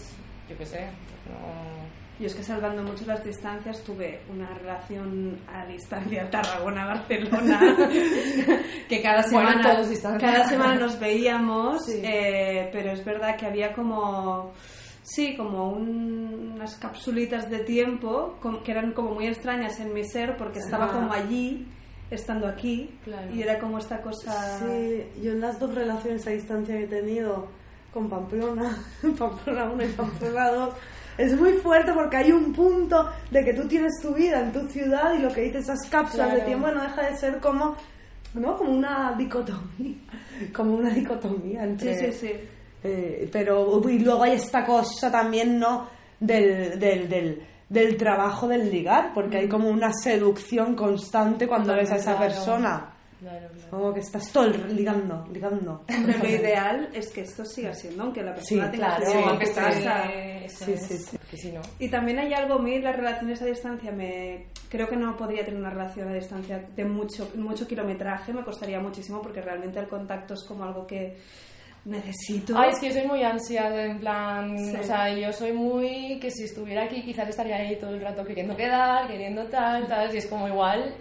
yo 0.48 0.56
qué 0.56 0.64
sé. 0.66 0.80
no. 1.28 1.74
Yo 2.20 2.28
es 2.28 2.34
que 2.36 2.44
salvando 2.44 2.80
mucho 2.84 3.04
las 3.06 3.24
distancias 3.24 3.82
tuve 3.82 4.20
una 4.32 4.46
relación 4.54 5.36
a 5.52 5.66
distancia 5.66 6.30
Tarragona-Barcelona 6.30 7.58
que 8.88 9.02
cada 9.02 9.22
Bueno, 9.32 9.50
semana, 9.50 9.72
todos 9.74 9.88
distancia. 9.90 10.30
cada 10.32 10.48
semana 10.48 10.74
nos 10.76 11.00
veíamos, 11.00 11.84
Sí. 11.86 12.00
eh, 12.04 12.68
pero 12.72 12.92
es 12.92 13.04
verdad 13.04 13.36
que 13.36 13.46
había 13.46 13.72
como... 13.72 14.52
Sí, 15.04 15.36
como 15.36 15.68
un- 15.70 16.52
unas 16.54 16.76
capsulitas 16.76 17.50
de 17.50 17.58
tiempo 17.60 18.36
com- 18.40 18.62
que 18.62 18.72
eran 18.72 18.92
como 18.92 19.10
muy 19.14 19.26
extrañas 19.26 19.78
en 19.78 19.92
mi 19.92 20.02
ser 20.04 20.36
porque 20.38 20.58
estaba 20.60 20.86
Ah. 20.86 20.92
como 20.92 21.12
allí, 21.12 21.68
estando 22.10 22.46
aquí, 22.48 22.90
Claro. 23.04 23.32
y 23.34 23.42
era 23.42 23.58
como 23.58 23.78
esta 23.78 24.00
cosa... 24.00 24.58
Sí, 24.60 25.04
yo 25.22 25.32
en 25.32 25.40
las 25.42 25.58
dos 25.60 25.74
relaciones 25.74 26.26
a 26.26 26.30
distancia 26.30 26.76
que 26.78 26.84
he 26.84 26.86
tenido 26.88 27.48
con 27.92 28.08
Pamplona, 28.08 28.76
Pamplona 29.18 29.64
1 29.70 29.84
y 29.84 29.88
Pamplona 29.88 30.50
2, 30.52 30.74
es 31.18 31.38
muy 31.38 31.52
fuerte 31.54 31.92
porque 31.92 32.16
hay 32.16 32.32
un 32.32 32.52
punto 32.54 33.08
de 33.30 33.44
que 33.44 33.52
tú 33.52 33.68
tienes 33.68 33.92
tu 34.00 34.14
vida 34.14 34.40
en 34.40 34.52
tu 34.52 34.66
ciudad 34.68 35.14
y 35.14 35.22
lo 35.22 35.28
que 35.32 35.42
dices 35.42 35.64
esas 35.64 35.86
cápsulas 35.90 36.28
de 36.28 36.34
Claro. 36.36 36.46
tiempo 36.46 36.68
no 36.70 36.82
deja 36.82 37.02
de 37.10 37.16
ser 37.18 37.40
como, 37.40 37.76
¿no? 38.34 38.56
Como 38.56 38.72
una 38.72 39.12
dicotomía, 39.18 39.96
como 40.54 40.74
una 40.76 40.90
dicotomía 40.90 41.62
entre... 41.64 41.94
Sí, 41.94 42.12
sí, 42.12 42.26
sí. 42.28 42.32
Eh, 42.84 43.28
pero 43.32 43.80
y 43.88 43.98
luego 43.98 44.22
hay 44.24 44.32
esta 44.32 44.64
cosa 44.64 45.10
también, 45.10 45.58
¿no? 45.58 45.88
Del, 46.20 46.78
del, 46.78 47.08
del, 47.08 47.42
del 47.68 47.96
trabajo 47.96 48.46
del 48.46 48.70
ligar, 48.70 49.12
porque 49.14 49.38
hay 49.38 49.48
como 49.48 49.68
una 49.70 49.92
seducción 49.92 50.74
constante 50.76 51.48
cuando 51.48 51.74
ves 51.74 51.90
a 51.90 51.96
esa 51.96 52.16
Claro. 52.16 52.20
persona. 52.34 52.90
Claro, 53.20 53.48
claro. 53.54 53.70
Como 53.70 53.94
que 53.94 54.00
estás 54.00 54.30
todo 54.30 54.44
el- 54.44 54.76
ligando, 54.76 55.26
ligando. 55.32 55.82
Pero 55.86 56.18
lo 56.22 56.28
ideal 56.28 56.90
es 56.92 57.08
que 57.10 57.22
esto 57.22 57.42
siga 57.46 57.72
siendo, 57.72 58.02
aunque 58.02 58.22
la 58.22 58.34
persona 58.34 58.66
Sí, 58.66 58.70
tenga 58.70 58.98
vida 58.98 59.12
en 59.18 59.28
aunque 59.28 59.46
Sí, 60.48 60.76
sí, 60.76 60.98
sí. 61.38 61.52
no. 61.52 61.62
Y 61.78 61.88
también 61.88 62.18
hay 62.18 62.34
algo, 62.34 62.54
a 62.54 62.58
mí 62.62 62.78
las 62.80 62.94
relaciones 62.94 63.40
a 63.40 63.46
distancia, 63.46 63.90
me 63.92 64.48
creo 64.68 64.86
que 64.88 64.96
no 64.96 65.16
podría 65.16 65.42
tener 65.44 65.58
una 65.58 65.70
relación 65.70 66.08
a 66.08 66.12
distancia 66.12 66.62
de 66.76 66.84
mucho, 66.84 67.30
mucho 67.36 67.66
kilometraje, 67.66 68.32
me 68.34 68.44
costaría 68.44 68.78
muchísimo 68.78 69.22
porque 69.22 69.40
realmente 69.40 69.78
el 69.80 69.88
contacto 69.88 70.34
es 70.34 70.44
como 70.44 70.64
algo 70.64 70.86
que 70.86 71.16
necesito. 71.84 72.56
Ay, 72.56 72.70
es 72.72 72.78
que 72.80 72.88
yo 72.88 72.94
soy 72.94 73.06
muy 73.06 73.22
ansia, 73.22 73.84
en 73.84 73.98
plan, 73.98 74.58
Sí. 74.58 74.76
o 74.76 74.82
sea, 74.82 75.12
yo 75.16 75.32
soy 75.32 75.52
muy 75.52 76.18
que 76.20 76.30
si 76.30 76.44
estuviera 76.44 76.84
aquí 76.84 77.02
quizás 77.02 77.28
estaría 77.28 77.56
ahí 77.56 77.76
todo 77.76 77.94
el 77.94 78.00
rato 78.00 78.24
queriendo 78.24 78.56
quedar, 78.56 79.06
queriendo 79.08 79.44
tal, 79.46 79.86
tal, 79.86 80.14
y 80.14 80.18
es 80.18 80.26
como 80.26 80.48
igual. 80.48 80.94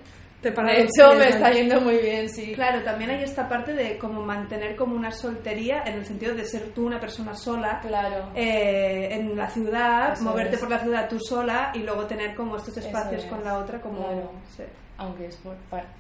Te 0.44 0.52
De 0.52 0.82
hecho, 0.82 1.14
me 1.18 1.30
está 1.30 1.52
yendo 1.52 1.80
muy 1.82 1.98
bien, 1.98 2.30
sí. 2.30 2.52
Claro, 2.54 2.84
también 2.84 3.10
hay 3.12 3.24
esta 3.24 3.48
parte 3.48 3.74
de 3.74 3.98
como 3.98 4.22
mantener 4.22 4.76
como 4.76 4.96
una 4.96 5.10
soltería 5.10 5.84
en 5.86 5.96
el 5.96 6.06
sentido 6.06 6.36
de 6.36 6.44
ser 6.46 6.74
tú 6.76 6.86
una 6.86 7.00
persona 7.00 7.34
sola. 7.34 7.80
Claro. 7.82 8.30
eh, 8.36 9.08
en 9.12 9.36
la 9.38 9.50
ciudad, 9.50 10.14
Eso 10.14 10.24
moverte 10.26 10.56
es. 10.56 10.60
por 10.62 10.70
la 10.70 10.80
ciudad 10.80 11.08
tú 11.10 11.18
sola 11.20 11.72
y 11.74 11.80
luego 11.80 12.06
tener 12.06 12.36
como 12.36 12.58
estos 12.58 12.76
espacios 12.78 13.24
es. 13.24 13.30
con 13.30 13.44
la 13.44 13.58
otra 13.58 13.80
como 13.82 14.06
Claro. 14.06 14.32
sí. 14.56 14.64
Aunque 14.96 15.26
es 15.26 15.36
por, 15.38 15.56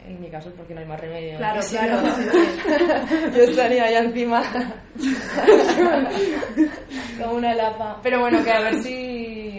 en 0.05 0.21
mi 0.21 0.29
caso 0.29 0.51
porque 0.55 0.73
no 0.75 0.81
hay 0.81 0.85
más 0.85 0.99
remedio. 0.99 1.37
Claro, 1.37 1.61
claro. 1.67 2.01
no, 2.01 3.31
yo 3.37 3.43
estaría 3.43 3.85
allá 3.85 3.99
encima 4.01 4.43
como 7.19 7.33
una 7.35 7.53
lapa. 7.55 7.99
Pero 8.03 8.19
bueno, 8.19 8.43
que 8.43 8.51
a 8.51 8.59
ver 8.61 8.81
si 8.83 9.52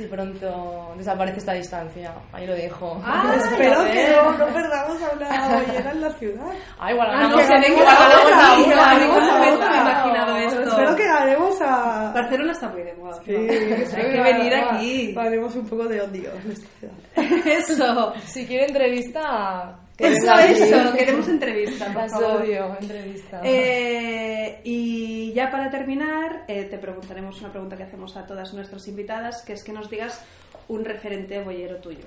si 0.00 0.06
pronto 0.06 0.94
desaparece 0.96 1.38
esta 1.40 1.52
distancia. 1.52 2.14
Ahí 2.32 2.46
lo 2.46 2.54
dejo. 2.54 3.00
Ah, 3.04 3.34
Espero 3.36 3.84
que 3.84 4.08
no, 4.08 4.32
no 4.38 4.46
perdamos 4.46 4.96
a 5.02 5.14
la 5.16 5.48
bollera 5.60 5.90
en 5.92 6.00
la 6.00 6.10
ciudad. 6.12 6.46
Ah, 6.78 6.90
igual 6.90 7.08
Ah, 7.10 7.12
ganamos, 7.12 7.42
que 7.42 7.48
venga, 7.48 7.68
igual 7.68 7.84
ganamos 7.84 8.32
ahora, 8.32 8.52
a 8.52 8.56
sí, 8.56 8.62
una, 8.64 8.92
en 8.94 9.00
ningún 9.00 9.26
momento 9.26 9.66
me 9.68 9.76
he 9.76 9.80
imaginado 9.80 10.36
esto. 10.36 10.62
Espero 10.62 10.96
que 10.96 11.04
ganemos 11.06 11.60
a... 11.62 12.12
Barcelona 12.14 12.52
está 12.52 12.68
muy 12.70 12.82
de 12.82 12.94
moda. 12.94 13.20
Sí, 13.24 13.34
Hay 13.34 14.10
que 14.12 14.20
venir 14.22 14.54
aquí. 14.54 15.14
Haremos 15.18 15.54
un 15.56 15.66
poco 15.68 15.84
de 15.86 16.00
odio 16.00 16.30
en 16.44 16.50
esta 16.52 16.68
ciudad. 16.78 17.46
Eso. 17.46 18.14
Si 18.24 18.46
quiere 18.46 18.66
entrevista, 18.66 19.79
que 20.00 20.12
Eso, 20.14 20.34
eso. 20.34 20.92
Queremos 20.96 21.28
entrevista, 21.28 21.92
por 21.92 22.10
favor. 22.10 22.46
entrevista. 22.80 23.40
Eh, 23.44 24.60
y 24.64 25.32
ya 25.32 25.50
para 25.50 25.70
terminar, 25.70 26.44
eh, 26.48 26.64
te 26.64 26.78
preguntaremos 26.78 27.40
una 27.40 27.50
pregunta 27.50 27.76
que 27.76 27.84
hacemos 27.84 28.16
a 28.16 28.26
todas 28.26 28.52
nuestras 28.54 28.86
invitadas, 28.88 29.42
que 29.42 29.52
es 29.52 29.62
que 29.62 29.72
nos 29.72 29.90
digas 29.90 30.20
un 30.68 30.84
referente 30.84 31.40
boyero 31.42 31.76
tuyo. 31.76 32.04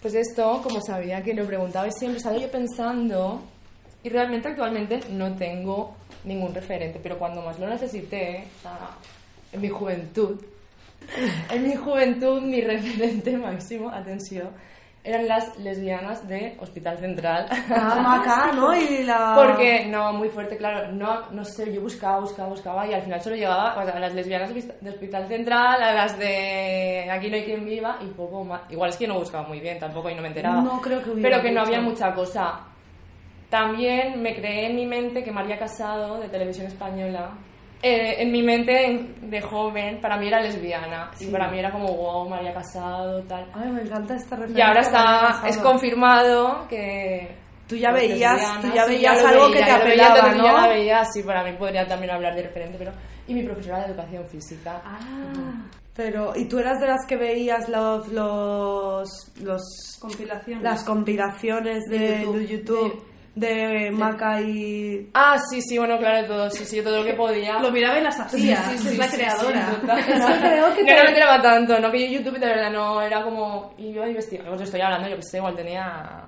Pues 0.00 0.14
esto, 0.14 0.60
como 0.62 0.80
sabía 0.80 1.22
que 1.22 1.34
lo 1.34 1.44
preguntaba 1.46 1.88
y 1.88 1.92
siempre 1.92 2.18
estaba 2.18 2.36
yo 2.36 2.50
pensando, 2.50 3.42
y 4.02 4.08
realmente 4.08 4.48
actualmente 4.48 5.00
no 5.10 5.34
tengo 5.34 5.96
ningún 6.24 6.54
referente, 6.54 7.00
pero 7.02 7.18
cuando 7.18 7.42
más 7.42 7.58
lo 7.58 7.68
necesité, 7.68 8.44
o 8.58 8.62
sea, 8.62 8.90
en 9.52 9.60
mi 9.60 9.68
juventud, 9.68 10.40
en 11.50 11.62
mi 11.62 11.74
juventud 11.74 12.40
mi 12.42 12.60
referente 12.60 13.36
máximo, 13.36 13.90
atención, 13.90 14.50
eran 15.06 15.28
las 15.28 15.56
lesbianas 15.58 16.26
de 16.26 16.56
Hospital 16.60 16.98
Central. 16.98 17.46
Ah, 17.70 18.00
Maca, 18.02 18.52
¿no? 18.52 18.74
Y 18.76 19.04
la... 19.04 19.34
Porque, 19.36 19.86
no, 19.86 20.12
muy 20.12 20.28
fuerte, 20.28 20.56
claro, 20.56 20.90
no, 20.92 21.30
no 21.30 21.44
sé, 21.44 21.72
yo 21.72 21.80
buscaba, 21.80 22.20
buscaba, 22.20 22.48
buscaba 22.48 22.86
y 22.86 22.92
al 22.92 23.02
final 23.02 23.22
solo 23.22 23.36
llegaba 23.36 23.74
pues, 23.74 23.88
a 23.88 23.98
las 24.00 24.14
lesbianas 24.14 24.52
de 24.52 24.90
Hospital 24.90 25.28
Central, 25.28 25.82
a 25.82 25.92
las 25.94 26.18
de 26.18 27.08
Aquí 27.10 27.30
no 27.30 27.36
hay 27.36 27.44
quien 27.44 27.64
viva 27.64 27.98
y 28.02 28.06
poco 28.08 28.44
más. 28.44 28.62
Igual 28.70 28.90
es 28.90 28.96
que 28.96 29.06
no 29.06 29.18
buscaba 29.18 29.46
muy 29.46 29.60
bien 29.60 29.78
tampoco 29.78 30.10
y 30.10 30.14
no 30.14 30.22
me 30.22 30.28
enteraba. 30.28 30.60
No 30.60 30.80
creo 30.80 31.02
que 31.02 31.10
hubiera 31.10 31.30
Pero 31.30 31.42
que 31.42 31.52
no 31.52 31.60
mucho. 31.60 31.72
había 31.74 31.80
mucha 31.88 32.14
cosa. 32.14 32.60
También 33.48 34.20
me 34.20 34.34
creé 34.34 34.66
en 34.66 34.76
mi 34.76 34.86
mente 34.86 35.22
que 35.22 35.30
María 35.30 35.58
Casado, 35.58 36.18
de 36.18 36.28
Televisión 36.28 36.66
Española, 36.66 37.30
eh, 37.86 38.22
en 38.22 38.32
mi 38.32 38.42
mente 38.42 38.86
en- 38.86 39.30
de 39.30 39.40
joven, 39.40 40.00
para 40.00 40.16
mí 40.16 40.28
era 40.28 40.40
lesbiana. 40.40 41.10
Y 41.20 41.26
para 41.26 41.50
mí 41.50 41.58
era 41.58 41.70
como, 41.70 41.88
wow, 41.94 42.28
María 42.28 42.52
Casado, 42.54 43.22
tal. 43.24 43.46
Ay, 43.54 43.70
me 43.70 43.82
encanta 43.82 44.14
esta 44.14 44.36
Y 44.36 44.40
referencia. 44.40 44.66
ahora 44.68 44.82
María 44.82 45.28
está, 45.30 45.48
es 45.48 45.56
confirmado 45.58 46.66
que... 46.68 47.36
Tú 47.68 47.74
ya 47.74 47.90
veías- 47.90 48.60
tú 48.60 48.68
ya 48.72 48.84
sí, 48.84 48.90
veías 48.92 49.24
algo 49.24 49.50
que 49.50 49.58
te 49.58 49.60
lo 49.60 49.66
veía, 49.66 49.76
apelaba, 50.06 50.16
entonces 50.18 50.42
Ya 50.44 50.52
¿no? 50.52 50.60
la 50.60 50.68
veía, 50.68 51.04
sí, 51.04 51.22
para 51.24 51.42
mí 51.42 51.52
podría 51.58 51.84
también 51.86 52.12
hablar 52.12 52.34
de 52.36 52.42
referente, 52.42 52.76
pero... 52.78 52.92
Y 53.26 53.34
mi 53.34 53.42
profesora 53.42 53.80
de 53.80 53.86
Educación 53.86 54.24
Física. 54.28 54.80
Ah, 54.84 55.64
Pero, 55.96 56.32
¿y 56.36 56.44
tú 56.46 56.60
eras 56.60 56.78
de 56.78 56.86
las 56.86 57.04
que 57.08 57.16
veías 57.16 57.68
los... 57.68 58.06
los, 58.12 59.32
los 59.42 59.62
compilación. 59.98 60.62
las 60.62 60.84
compilaciones 60.84 61.82
de, 61.90 61.98
De 61.98 62.20
YouTube. 62.20 62.36
de 62.38 62.46
YouTube, 62.46 63.04
de 63.36 63.90
Maca 63.92 64.40
y... 64.40 65.08
Ah, 65.14 65.36
sí, 65.50 65.60
sí, 65.62 65.76
bueno, 65.78 65.98
claro, 65.98 66.26
todo, 66.26 66.50
sí, 66.50 66.64
sí, 66.64 66.82
todo 66.82 66.98
lo 67.00 67.04
que 67.04 67.12
podía. 67.14 67.60
Lo 67.60 67.70
miraba 67.70 67.98
y 67.98 68.02
las 68.02 68.18
hacía. 68.18 68.56
Sí, 68.70 68.78
sí, 68.78 68.88
es 68.88 68.92
sí, 68.94 68.96
la 68.96 69.06
sí, 69.06 69.16
creadora. 69.16 69.68
creo 69.82 69.96
que 70.06 70.14
no, 70.18 70.26
te- 70.74 70.96
no 70.96 71.04
me 71.04 71.12
tiraba 71.14 71.42
tanto, 71.42 71.78
no 71.78 71.90
que 71.92 72.10
yo 72.10 72.18
YouTube 72.18 72.38
de 72.38 72.46
verdad 72.46 72.70
no 72.72 73.00
era 73.00 73.22
como. 73.22 73.74
Y 73.78 73.92
yo 73.92 74.04
investigaba, 74.06 74.50
os 74.56 74.62
estoy 74.62 74.80
hablando, 74.80 75.08
yo 75.08 75.16
que 75.16 75.22
sé, 75.22 75.36
igual 75.36 75.54
tenía 75.54 76.24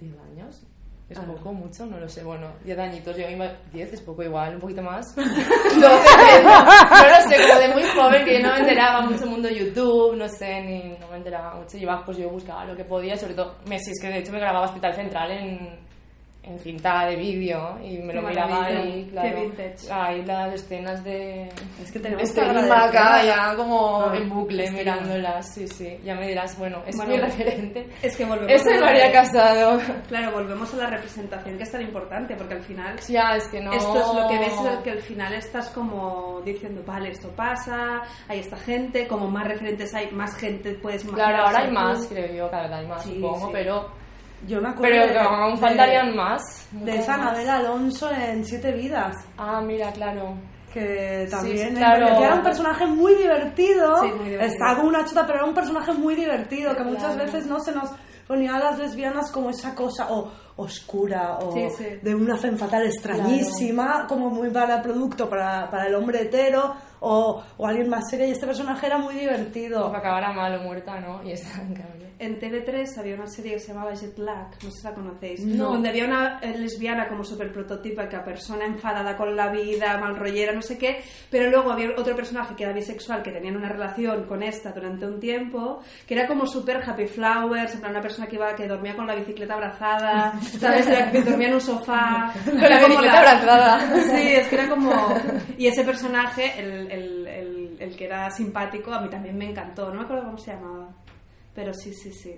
10 0.00 0.12
años. 0.32 0.66
Es 1.08 1.18
Ah. 1.18 1.22
poco, 1.26 1.52
mucho, 1.52 1.86
no 1.86 1.98
lo 1.98 2.08
sé. 2.08 2.22
Bueno, 2.22 2.52
10 2.64 2.78
añitos, 2.78 3.16
yo 3.16 3.28
iba. 3.28 3.46
10 3.72 3.92
es 3.94 4.00
poco 4.00 4.22
igual, 4.22 4.54
un 4.54 4.60
poquito 4.60 4.82
más. 4.82 5.06
12, 5.16 5.24
13, 5.78 6.42
no 6.44 7.08
lo 7.08 7.28
sé, 7.28 7.48
como 7.48 7.60
de 7.60 7.68
muy 7.74 7.82
joven 7.94 8.24
que 8.24 8.34
yo 8.40 8.46
no 8.46 8.52
me 8.54 8.60
enteraba 8.60 9.00
mucho 9.02 9.26
mundo 9.26 9.48
YouTube, 9.48 10.16
no 10.16 10.28
sé, 10.28 10.62
ni 10.62 10.96
no 10.98 11.08
me 11.08 11.16
enteraba 11.16 11.54
mucho. 11.54 11.76
Y 11.76 11.82
iba, 11.82 12.04
pues 12.04 12.16
yo 12.18 12.28
buscaba 12.28 12.64
lo 12.64 12.76
que 12.76 12.84
podía, 12.84 13.16
sobre 13.16 13.34
todo. 13.34 13.56
Me, 13.66 13.78
si 13.78 13.90
es 13.92 14.00
que 14.00 14.08
de 14.08 14.18
hecho 14.18 14.32
me 14.32 14.38
grababa 14.40 14.66
Hospital 14.66 14.94
Central 14.94 15.30
en. 15.32 15.90
En 16.42 16.58
cinta 16.58 17.04
de 17.06 17.16
vídeo 17.16 17.78
y 17.84 17.98
me 17.98 18.14
lo 18.14 18.22
miraba 18.22 18.64
ahí, 18.64 19.06
claro. 19.10 19.52
Ahí 19.92 20.24
las 20.24 20.54
escenas 20.54 21.04
de, 21.04 21.48
Es 21.82 21.92
que 21.92 22.00
tenemos 22.00 22.22
Estoy 22.24 22.44
que 22.44 22.50
en 22.50 22.56
agradecer 22.56 22.94
Maca 22.94 23.14
a- 23.16 23.24
ya 23.24 23.56
como 23.56 24.06
Ah, 24.06 24.16
en 24.16 24.28
bucle 24.30 24.64
es 24.64 24.70
que 24.70 24.76
mirándolas, 24.78 25.54
sí, 25.54 25.68
sí. 25.68 25.98
Ya 26.02 26.14
me 26.14 26.26
dirás, 26.28 26.58
bueno, 26.58 26.82
es 26.86 26.96
Bueno, 26.96 27.12
mi 27.12 27.20
referente. 27.20 27.86
Es 28.02 28.16
que 28.16 28.24
volvemos 28.24 28.52
Ese 28.52 28.70
a 28.70 28.74
es 28.74 28.80
la- 28.80 28.86
María 28.86 29.12
Casado. 29.12 29.80
Claro, 30.08 30.32
volvemos 30.32 30.72
a 30.72 30.76
la 30.78 30.86
representación 30.86 31.56
que 31.58 31.62
es 31.62 31.70
tan 31.72 31.82
importante 31.82 32.34
porque 32.36 32.54
al 32.54 32.62
final 32.62 32.96
Ya, 33.06 33.36
es 33.36 33.46
que 33.48 33.60
no... 33.60 33.72
Esto 33.74 34.00
es 34.00 34.14
lo 34.22 34.28
que 34.28 34.38
ves, 34.38 34.52
es 34.52 34.78
que 34.82 34.90
al 34.92 34.98
final 35.02 35.32
estás 35.34 35.68
como 35.68 36.40
diciendo, 36.42 36.82
vale, 36.86 37.10
esto 37.10 37.28
pasa, 37.36 38.00
hay 38.28 38.38
esta 38.40 38.56
gente, 38.56 39.06
como 39.06 39.28
más 39.30 39.46
referentes 39.46 39.94
hay, 39.94 40.10
más 40.10 40.34
gente 40.36 40.72
puedes 40.76 41.04
imaginar. 41.04 41.28
Claro, 41.32 41.46
ahora 41.48 41.58
hay 41.66 41.70
más, 41.70 42.00
tú. 42.08 42.14
creo 42.14 42.34
yo, 42.34 42.50
cada 42.50 42.62
vez 42.62 42.72
hay 42.78 42.86
más, 42.86 43.02
Sí, 43.04 43.14
supongo, 43.16 43.46
sí. 43.46 43.52
pero... 43.52 44.00
Yo 44.46 44.60
me 44.60 44.68
acuerdo 44.70 44.96
Pero 45.00 45.12
de- 45.12 45.18
aún 45.18 45.54
de- 45.54 45.60
faltarían 45.60 46.16
más. 46.16 46.42
De 46.72 46.96
esa. 46.96 47.14
Anabel 47.14 47.48
Alonso 47.48 48.10
en 48.10 48.44
Siete 48.44 48.72
Vidas. 48.72 49.14
Ah, 49.36 49.60
mira, 49.60 49.92
claro. 49.92 50.34
que 50.72 51.26
también 51.28 51.70
sí, 51.70 51.74
claro. 51.74 52.06
era 52.06 52.34
un 52.36 52.42
personaje 52.44 52.86
muy 52.86 53.14
divertido. 53.16 53.96
Sí, 54.02 54.06
muy 54.12 54.28
divertido. 54.30 54.42
Estaba 54.52 54.76
como 54.76 54.88
una 54.88 55.04
chota, 55.04 55.26
pero 55.26 55.38
era 55.40 55.44
un 55.48 55.54
personaje 55.54 55.92
muy 55.94 56.14
divertido, 56.14 56.76
que 56.76 56.84
muchas 56.84 57.14
Claro. 57.16 57.24
veces 57.24 57.46
no 57.46 57.58
se 57.58 57.72
nos 57.72 57.90
ponía 58.28 58.54
a 58.54 58.60
las 58.60 58.78
lesbianas 58.78 59.32
como 59.32 59.50
esa 59.50 59.74
cosa 59.74 60.06
o 60.12 60.30
oscura 60.54 61.38
o 61.38 61.52
Sí, 61.52 61.66
sí. 61.76 61.84
de 62.00 62.14
una 62.14 62.36
femme 62.36 62.56
fatal 62.56 62.86
extrañísima, 62.86 64.06
como 64.06 64.30
muy 64.30 64.50
para 64.50 64.80
producto 64.80 65.28
para, 65.28 65.68
para 65.70 65.86
el 65.88 65.94
hombre 65.96 66.22
hetero 66.22 66.74
o, 67.00 67.42
o 67.56 67.66
alguien 67.66 67.88
más 67.88 68.08
serio 68.08 68.26
y 68.28 68.30
este 68.30 68.46
personaje 68.46 68.86
era 68.86 68.98
muy 68.98 69.14
divertido. 69.16 69.80
Como 69.80 69.92
que 69.92 69.98
acabara 69.98 70.32
mal 70.32 70.54
o 70.54 70.62
muerta, 70.62 71.00
¿no? 71.00 71.20
Y 71.24 71.32
está 71.32 71.60
en 71.62 71.74
cambio. 71.74 72.09
En 72.22 72.38
TV3 72.38 72.98
había 72.98 73.14
una 73.14 73.26
serie 73.26 73.54
que 73.54 73.60
se 73.60 73.68
llamaba 73.72 73.94
Jet 73.94 74.18
Lag, 74.18 74.50
no 74.62 74.70
sé 74.70 74.78
si 74.78 74.84
la 74.84 74.92
conocéis, 74.94 75.40
No. 75.42 75.70
donde 75.72 75.88
había 75.88 76.04
una 76.04 76.38
lesbiana 76.40 77.08
como 77.08 77.24
súper 77.24 77.50
prototípica, 77.50 78.22
persona 78.22 78.66
enfadada 78.66 79.16
con 79.16 79.34
la 79.34 79.48
vida, 79.50 79.96
mal 79.96 80.14
rollera, 80.16 80.52
no 80.52 80.60
sé 80.60 80.76
qué, 80.76 81.02
pero 81.30 81.48
luego 81.50 81.72
había 81.72 81.88
otro 81.96 82.14
personaje 82.14 82.54
que 82.54 82.64
era 82.64 82.74
bisexual, 82.74 83.22
que 83.22 83.32
tenían 83.32 83.56
una 83.56 83.70
relación 83.70 84.24
con 84.24 84.42
esta 84.42 84.70
durante 84.72 85.06
un 85.06 85.18
tiempo, 85.18 85.80
que 86.06 86.12
era 86.12 86.26
como 86.26 86.46
súper 86.46 86.82
happy 86.86 87.06
flowers, 87.06 87.72
en 87.74 87.80
plan 87.80 87.92
una 87.92 88.02
persona 88.02 88.26
que 88.26 88.36
iba 88.36 88.54
que 88.54 88.68
dormía 88.68 88.94
con 88.94 89.06
la 89.06 89.14
bicicleta 89.14 89.54
abrazada, 89.54 90.38
¿sabes? 90.60 90.86
Era 90.88 91.10
que 91.10 91.22
dormía 91.22 91.48
en 91.48 91.54
un 91.54 91.60
sofá. 91.62 92.34
Con 92.44 92.60
la 92.60 92.86
bicicleta 92.86 93.18
abrazada. 93.18 93.94
Sí, 94.02 94.28
es 94.34 94.46
que 94.48 94.54
era 94.56 94.68
como... 94.68 94.92
Y 95.56 95.68
ese 95.68 95.84
personaje, 95.84 96.52
el, 96.60 96.90
el, 96.90 97.26
el, 97.26 97.76
el 97.80 97.96
que 97.96 98.04
era 98.04 98.30
simpático, 98.30 98.92
a 98.92 99.00
mí 99.00 99.08
también 99.08 99.38
me 99.38 99.46
encantó, 99.48 99.88
no 99.88 99.94
me 100.00 100.02
acuerdo 100.04 100.24
cómo 100.24 100.36
se 100.38 100.52
llamaba. 100.52 100.88
Pero 101.54 101.72
sí, 101.74 101.92
sí, 101.92 102.12
sí. 102.12 102.34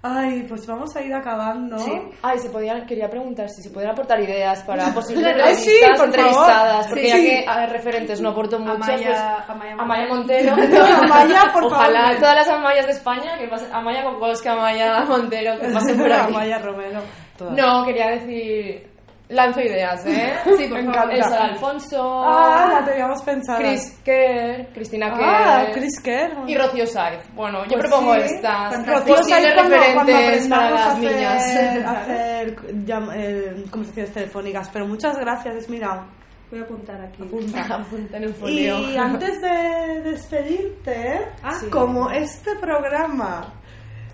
Ay, 0.00 0.46
pues 0.48 0.64
vamos 0.64 0.94
a 0.94 1.02
ir 1.02 1.12
acabando. 1.12 1.76
Sí. 1.80 1.90
Ay, 2.22 2.38
se 2.38 2.50
podía, 2.50 2.86
quería 2.86 3.10
preguntar 3.10 3.48
si 3.50 3.62
se 3.62 3.70
podían 3.70 3.90
aportar 3.90 4.20
ideas 4.20 4.62
para 4.62 4.86
posibles 4.94 5.26
Ay, 5.42 5.54
sí, 5.56 5.70
entrevistas, 5.70 5.96
por 5.98 6.06
entrevistadas, 6.06 6.72
favor. 6.72 6.88
porque 6.88 7.02
Sí, 7.02 7.08
ya 7.08 7.16
que 7.16 7.44
a 7.48 7.66
referentes 7.66 8.20
no 8.20 8.28
aporto 8.28 8.60
mucho, 8.60 8.74
Amaya- 8.74 8.96
pues 9.08 9.50
Amaya 9.50 9.74
Amaya 9.76 10.06
Montero. 10.06 10.56
Montero. 10.56 10.84
Amaya, 11.02 11.50
por 11.52 11.64
Ojalá 11.64 12.00
favor. 12.02 12.18
todas 12.20 12.34
las 12.36 12.48
Amayas 12.48 12.86
de 12.86 12.92
España, 12.92 13.38
que 13.38 13.48
pasen, 13.48 13.74
Amaya 13.74 14.04
Kokoska, 14.04 14.52
Amaya 14.52 15.04
Montero, 15.04 15.58
que 15.60 15.68
pasen 15.68 15.98
por 15.98 16.12
aquí. 16.12 16.32
Amaya 16.32 16.58
Romero. 16.60 17.00
todas. 17.36 17.54
No, 17.56 17.84
quería 17.84 18.10
decir, 18.10 18.88
lanzo 19.28 19.60
ideas, 19.60 20.04
¿eh? 20.06 20.32
Sí, 20.44 20.66
por 20.68 20.78
Me 20.82 20.84
favor. 20.92 21.10
encanta. 21.12 21.14
El 21.14 21.22
Sara 21.24 21.44
Alfonso, 21.46 22.22
Ah, 22.24 22.78
la 22.80 22.86
teníamos 22.86 23.22
pensada. 23.22 23.58
Chris 23.58 23.98
Kerr, 24.04 24.68
Cristina 24.72 25.10
Kerr 25.14 25.24
Ah, 25.24 25.66
Chris 25.72 26.00
Kerr. 26.00 26.32
y 26.46 26.56
Rocío 26.56 26.86
Saiz. 26.86 27.20
Bueno, 27.34 27.64
yo 27.64 27.76
Pues 27.76 27.86
propongo 27.88 28.14
sí. 28.14 28.20
estas 28.22 28.86
Rocío 28.86 29.16
Saiz 29.24 29.54
cuando- 29.54 29.76
cuando 29.94 30.12
referentes 30.12 30.48
para 30.48 30.66
aprendamos 30.66 30.80
a 30.80 30.84
las 30.84 30.94
hacer- 30.96 31.12
niñas. 31.14 31.44
hacer 31.86 32.56
eh, 33.14 33.64
conversaciones 33.70 34.12
telefónicas. 34.12 34.70
Pero 34.72 34.86
muchas 34.86 35.18
gracias, 35.18 35.68
mira. 35.68 36.06
Voy 36.50 36.60
a 36.60 36.62
apuntar 36.62 36.98
aquí. 37.02 37.22
Apunta 37.70 38.16
en 38.16 38.26
un 38.28 38.34
folio. 38.34 38.78
Y 38.78 38.96
antes 38.96 39.42
de 39.42 40.00
despedirte, 40.02 41.20
Ah, 41.42 41.58
sí. 41.60 41.66
como 41.68 42.10
este 42.10 42.56
programa 42.56 43.52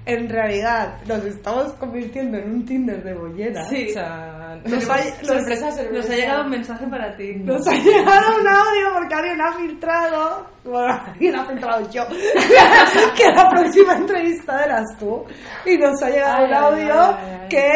en 0.07 0.29
realidad 0.29 0.99
nos 1.07 1.25
estamos 1.25 1.73
convirtiendo 1.75 2.37
en 2.39 2.51
un 2.51 2.65
Tinder 2.67 3.03
de 3.03 3.15
bolleras. 3.15 3.69
Sí. 3.69 3.87
O 3.91 3.93
sea, 3.95 4.59
Nos 4.65 4.89
ha- 4.91 4.97
nos- 4.97 5.27
sorpresa, 5.27 5.71
sorpresa. 5.73 5.93
Nos 5.93 6.11
ha 6.11 6.15
llegado 6.15 6.45
un 6.45 6.51
mensaje 6.51 6.87
para 6.87 7.17
ti. 7.17 7.35
Nos 7.37 7.67
ha 7.67 7.73
llegado 7.73 8.41
un 8.41 8.47
audio 8.47 8.87
porque 8.95 9.15
alguien 9.15 9.41
ha 9.41 9.53
filtrado. 9.55 10.47
Bueno, 10.65 11.01
alguien 11.07 11.35
ha 11.37 11.47
filtrado 11.47 11.91
yo. 11.91 12.03
que 13.17 13.25
la 13.35 13.49
próxima 13.51 13.97
entrevista 13.97 14.65
eras 14.65 14.85
tú. 14.99 15.25
Y 15.65 15.77
nos 15.79 16.03
ha 16.03 16.11
llegado 16.11 16.37
Ay, 16.37 16.45
un 16.49 16.55
audio 16.55 16.95
ay, 17.03 17.39
ay. 17.43 17.49
que 17.49 17.71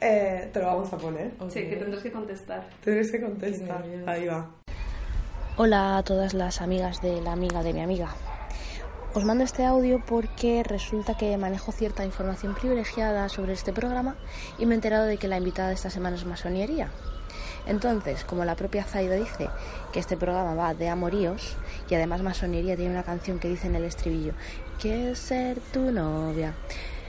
eh, 0.00 0.50
te 0.52 0.60
lo 0.60 0.66
vamos 0.66 0.92
a 0.92 0.96
poner. 0.96 1.32
Sí, 1.48 1.60
que 1.68 1.76
tendrás 1.76 2.02
que 2.02 2.12
contestar. 2.12 2.64
Tienes 2.84 3.10
que 3.10 3.20
contestar. 3.20 3.82
Ahí 4.06 4.26
va. 4.26 4.48
Hola 5.56 5.98
a 5.98 6.02
todas 6.02 6.34
las 6.34 6.60
amigas 6.60 7.00
de 7.00 7.20
la 7.20 7.32
amiga 7.32 7.62
de 7.62 7.72
mi 7.72 7.80
amiga. 7.82 8.08
Os 9.14 9.24
mando 9.24 9.44
este 9.44 9.64
audio 9.64 10.02
porque 10.04 10.64
resulta 10.64 11.16
que 11.16 11.38
manejo 11.38 11.70
cierta 11.70 12.04
información 12.04 12.52
privilegiada 12.56 13.28
sobre 13.28 13.52
este 13.52 13.72
programa 13.72 14.16
y 14.58 14.66
me 14.66 14.74
he 14.74 14.74
enterado 14.74 15.04
de 15.06 15.18
que 15.18 15.28
la 15.28 15.38
invitada 15.38 15.68
de 15.68 15.74
esta 15.74 15.88
semana 15.88 16.16
es 16.16 16.24
masonería. 16.26 16.90
Entonces, 17.64 18.24
como 18.24 18.44
la 18.44 18.56
propia 18.56 18.82
Zaida 18.82 19.14
dice 19.14 19.50
que 19.92 20.00
este 20.00 20.16
programa 20.16 20.56
va 20.56 20.74
de 20.74 20.88
amoríos 20.88 21.56
y 21.88 21.94
además 21.94 22.22
masonería 22.22 22.74
tiene 22.74 22.90
una 22.90 23.04
canción 23.04 23.38
que 23.38 23.46
dice 23.46 23.68
en 23.68 23.76
el 23.76 23.84
estribillo, 23.84 24.32
quiero 24.80 25.14
ser 25.14 25.60
tu 25.60 25.92
novia. 25.92 26.54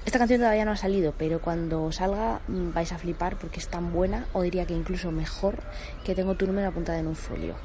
Esta 0.05 0.19
canción 0.19 0.41
todavía 0.41 0.65
no 0.65 0.73
ha 0.73 0.77
salido, 0.77 1.15
pero 1.17 1.41
cuando 1.41 1.91
salga 1.91 2.39
mm, 2.47 2.73
vais 2.73 2.91
a 2.91 2.99
flipar 2.99 3.37
porque 3.37 3.59
es 3.59 3.67
tan 3.67 3.91
buena, 3.91 4.27
o 4.33 4.43
diría 4.43 4.67
que 4.67 4.75
incluso 4.75 5.11
mejor, 5.11 5.63
que 6.03 6.13
tengo 6.13 6.35
tu 6.35 6.45
número 6.45 6.67
apuntado 6.67 6.99
en 6.99 7.07
un 7.07 7.15
folio. 7.15 7.55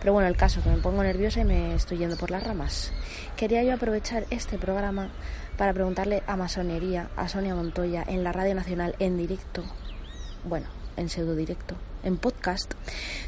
Pero 0.00 0.12
bueno, 0.12 0.28
el 0.28 0.36
caso, 0.36 0.62
que 0.62 0.68
me 0.68 0.76
pongo 0.76 1.02
nerviosa 1.02 1.40
y 1.40 1.44
me 1.44 1.74
estoy 1.74 1.98
yendo 1.98 2.16
por 2.16 2.30
las 2.30 2.42
ramas. 2.42 2.92
Quería 3.36 3.62
yo 3.64 3.74
aprovechar 3.74 4.24
este 4.30 4.58
programa 4.58 5.10
para 5.56 5.72
preguntarle 5.72 6.22
a 6.26 6.36
Masonería, 6.36 7.08
a 7.16 7.28
Sonia 7.28 7.54
Montoya, 7.54 8.04
en 8.06 8.22
la 8.22 8.32
Radio 8.32 8.54
Nacional, 8.54 8.94
en 8.98 9.16
directo, 9.16 9.64
bueno, 10.44 10.66
en 10.96 11.08
pseudo 11.08 11.34
directo, 11.34 11.76
en 12.04 12.18
podcast, 12.18 12.74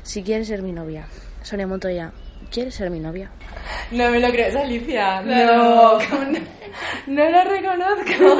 si 0.02 0.22
quiere 0.22 0.44
ser 0.44 0.62
mi 0.62 0.72
novia. 0.72 1.06
Sonia 1.42 1.66
Montoya, 1.66 2.12
¿quieres 2.50 2.74
ser 2.74 2.90
mi 2.90 3.00
novia? 3.00 3.30
No 3.90 4.10
me 4.10 4.20
lo 4.20 4.30
crees, 4.30 4.54
Alicia. 4.54 5.22
No, 5.22 5.98
¿cómo 6.10 6.24
no, 6.24 6.38
no 7.06 7.30
la 7.30 7.44
reconozco. 7.44 8.38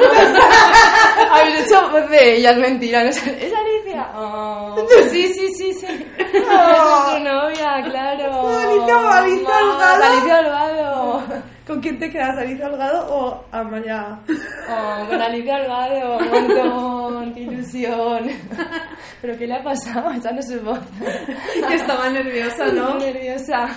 Habéis 1.31 1.65
hecho 1.65 1.89
voz 1.89 2.09
de 2.09 2.37
ella, 2.37 2.51
es 2.51 2.57
mentira. 2.57 3.03
¿no 3.03 3.09
es, 3.09 3.23
Oh. 4.15 4.75
Sí, 5.09 5.27
sí, 5.33 5.53
sí, 5.53 5.73
sí. 5.73 5.87
Es 6.19 6.43
tu 6.45 7.19
novia, 7.23 7.81
claro. 7.83 8.47
Alicia, 8.57 9.17
Alicia 9.17 9.57
Holgado. 9.61 10.03
Alicia 10.03 10.39
Holgado. 10.39 11.23
¿Con 11.67 11.79
quién 11.81 11.99
te 11.99 12.09
quedas, 12.09 12.35
Alicia 12.37 12.65
Holgado 12.67 13.07
o 13.15 13.43
Amaya? 13.51 14.19
Oh, 14.69 15.07
con 15.07 15.21
Alicia 15.21 15.55
Holgado, 15.57 16.17
un 16.17 16.29
montón, 16.29 17.33
qué 17.33 17.39
ilusión. 17.41 18.27
¿Pero 19.21 19.37
qué 19.37 19.45
le 19.47 19.55
ha 19.55 19.63
pasado? 19.63 20.09
Esa 20.11 20.31
no 20.31 20.39
es 20.39 20.47
su 20.49 20.59
voz. 20.61 20.79
Que 21.67 21.75
estaba 21.75 22.09
nerviosa, 22.09 22.65
¿no? 22.67 22.95
Nerviosa. 22.99 23.67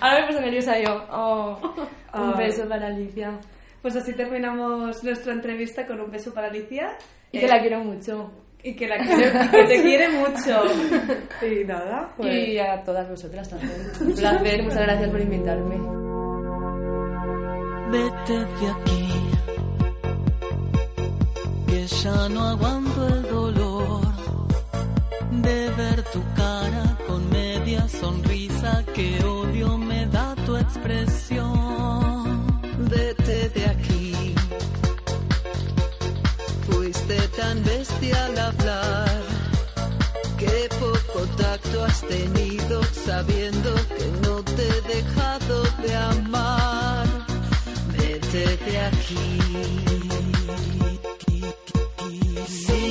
Ahora 0.00 0.20
me 0.20 0.26
puse 0.28 0.40
nerviosa 0.40 0.78
yo. 0.78 1.04
Oh, 1.10 1.58
un 2.14 2.34
beso 2.36 2.66
para 2.68 2.86
Alicia. 2.86 3.38
Pues 3.82 3.96
así 3.96 4.14
terminamos 4.14 5.04
nuestra 5.04 5.32
entrevista 5.34 5.86
con 5.86 6.00
un 6.00 6.10
beso 6.10 6.32
para 6.32 6.46
Alicia. 6.48 6.96
Y 7.30 7.40
que 7.40 7.44
Eh, 7.46 7.48
la 7.48 7.60
quiero 7.60 7.80
mucho. 7.80 8.30
Y 8.66 8.74
que, 8.74 8.88
la 8.88 8.96
quiere- 8.96 9.28
y 9.44 9.48
que 9.50 9.64
te 9.64 9.82
quiere 9.82 10.08
mucho. 10.08 10.62
Y 11.46 11.64
nada, 11.64 12.08
pues... 12.16 12.48
Y 12.48 12.58
a 12.58 12.82
todas 12.82 13.08
vosotras 13.10 13.48
también. 13.50 13.72
Un 14.00 14.14
placer, 14.14 14.62
muchas 14.62 14.80
gracias 14.80 15.10
por 15.10 15.20
invitarme. 15.20 15.76
Vete 17.90 18.32
de 18.32 18.70
aquí, 18.70 19.08
que 21.66 21.86
ya 21.86 22.28
no 22.30 22.48
aguanto 22.48 23.06
el 23.08 23.22
dolor 23.22 24.00
de 25.30 25.70
ver 25.76 26.02
tu 26.12 26.22
cara 26.34 26.96
con 27.06 27.28
media 27.30 27.86
sonrisa, 27.88 28.82
que 28.94 29.22
odio 29.24 29.76
me 29.78 30.06
da 30.06 30.34
tu 30.46 30.56
expresión. 30.56 31.23
Tan 37.44 37.62
bestia 37.62 38.24
al 38.26 38.38
hablar. 38.38 39.22
Qué 40.40 40.68
poco 40.82 41.20
tacto 41.40 41.84
has 41.84 42.00
tenido 42.14 42.76
sabiendo 43.08 43.70
que 43.96 44.06
no 44.24 44.34
te 44.56 44.64
he 44.72 44.80
dejado 44.96 45.56
de 45.82 45.92
amar. 46.12 47.06
Vete 47.96 48.46
de 48.66 48.74
aquí. 48.88 49.28
Si 52.62 52.83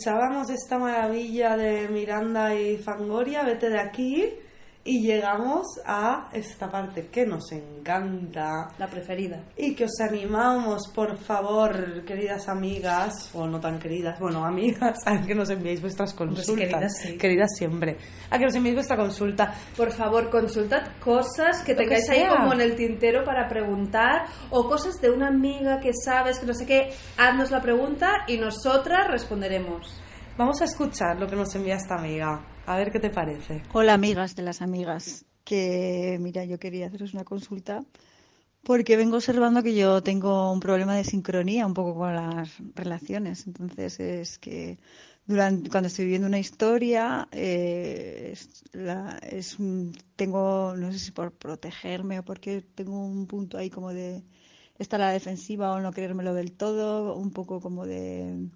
escuchábamos 0.00 0.48
esta 0.48 0.78
maravilla 0.78 1.58
de 1.58 1.86
Miranda 1.88 2.54
y 2.54 2.78
Fangoria, 2.78 3.42
vete 3.42 3.68
de 3.68 3.78
aquí, 3.78 4.32
y 4.90 5.02
llegamos 5.02 5.66
a 5.86 6.28
esta 6.32 6.68
parte 6.68 7.06
que 7.12 7.24
nos 7.24 7.52
encanta 7.52 8.70
La 8.76 8.88
preferida. 8.88 9.40
y 9.56 9.72
que 9.76 9.84
os 9.84 10.00
animamos, 10.00 10.88
por 10.92 11.16
favor, 11.16 12.04
queridas 12.04 12.48
amigas, 12.48 13.30
o 13.32 13.46
no 13.46 13.60
tan 13.60 13.78
queridas, 13.78 14.18
bueno, 14.18 14.44
amigas, 14.44 14.98
a 15.06 15.24
que 15.24 15.32
nos 15.32 15.48
enviéis 15.50 15.80
vuestras 15.80 16.12
consultas. 16.12 16.56
queridas, 16.56 16.98
sí. 16.98 17.16
Queridas 17.16 17.50
siempre. 17.56 17.98
A 18.30 18.36
que 18.38 18.46
nos 18.46 18.54
enviéis 18.56 18.74
vuestra 18.78 18.96
consulta. 18.96 19.54
Por 19.76 19.92
favor, 19.92 20.28
consultad 20.28 20.82
cosas 20.98 21.62
que 21.62 21.74
Lo 21.74 21.78
que 21.78 21.84
tengáis 21.84 22.10
ahí 22.10 22.26
como 22.26 22.52
en 22.54 22.60
el 22.60 22.74
tintero 22.74 23.22
para 23.24 23.46
preguntar 23.48 24.26
o 24.50 24.68
cosas 24.68 25.00
de 25.00 25.10
una 25.10 25.28
amiga 25.28 25.78
que 25.78 25.92
sabes, 25.94 26.40
que 26.40 26.46
no 26.46 26.54
sé 26.54 26.66
qué. 26.66 26.92
Haznos 27.16 27.52
la 27.52 27.62
pregunta 27.62 28.24
y 28.26 28.38
nosotras 28.38 29.06
responderemos. 29.08 30.00
Vamos 30.40 30.62
a 30.62 30.64
escuchar 30.64 31.20
lo 31.20 31.26
que 31.26 31.36
nos 31.36 31.54
envía 31.54 31.74
esta 31.74 31.96
amiga. 31.96 32.42
A 32.64 32.78
ver 32.78 32.90
qué 32.90 32.98
te 32.98 33.10
parece. 33.10 33.62
Hola 33.74 33.92
amigas 33.92 34.34
de 34.34 34.42
las 34.42 34.62
amigas, 34.62 35.26
que 35.44 36.16
mira, 36.18 36.46
yo 36.46 36.58
quería 36.58 36.86
haceros 36.86 37.12
una 37.12 37.24
consulta 37.24 37.84
porque 38.62 38.96
vengo 38.96 39.16
observando 39.16 39.62
que 39.62 39.74
yo 39.74 40.02
tengo 40.02 40.50
un 40.50 40.58
problema 40.58 40.96
de 40.96 41.04
sincronía 41.04 41.66
un 41.66 41.74
poco 41.74 41.94
con 41.94 42.16
las 42.16 42.54
relaciones. 42.74 43.46
Entonces 43.46 44.00
es 44.00 44.38
que 44.38 44.78
durante, 45.26 45.68
cuando 45.68 45.88
estoy 45.88 46.06
viviendo 46.06 46.26
una 46.26 46.38
historia, 46.38 47.28
eh, 47.32 48.32
es, 48.32 49.58
tengo, 50.16 50.74
no 50.74 50.90
sé 50.90 50.98
si 51.00 51.10
por 51.10 51.32
protegerme 51.32 52.20
o 52.20 52.22
porque 52.22 52.62
tengo 52.74 52.98
un 52.98 53.26
punto 53.26 53.58
ahí 53.58 53.68
como 53.68 53.92
de 53.92 54.24
estar 54.78 55.02
a 55.02 55.08
la 55.08 55.12
defensiva 55.12 55.70
o 55.72 55.80
no 55.80 55.92
creérmelo 55.92 56.32
del 56.32 56.52
todo, 56.52 57.14
un 57.14 57.30
poco 57.30 57.60
como 57.60 57.84
de 57.84 58.48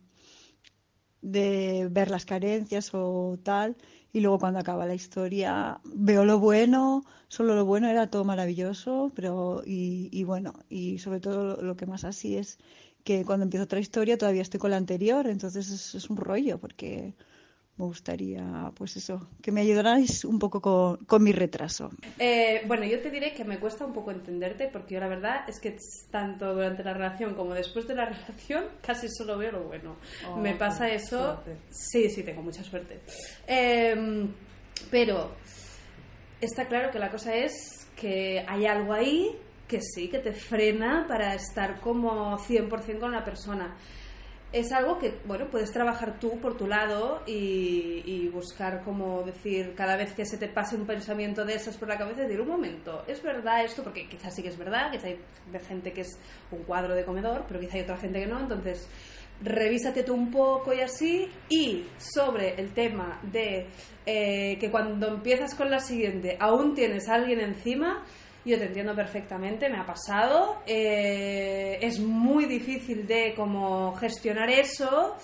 de 1.24 1.88
ver 1.90 2.10
las 2.10 2.26
carencias 2.26 2.90
o 2.92 3.38
tal, 3.42 3.76
y 4.12 4.20
luego 4.20 4.38
cuando 4.38 4.60
acaba 4.60 4.86
la 4.86 4.94
historia 4.94 5.80
veo 5.84 6.24
lo 6.24 6.38
bueno, 6.38 7.04
solo 7.28 7.56
lo 7.56 7.64
bueno 7.64 7.88
era 7.88 8.10
todo 8.10 8.24
maravilloso, 8.24 9.10
pero 9.16 9.62
y, 9.64 10.22
bueno, 10.24 10.52
y 10.68 10.98
sobre 10.98 11.20
todo 11.20 11.60
lo, 11.62 11.76
que 11.76 11.86
más 11.86 12.04
así 12.04 12.36
es 12.36 12.58
que 13.04 13.24
cuando 13.24 13.44
empiezo 13.44 13.64
otra 13.64 13.80
historia 13.80 14.18
todavía 14.18 14.42
estoy 14.42 14.60
con 14.60 14.70
la 14.70 14.76
anterior, 14.76 15.26
entonces 15.26 15.70
es, 15.70 15.94
es 15.94 16.10
un 16.10 16.16
rollo, 16.18 16.58
porque 16.58 17.14
me 17.76 17.86
gustaría, 17.86 18.70
pues 18.76 18.96
eso, 18.96 19.28
que 19.42 19.50
me 19.50 19.60
ayudarais 19.60 20.24
un 20.24 20.38
poco 20.38 20.60
con, 20.60 21.04
con 21.06 21.22
mi 21.22 21.32
retraso. 21.32 21.90
Eh, 22.18 22.62
bueno, 22.66 22.84
yo 22.84 23.00
te 23.00 23.10
diré 23.10 23.34
que 23.34 23.44
me 23.44 23.58
cuesta 23.58 23.84
un 23.84 23.92
poco 23.92 24.12
entenderte 24.12 24.68
porque 24.68 24.94
yo 24.94 25.00
la 25.00 25.08
verdad 25.08 25.48
es 25.48 25.58
que 25.60 25.76
tanto 26.10 26.54
durante 26.54 26.84
la 26.84 26.94
relación 26.94 27.34
como 27.34 27.52
después 27.52 27.88
de 27.88 27.96
la 27.96 28.04
relación 28.10 28.64
casi 28.80 29.08
solo 29.08 29.36
veo 29.38 29.52
lo 29.52 29.64
bueno. 29.64 29.96
Oh, 30.28 30.36
me 30.36 30.54
pasa 30.54 30.88
eso. 30.88 31.42
suerte. 31.42 31.56
Sí, 31.70 32.08
sí, 32.10 32.22
tengo 32.22 32.42
mucha 32.42 32.62
suerte. 32.62 33.00
Eh, 33.46 34.28
pero 34.90 35.32
está 36.40 36.66
claro 36.66 36.90
que 36.90 36.98
la 36.98 37.10
cosa 37.10 37.34
es 37.34 37.88
que 37.96 38.44
hay 38.46 38.66
algo 38.66 38.92
ahí 38.92 39.36
que 39.66 39.80
sí, 39.80 40.08
que 40.08 40.18
te 40.18 40.32
frena 40.32 41.06
para 41.08 41.34
estar 41.34 41.80
como 41.80 42.38
100% 42.38 43.00
con 43.00 43.12
la 43.12 43.24
persona. 43.24 43.74
Es 44.54 44.70
algo 44.70 44.98
que, 44.98 45.18
bueno, 45.26 45.48
puedes 45.50 45.72
trabajar 45.72 46.20
tú 46.20 46.38
por 46.38 46.56
tu 46.56 46.68
lado 46.68 47.22
y, 47.26 48.02
y 48.06 48.28
buscar 48.28 48.84
como 48.84 49.24
decir, 49.24 49.74
cada 49.74 49.96
vez 49.96 50.12
que 50.12 50.24
se 50.24 50.38
te 50.38 50.46
pase 50.46 50.76
un 50.76 50.86
pensamiento 50.86 51.44
de 51.44 51.54
esos 51.54 51.76
por 51.76 51.88
la 51.88 51.98
cabeza, 51.98 52.22
decir, 52.22 52.40
un 52.40 52.48
momento, 52.48 53.02
¿es 53.08 53.20
verdad 53.20 53.64
esto? 53.64 53.82
Porque 53.82 54.08
quizás 54.08 54.32
sí 54.32 54.44
que 54.44 54.50
es 54.50 54.56
verdad, 54.56 54.92
quizás 54.92 55.06
hay 55.06 55.18
gente 55.66 55.92
que 55.92 56.02
es 56.02 56.18
un 56.52 56.62
cuadro 56.62 56.94
de 56.94 57.04
comedor, 57.04 57.44
pero 57.48 57.58
quizá 57.58 57.78
hay 57.78 57.82
otra 57.82 57.96
gente 57.96 58.20
que 58.20 58.26
no, 58.26 58.38
entonces 58.38 58.88
revísate 59.42 60.04
tú 60.04 60.14
un 60.14 60.30
poco 60.30 60.72
y 60.72 60.80
así. 60.80 61.28
Y 61.48 61.84
sobre 61.98 62.54
el 62.60 62.72
tema 62.72 63.20
de 63.22 63.66
eh, 64.06 64.56
que 64.58 64.70
cuando 64.70 65.08
empiezas 65.08 65.54
con 65.54 65.70
la 65.70 65.80
siguiente 65.80 66.36
aún 66.40 66.74
tienes 66.74 67.08
a 67.08 67.14
alguien 67.14 67.40
encima, 67.40 68.04
yo 68.50 68.58
te 68.58 68.66
entiendo 68.66 68.94
perfectamente, 68.94 69.68
me 69.68 69.78
ha 69.78 69.86
pasado. 69.86 70.62
eh, 70.66 71.78
es 71.80 71.98
muy 71.98 72.44
difícil 72.46 73.06
de 73.06 73.34
como 73.34 73.94
gestionar 73.96 74.50
eso. 74.50 75.16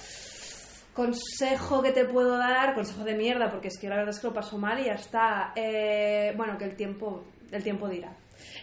Consejo 0.95 1.83
que 1.83 1.93
te 1.93 2.05
puedo 2.05 2.37
dar, 2.37 2.75
consejo 2.75 3.05
de 3.05 3.15
mierda, 3.15 3.51
porque 3.51 3.69
es 3.69 3.79
que 3.79 3.89
la 3.89 3.97
verdad 3.97 4.15
es 4.15 4.21
que 4.21 4.27
lo 4.27 4.35
paso 4.35 4.59
mal 4.59 4.81
y 4.81 4.87
ya 4.87 4.95
está. 4.95 5.53
Eh, 5.55 6.33
bueno, 6.37 6.59
que 6.59 6.65
el 6.65 6.77
tiempo, 6.77 7.25
el 7.51 7.63
tiempo 7.63 7.89
dirá. 7.89 8.17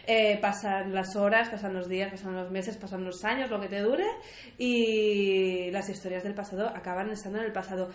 Eh, 0.05 0.37
pasan 0.41 0.93
las 0.93 1.15
horas, 1.15 1.49
pasan 1.49 1.73
los 1.73 1.87
días, 1.87 2.11
pasan 2.11 2.33
los 2.33 2.49
meses, 2.51 2.77
pasan 2.77 3.03
los 3.03 3.23
años, 3.23 3.49
lo 3.49 3.59
que 3.59 3.67
te 3.67 3.79
dure, 3.81 4.05
y 4.57 5.69
las 5.71 5.89
historias 5.89 6.23
del 6.23 6.33
pasado 6.33 6.67
acaban 6.67 7.09
estando 7.11 7.39
en 7.39 7.45
el 7.45 7.51
pasado. 7.51 7.89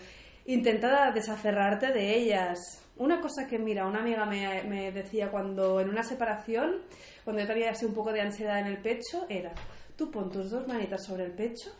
Intenta 0.45 1.11
desaferrarte 1.11 1.91
de 1.91 2.15
ellas. 2.15 2.82
Una 2.97 3.19
cosa 3.19 3.47
que, 3.47 3.57
mira, 3.57 3.87
una 3.87 4.01
amiga 4.01 4.25
me, 4.25 4.91
decía 4.91 5.31
cuando 5.31 5.79
en 5.79 5.89
una 5.89 6.03
separación, 6.03 6.81
cuando 7.23 7.41
yo 7.41 7.47
tenía 7.47 7.71
así 7.71 7.85
un 7.85 7.93
poco 7.93 8.13
de 8.13 8.21
ansiedad 8.21 8.59
en 8.59 8.67
el 8.67 8.77
pecho, 8.77 9.25
era, 9.29 9.51
tú 9.95 10.11
pon 10.11 10.31
tus 10.31 10.51
dos 10.51 10.67
manitas 10.67 11.03
sobre 11.03 11.25
el 11.25 11.31
pecho, 11.31 11.71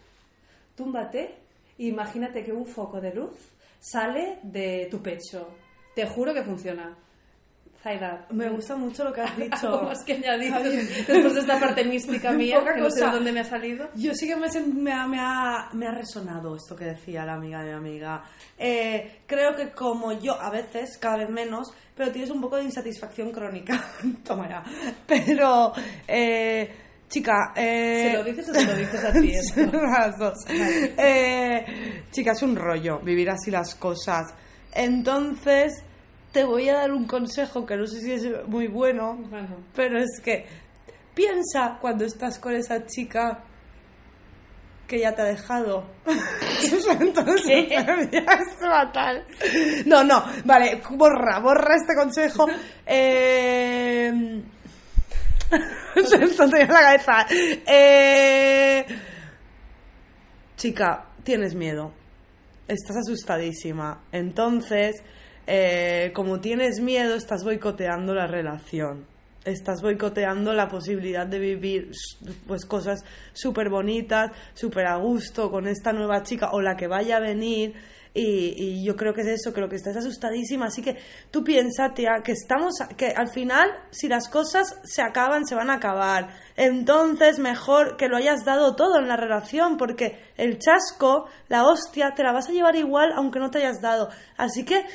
túmbate 0.76 1.36
e 1.78 1.86
imagínate 1.86 2.44
que 2.44 2.52
un 2.52 2.66
foco 2.66 3.00
de 3.00 3.14
luz 3.14 3.38
sale 3.80 4.40
de 4.42 4.88
tu 4.90 5.02
pecho. 5.02 5.50
Te 5.94 6.08
juro 6.08 6.34
que 6.34 6.42
funciona. 6.42 6.98
Me 8.32 8.50
gusta 8.50 8.76
mucho 8.78 9.04
lo 9.04 9.12
que 9.12 9.22
has 9.22 9.38
dicho. 9.38 9.68
Algo 9.68 9.84
más 9.84 10.04
que 10.06 10.14
añadir 10.14 10.54
después 11.08 11.34
de 11.34 11.40
esta 11.42 11.60
parte 11.60 11.84
mística 11.84 12.32
mía, 12.34 12.60
Poca 12.60 12.76
que 12.76 12.82
no 12.82 12.90
sé 12.90 13.00
de 13.00 13.06
cosa. 13.06 13.16
dónde 13.16 13.32
me 13.32 13.40
ha 13.42 13.44
salido. 13.44 13.90
Yo 13.96 14.14
sí 14.16 14.28
que 14.28 14.36
me, 14.36 14.48
ha, 14.94 15.06
me, 15.08 15.20
ha, 15.20 15.70
me 15.74 15.88
ha 15.88 15.92
resonado 15.92 16.56
esto 16.56 16.76
que 16.76 16.86
decía 16.86 17.26
la 17.26 17.34
amiga 17.34 17.62
de 17.62 17.72
mi 17.72 17.90
amiga. 17.90 18.24
Eh, 18.58 19.22
creo 19.28 19.56
que 19.56 19.72
como 19.72 20.14
yo, 20.14 20.40
a 20.40 20.50
veces, 20.50 20.98
cada 20.98 21.18
vez 21.18 21.30
menos, 21.30 21.74
pero 21.96 22.12
tienes 22.12 22.30
un 22.30 22.40
poco 22.40 22.56
de 22.56 22.64
insatisfacción 22.64 23.32
crónica. 23.32 23.84
Toma 24.24 24.48
ya. 24.48 24.64
Pero, 25.06 25.74
eh, 26.08 26.74
chica... 27.10 27.52
Eh, 27.56 28.10
¿Se 28.12 28.18
lo 28.18 28.24
dices 28.24 28.50
o 28.50 28.54
te 28.54 28.66
lo 28.66 28.76
dices 28.76 29.04
a 29.04 29.12
ti? 29.12 29.34
Las 29.72 30.18
dos. 30.18 30.38
Eh, 30.50 32.04
chica, 32.12 32.32
es 32.32 32.42
un 32.44 32.56
rollo 32.56 33.00
vivir 33.00 33.30
así 33.30 33.52
las 33.52 33.76
cosas. 33.76 34.34
Entonces, 34.74 35.84
te 36.34 36.44
voy 36.44 36.68
a 36.68 36.80
dar 36.80 36.92
un 36.92 37.06
consejo 37.06 37.66
que 37.66 37.78
no 37.78 37.88
sé 37.88 38.02
si 38.02 38.12
es 38.12 38.48
muy 38.48 38.68
bueno, 38.68 39.16
Bueno. 39.30 39.56
pero 39.76 40.00
es 40.00 40.20
que 40.22 40.46
piensa 41.14 41.78
cuando 41.80 42.04
estás 42.04 42.40
con 42.40 42.54
esa 42.54 42.86
chica 42.86 43.44
que 44.88 45.00
ya 45.00 45.16
te 45.16 45.22
ha 45.22 45.26
dejado. 45.26 45.86
Entonces, 47.00 47.68
es 48.12 48.60
fatal. 48.60 49.26
No, 49.86 50.04
no, 50.04 50.26
vale, 50.44 50.82
borra, 50.92 51.40
borra 51.40 51.76
este 51.76 51.96
consejo. 51.96 52.48
Eh... 52.86 54.12
Se 56.06 56.18
me 56.18 56.28
tontería 56.30 56.66
en 56.66 56.74
la 56.74 56.82
cabeza. 56.82 57.28
Eh... 57.68 58.86
Chica, 60.58 61.06
tienes 61.24 61.56
miedo. 61.56 61.92
Estás 62.68 62.98
asustadísima. 62.98 64.04
Entonces, 64.12 65.04
eh, 65.46 66.12
como 66.14 66.40
tienes 66.40 66.80
miedo, 66.80 67.16
estás 67.16 67.44
boicoteando 67.44 68.14
la 68.14 68.28
relación. 68.28 69.06
Estás 69.44 69.82
boicoteando 69.82 70.54
la 70.54 70.70
posibilidad 70.70 71.28
de 71.28 71.38
vivir 71.38 71.92
pues 72.48 72.66
cosas 72.66 73.04
súper 73.34 73.70
bonitas, 73.70 74.32
súper 74.54 74.86
a 74.88 74.96
gusto 74.96 75.52
con 75.52 75.68
esta 75.68 75.92
nueva 75.92 76.24
chica 76.24 76.52
o 76.54 76.62
la 76.62 76.78
que 76.78 76.88
vaya 76.88 77.18
a 77.18 77.20
venir. 77.20 77.74
Y, 78.16 78.86
yo 78.86 78.96
creo 78.96 79.14
que 79.14 79.22
es 79.22 79.28
eso, 79.28 79.54
creo 79.54 79.68
que 79.68 79.76
estás 79.76 79.98
asustadísima. 79.98 80.68
Así 80.68 80.82
que 80.82 80.98
tú 81.32 81.44
piensa, 81.44 81.94
tía, 81.94 82.22
que 82.24 82.34
estamos, 82.34 82.76
que 82.96 83.08
al 83.08 83.28
final, 83.28 83.70
si 83.90 84.08
las 84.08 84.30
cosas 84.30 84.80
se 84.84 85.02
acaban, 85.02 85.46
se 85.46 85.56
van 85.56 85.70
a 85.70 85.76
acabar. 85.76 86.30
Entonces, 86.56 87.40
mejor 87.40 87.98
que 87.98 88.08
lo 88.08 88.18
hayas 88.18 88.46
dado 88.46 88.76
todo 88.76 89.00
en 89.00 89.08
la 89.08 89.18
relación, 89.18 89.78
porque 89.78 90.20
el 90.38 90.60
chasco, 90.60 91.28
la 91.50 91.66
hostia, 91.66 92.14
te 92.14 92.24
la 92.24 92.32
vas 92.32 92.48
a 92.50 92.52
llevar 92.52 92.76
igual 92.76 93.12
aunque 93.16 93.40
no 93.40 93.50
te 93.50 93.58
hayas 93.58 93.82
dado. 93.82 94.10
Así 94.38 94.64
que 94.64 94.86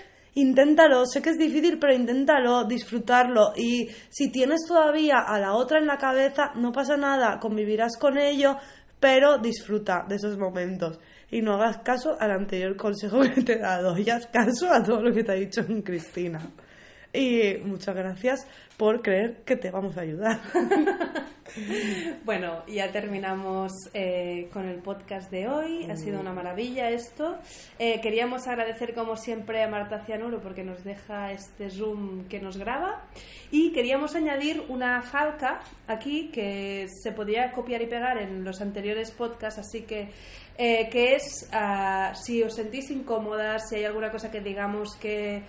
inténtalo, 0.41 1.05
sé 1.07 1.21
que 1.23 1.31
es 1.31 1.39
difícil, 1.39 1.79
pero 1.79 1.95
inténtalo, 1.95 2.65
disfrutarlo. 2.65 3.53
Y 3.57 3.89
si 4.09 4.31
tienes 4.31 4.61
todavía 4.67 5.19
a 5.27 5.39
la 5.39 5.55
otra 5.55 5.79
en 5.79 5.87
la 5.87 5.99
cabeza, 5.99 6.53
no 6.55 6.73
pasa 6.73 6.97
nada, 6.97 7.39
convivirás 7.39 7.97
con 7.97 8.19
ello, 8.19 8.57
pero 9.01 9.39
disfruta 9.39 10.05
de 10.09 10.17
esos 10.17 10.39
momentos. 10.39 10.99
Y 11.31 11.43
no 11.43 11.55
hagas 11.55 11.79
caso 11.79 12.17
al 12.19 12.31
anterior 12.31 12.77
consejo 12.77 13.21
que 13.21 13.43
te 13.43 13.55
he 13.55 13.59
dado, 13.59 13.99
y 13.99 14.09
haz 14.09 14.27
caso 14.27 14.73
a 14.73 14.83
todo 14.83 15.03
lo 15.03 15.13
que 15.13 15.25
te 15.25 15.33
ha 15.33 15.35
dicho 15.35 15.65
Cristina. 15.85 16.41
Y 17.13 17.57
muchas 17.65 17.97
gracias 17.97 18.47
por 18.77 19.03
creer 19.03 19.43
que 19.45 19.57
te 19.57 19.71
vamos 19.71 19.97
a 19.97 20.03
ayudar. 20.03 20.41
Bueno, 22.25 22.63
ya 22.67 22.93
terminamos 22.93 23.73
eh, 23.95 24.49
con 24.53 24.69
el 24.69 24.81
podcast 24.81 25.31
de 25.31 25.49
hoy. 25.49 25.91
Ha 25.91 25.97
sido 25.97 26.21
una 26.21 26.33
maravilla 26.33 26.91
esto. 26.91 27.39
Eh, 27.79 28.01
queríamos 28.03 28.47
agradecer, 28.47 28.95
como 28.95 29.17
siempre, 29.17 29.63
a 29.63 29.69
Marta 29.69 30.05
Cianuro 30.05 30.41
porque 30.41 30.63
nos 30.63 30.85
deja 30.85 31.33
este 31.33 31.71
Zoom 31.71 32.27
que 32.29 32.39
nos 32.41 32.59
graba. 32.59 33.03
Y 33.51 33.73
queríamos 33.73 34.15
añadir 34.15 34.63
una 34.69 35.01
falca 35.03 35.61
aquí 35.87 36.29
que 36.31 36.87
se 37.03 37.13
podía 37.13 37.51
copiar 37.53 37.81
y 37.81 37.87
pegar 37.87 38.19
en 38.19 38.45
los 38.45 38.61
anteriores 38.61 39.11
podcasts, 39.11 39.59
así 39.59 39.83
que. 39.83 40.11
eh, 40.59 40.89
que 40.91 41.15
es 41.15 41.49
ah, 41.53 42.13
si 42.15 42.43
os 42.43 42.55
sentís 42.55 42.91
incómodas, 42.91 43.69
si 43.69 43.77
hay 43.77 43.85
alguna 43.85 44.11
cosa 44.11 44.31
que 44.31 44.41
digamos 44.41 44.97
que 44.97 45.43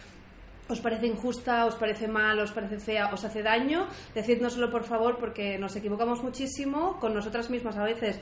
os 0.70 0.80
parece 0.80 1.08
injusta, 1.08 1.66
os 1.66 1.76
parece 1.76 2.08
mal, 2.08 2.38
os 2.40 2.54
parece 2.54 2.78
fea, 2.78 3.10
os 3.12 3.26
hace 3.26 3.42
daño, 3.42 3.90
decídnoslo 4.14 4.70
por 4.70 4.86
favor 4.86 5.18
porque 5.18 5.58
nos 5.58 5.76
equivocamos 5.76 6.22
muchísimo 6.22 7.02
con 7.02 7.14
nosotras 7.14 7.50
mismas 7.50 7.76
a 7.76 7.84
veces, 7.84 8.22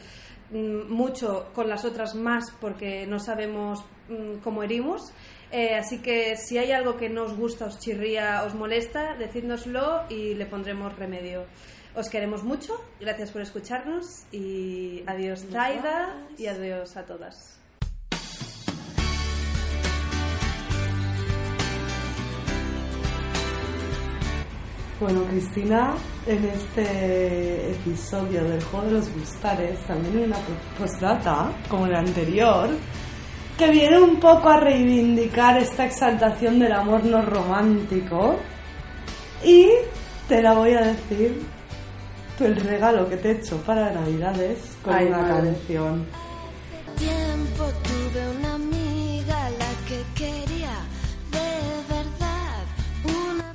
mm, 0.51 0.87
mucho 0.87 1.51
con 1.53 1.67
las 1.67 1.83
otras 1.83 2.15
más 2.15 2.49
porque 2.59 3.05
no 3.05 3.19
sabemos 3.19 3.83
mm, 4.07 4.39
cómo 4.43 4.63
herimos. 4.63 5.11
Eh, 5.51 5.75
así 5.75 5.99
que 5.99 6.35
si 6.35 6.57
hay 6.57 6.71
algo 6.71 6.97
que 6.97 7.09
no 7.09 7.23
os 7.23 7.35
gusta, 7.35 7.65
os 7.65 7.79
chirría, 7.79 8.43
os 8.43 8.53
molesta, 8.53 9.15
decídnoslo 9.15 10.03
y 10.09 10.33
le 10.35 10.45
pondremos 10.45 10.95
remedio. 10.97 11.45
Os 11.95 12.09
queremos 12.09 12.43
mucho, 12.43 12.79
gracias 12.99 13.31
por 13.31 13.41
escucharnos 13.41 14.25
y 14.31 15.03
adiós 15.07 15.45
Zaida 15.49 16.15
y 16.37 16.47
adiós 16.47 16.95
a 16.95 17.05
todas. 17.05 17.56
Bueno, 24.99 25.23
Cristina, 25.25 25.93
en 26.25 26.43
este 26.45 27.71
episodio 27.71 28.43
del 28.43 28.63
juego 28.63 28.87
de 28.87 28.91
los 28.93 29.13
gustares, 29.13 29.79
también 29.85 30.17
hay 30.17 30.23
una 30.23 30.37
postdata, 30.79 31.51
como 31.69 31.85
el 31.85 31.95
anterior, 31.95 32.69
que 33.59 33.69
viene 33.69 33.99
un 33.99 34.19
poco 34.19 34.49
a 34.49 34.57
reivindicar 34.59 35.57
esta 35.59 35.85
exaltación 35.85 36.57
del 36.57 36.71
amor 36.73 37.03
no 37.05 37.21
romántico. 37.21 38.37
Y 39.43 39.67
te 40.27 40.41
la 40.41 40.53
voy 40.53 40.73
a 40.73 40.81
decir, 40.81 41.43
el 42.39 42.55
regalo 42.55 43.07
que 43.07 43.17
te 43.17 43.29
he 43.29 43.31
hecho 43.33 43.57
para 43.57 43.91
Navidades 43.91 44.57
con 44.83 44.95
Ay, 44.95 45.05
una 45.07 45.17
madre. 45.19 45.51
canción. 45.51 46.05
tiempo 46.97 47.65
tuve 47.83 48.29
una 48.39 48.55
amiga 48.55 49.49
la 49.51 49.71
que 49.87 50.03
quería 50.15 50.56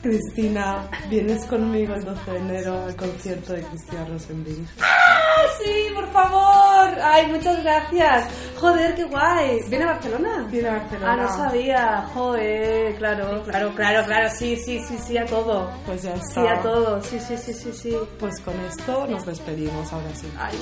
Cristina, 0.03 0.89
vienes 1.09 1.45
conmigo 1.47 1.95
el 1.95 2.05
12 2.05 2.31
de 2.33 2.37
enero 2.39 2.85
al 2.87 2.97
concierto 2.97 3.53
de 3.53 3.63
Cristina 3.63 4.05
Rosenbring. 4.07 4.67
¡Ah, 4.81 5.43
sí, 5.63 5.95
por 5.95 6.11
favor! 6.11 6.99
¡Ay, 7.01 7.29
muchas 7.29 7.63
gracias! 7.63 8.25
Joder, 8.57 8.97
qué 8.97 9.05
guay. 9.05 9.61
¿Viene 9.69 9.85
a 9.85 9.93
Barcelona? 9.93 10.47
Viene 10.51 10.69
a 10.71 10.73
Barcelona. 10.79 11.13
Ah, 11.13 11.17
no 11.17 11.29
sabía. 11.37 12.09
Joder, 12.15 12.97
claro, 12.97 13.43
claro, 13.45 13.73
claro, 13.77 14.05
claro. 14.05 14.29
Sí, 14.37 14.57
sí, 14.57 14.81
sí, 14.81 14.99
sí, 15.07 15.17
a 15.17 15.25
todo. 15.25 15.71
Pues 15.87 16.03
ya 16.03 16.17
Sí, 16.17 16.23
está. 16.41 16.53
a 16.55 16.63
todo. 16.63 17.01
Sí, 17.05 17.21
sí, 17.21 17.37
sí, 17.37 17.53
sí, 17.55 17.73
sí. 17.73 17.97
Pues 18.19 18.41
con 18.41 18.55
esto 18.65 19.07
nos 19.07 19.25
despedimos 19.25 19.93
ahora 19.93 20.15
sí. 20.15 20.27
Ay, 20.37 20.59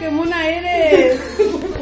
¡Qué 0.00 0.10
mona 0.10 0.48
eres! 0.48 1.20